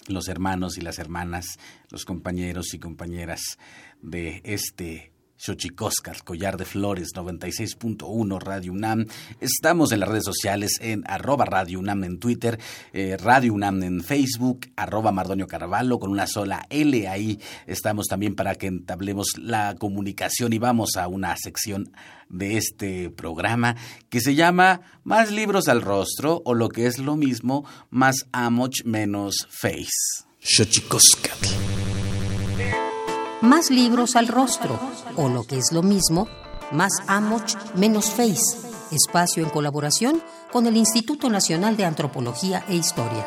los 0.08 0.26
hermanos 0.28 0.78
y 0.78 0.80
las 0.80 0.98
hermanas, 0.98 1.58
los 1.90 2.04
compañeros 2.04 2.74
y 2.74 2.78
compañeras 2.78 3.58
de 4.02 4.40
este 4.44 5.12
Xochicóscar, 5.38 6.24
Collar 6.24 6.56
de 6.56 6.64
Flores, 6.64 7.10
96.1 7.14 8.40
Radio 8.40 8.72
UNAM. 8.72 9.06
Estamos 9.40 9.92
en 9.92 10.00
las 10.00 10.08
redes 10.08 10.24
sociales 10.24 10.72
en 10.80 11.04
arroba 11.06 11.44
Radio 11.44 11.78
UNAM 11.78 12.04
en 12.04 12.18
Twitter, 12.18 12.58
eh, 12.92 13.16
Radio 13.16 13.54
UNAM 13.54 13.82
en 13.84 14.02
Facebook, 14.02 14.66
arroba 14.76 15.12
Mardonio 15.12 15.46
Carvalho 15.46 15.98
con 15.98 16.10
una 16.10 16.26
sola 16.26 16.66
L 16.68 17.08
ahí. 17.08 17.40
Estamos 17.66 18.06
también 18.08 18.34
para 18.34 18.56
que 18.56 18.66
entablemos 18.66 19.28
la 19.38 19.76
comunicación 19.78 20.52
y 20.52 20.58
vamos 20.58 20.96
a 20.96 21.06
una 21.06 21.36
sección 21.36 21.92
de 22.28 22.56
este 22.56 23.08
programa 23.10 23.76
que 24.10 24.20
se 24.20 24.34
llama 24.34 24.80
Más 25.04 25.30
libros 25.30 25.68
al 25.68 25.82
rostro 25.82 26.42
o 26.44 26.54
lo 26.54 26.68
que 26.68 26.86
es 26.86 26.98
lo 26.98 27.16
mismo, 27.16 27.64
más 27.90 28.26
amoch 28.32 28.84
menos 28.84 29.46
face. 29.50 30.26
Xochicóscar 30.40 31.36
más 33.40 33.70
libros 33.70 34.16
al 34.16 34.28
rostro, 34.28 34.78
o 35.16 35.28
lo 35.28 35.44
que 35.44 35.58
es 35.58 35.72
lo 35.72 35.82
mismo, 35.82 36.28
más 36.72 36.92
Amoch, 37.06 37.54
menos 37.74 38.10
Face, 38.10 38.58
espacio 38.90 39.42
en 39.42 39.50
colaboración 39.50 40.22
con 40.52 40.66
el 40.66 40.76
Instituto 40.76 41.30
Nacional 41.30 41.76
de 41.76 41.84
Antropología 41.84 42.64
e 42.68 42.74
Historia. 42.74 43.26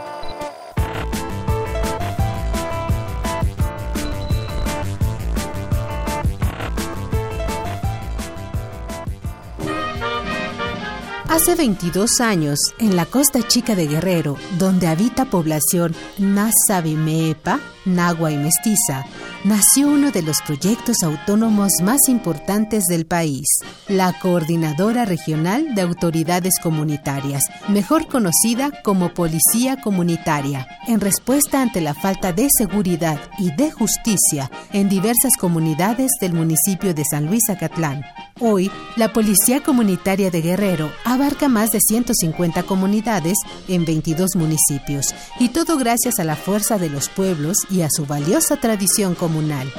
Hace 11.31 11.55
22 11.55 12.19
años, 12.19 12.59
en 12.77 12.97
la 12.97 13.05
costa 13.05 13.39
chica 13.47 13.73
de 13.73 13.87
Guerrero, 13.87 14.35
donde 14.59 14.87
habita 14.87 15.25
población 15.25 15.95
Nasabimeepa, 16.17 17.61
Nagua 17.85 18.31
y 18.31 18.37
Mestiza, 18.37 19.05
nació 19.43 19.87
uno 19.87 20.11
de 20.11 20.21
los 20.21 20.41
proyectos 20.41 20.97
autónomos 21.03 21.71
más 21.81 22.07
importantes 22.07 22.85
del 22.85 23.05
país, 23.05 23.47
la 23.87 24.17
Coordinadora 24.19 25.05
Regional 25.05 25.73
de 25.73 25.81
Autoridades 25.81 26.59
Comunitarias, 26.61 27.43
mejor 27.67 28.07
conocida 28.07 28.71
como 28.83 29.13
Policía 29.13 29.81
Comunitaria, 29.81 30.67
en 30.87 30.99
respuesta 30.99 31.61
ante 31.61 31.81
la 31.81 31.93
falta 31.93 32.33
de 32.33 32.47
seguridad 32.55 33.19
y 33.39 33.51
de 33.55 33.71
justicia 33.71 34.51
en 34.73 34.89
diversas 34.89 35.35
comunidades 35.39 36.11
del 36.19 36.33
municipio 36.33 36.93
de 36.93 37.03
San 37.09 37.27
Luis 37.27 37.49
Acatlán. 37.49 38.03
Hoy, 38.43 38.71
la 38.95 39.13
Policía 39.13 39.61
Comunitaria 39.61 40.31
de 40.31 40.41
Guerrero 40.41 40.91
abarca 41.05 41.47
más 41.47 41.69
de 41.69 41.79
150 41.79 42.63
comunidades 42.63 43.37
en 43.67 43.85
22 43.85 44.35
municipios, 44.35 45.13
y 45.39 45.49
todo 45.49 45.77
gracias 45.77 46.17
a 46.17 46.23
la 46.23 46.35
fuerza 46.35 46.79
de 46.79 46.89
los 46.89 47.07
pueblos 47.07 47.57
y 47.69 47.81
a 47.81 47.87
su 47.91 48.07
valiosa 48.07 48.57
tradición 48.57 49.13
comunal. 49.13 49.71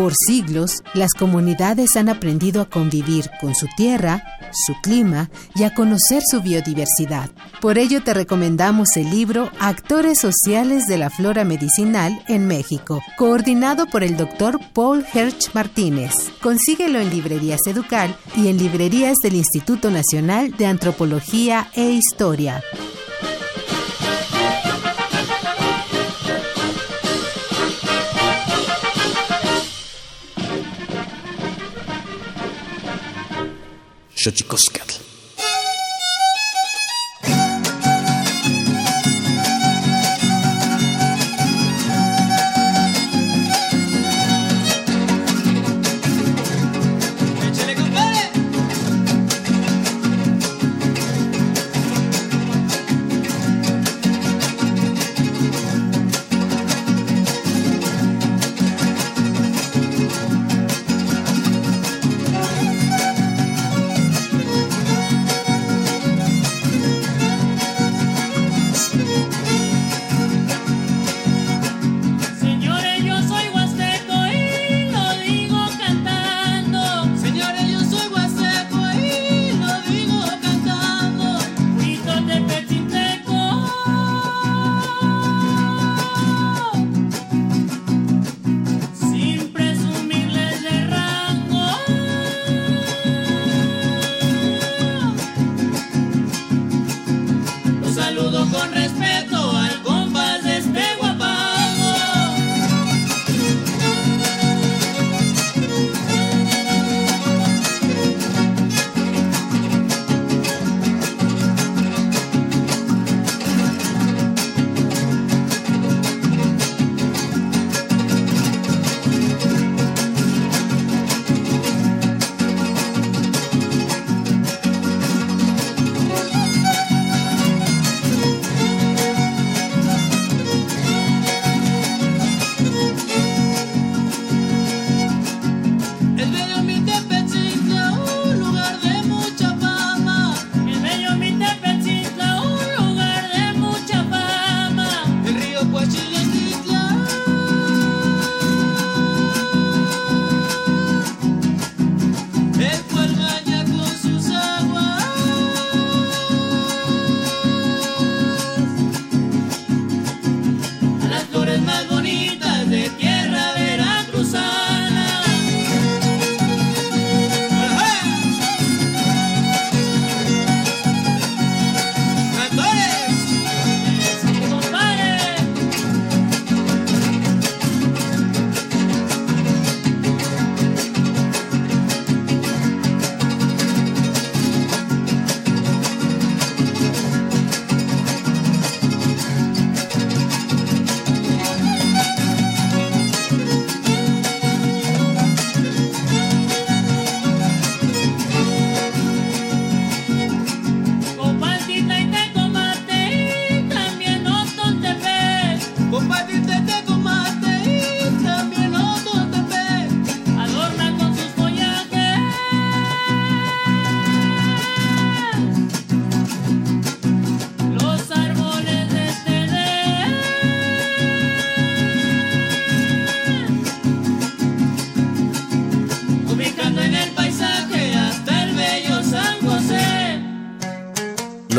Por 0.00 0.14
siglos, 0.14 0.82
las 0.94 1.12
comunidades 1.12 1.94
han 1.94 2.08
aprendido 2.08 2.62
a 2.62 2.70
convivir 2.70 3.28
con 3.38 3.54
su 3.54 3.66
tierra, 3.76 4.24
su 4.50 4.72
clima 4.80 5.28
y 5.54 5.64
a 5.64 5.74
conocer 5.74 6.22
su 6.26 6.40
biodiversidad. 6.40 7.28
Por 7.60 7.76
ello 7.76 8.02
te 8.02 8.14
recomendamos 8.14 8.96
el 8.96 9.10
libro 9.10 9.50
Actores 9.58 10.18
Sociales 10.18 10.86
de 10.86 10.96
la 10.96 11.10
Flora 11.10 11.44
Medicinal 11.44 12.18
en 12.28 12.46
México, 12.46 13.02
coordinado 13.18 13.84
por 13.88 14.02
el 14.02 14.16
doctor 14.16 14.58
Paul 14.72 15.04
Herch 15.12 15.52
Martínez. 15.52 16.14
Consíguelo 16.40 16.98
en 16.98 17.10
Librerías 17.10 17.60
Educal 17.66 18.16
y 18.34 18.48
en 18.48 18.56
librerías 18.56 19.16
del 19.22 19.34
Instituto 19.34 19.90
Nacional 19.90 20.56
de 20.56 20.64
Antropología 20.64 21.68
e 21.74 21.90
Historia. 21.90 22.62
Shotchikoskatl. 34.22 34.99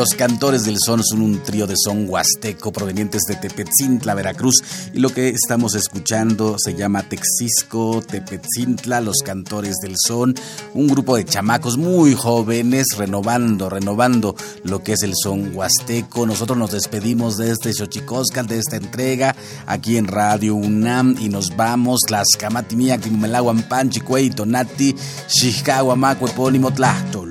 Los 0.02 0.16
Cantores 0.18 0.64
del 0.64 0.78
Son 0.84 1.04
son 1.04 1.22
un 1.22 1.44
trío 1.44 1.68
de 1.68 1.76
son 1.78 2.10
huasteco 2.10 2.74
provenientes 2.74 3.22
de 3.28 3.36
Tepetzintla, 3.36 4.16
Veracruz. 4.16 4.56
Y 4.96 5.00
lo 5.00 5.12
que 5.12 5.30
estamos 5.30 5.76
escuchando 5.76 6.56
se 6.58 6.74
llama 6.74 7.08
Texisco, 7.08 8.02
Tepetzintla, 8.02 9.00
Los 9.00 9.18
Cantores 9.24 9.76
del 9.76 9.94
Son. 10.04 10.34
Un 10.74 10.88
grupo 10.88 11.18
de 11.18 11.26
chamacos 11.26 11.78
muy 11.78 12.16
jóvenes 12.16 12.88
renovando, 12.98 13.70
renovando 13.70 14.36
lo 14.64 14.82
que 14.82 14.94
es 14.94 15.04
el 15.04 15.14
son 15.16 15.56
huasteco. 15.56 16.26
Nosotros 16.26 16.58
nos 16.58 16.72
despedimos 16.72 17.38
de 17.38 17.52
este 17.52 17.72
Xochicoscal, 17.72 18.48
de 18.48 18.58
esta 18.58 18.78
entrega 18.78 19.36
aquí 19.68 19.98
en 19.98 20.08
Radio 20.08 20.56
UNAM 20.56 21.16
y 21.20 21.30
nos 21.30 21.56
vamos. 21.56 22.00
Las 22.10 22.30
Camatimia, 22.40 22.98
Kimelaguan, 22.98 23.62
Panchi, 23.70 24.00
Cueito, 24.00 24.48
Nati, 24.48 24.96
Xixcagua, 25.28 25.96
Macue, 25.96 26.32
Epónimo, 26.32 26.74
Tlachtol. 26.74 27.31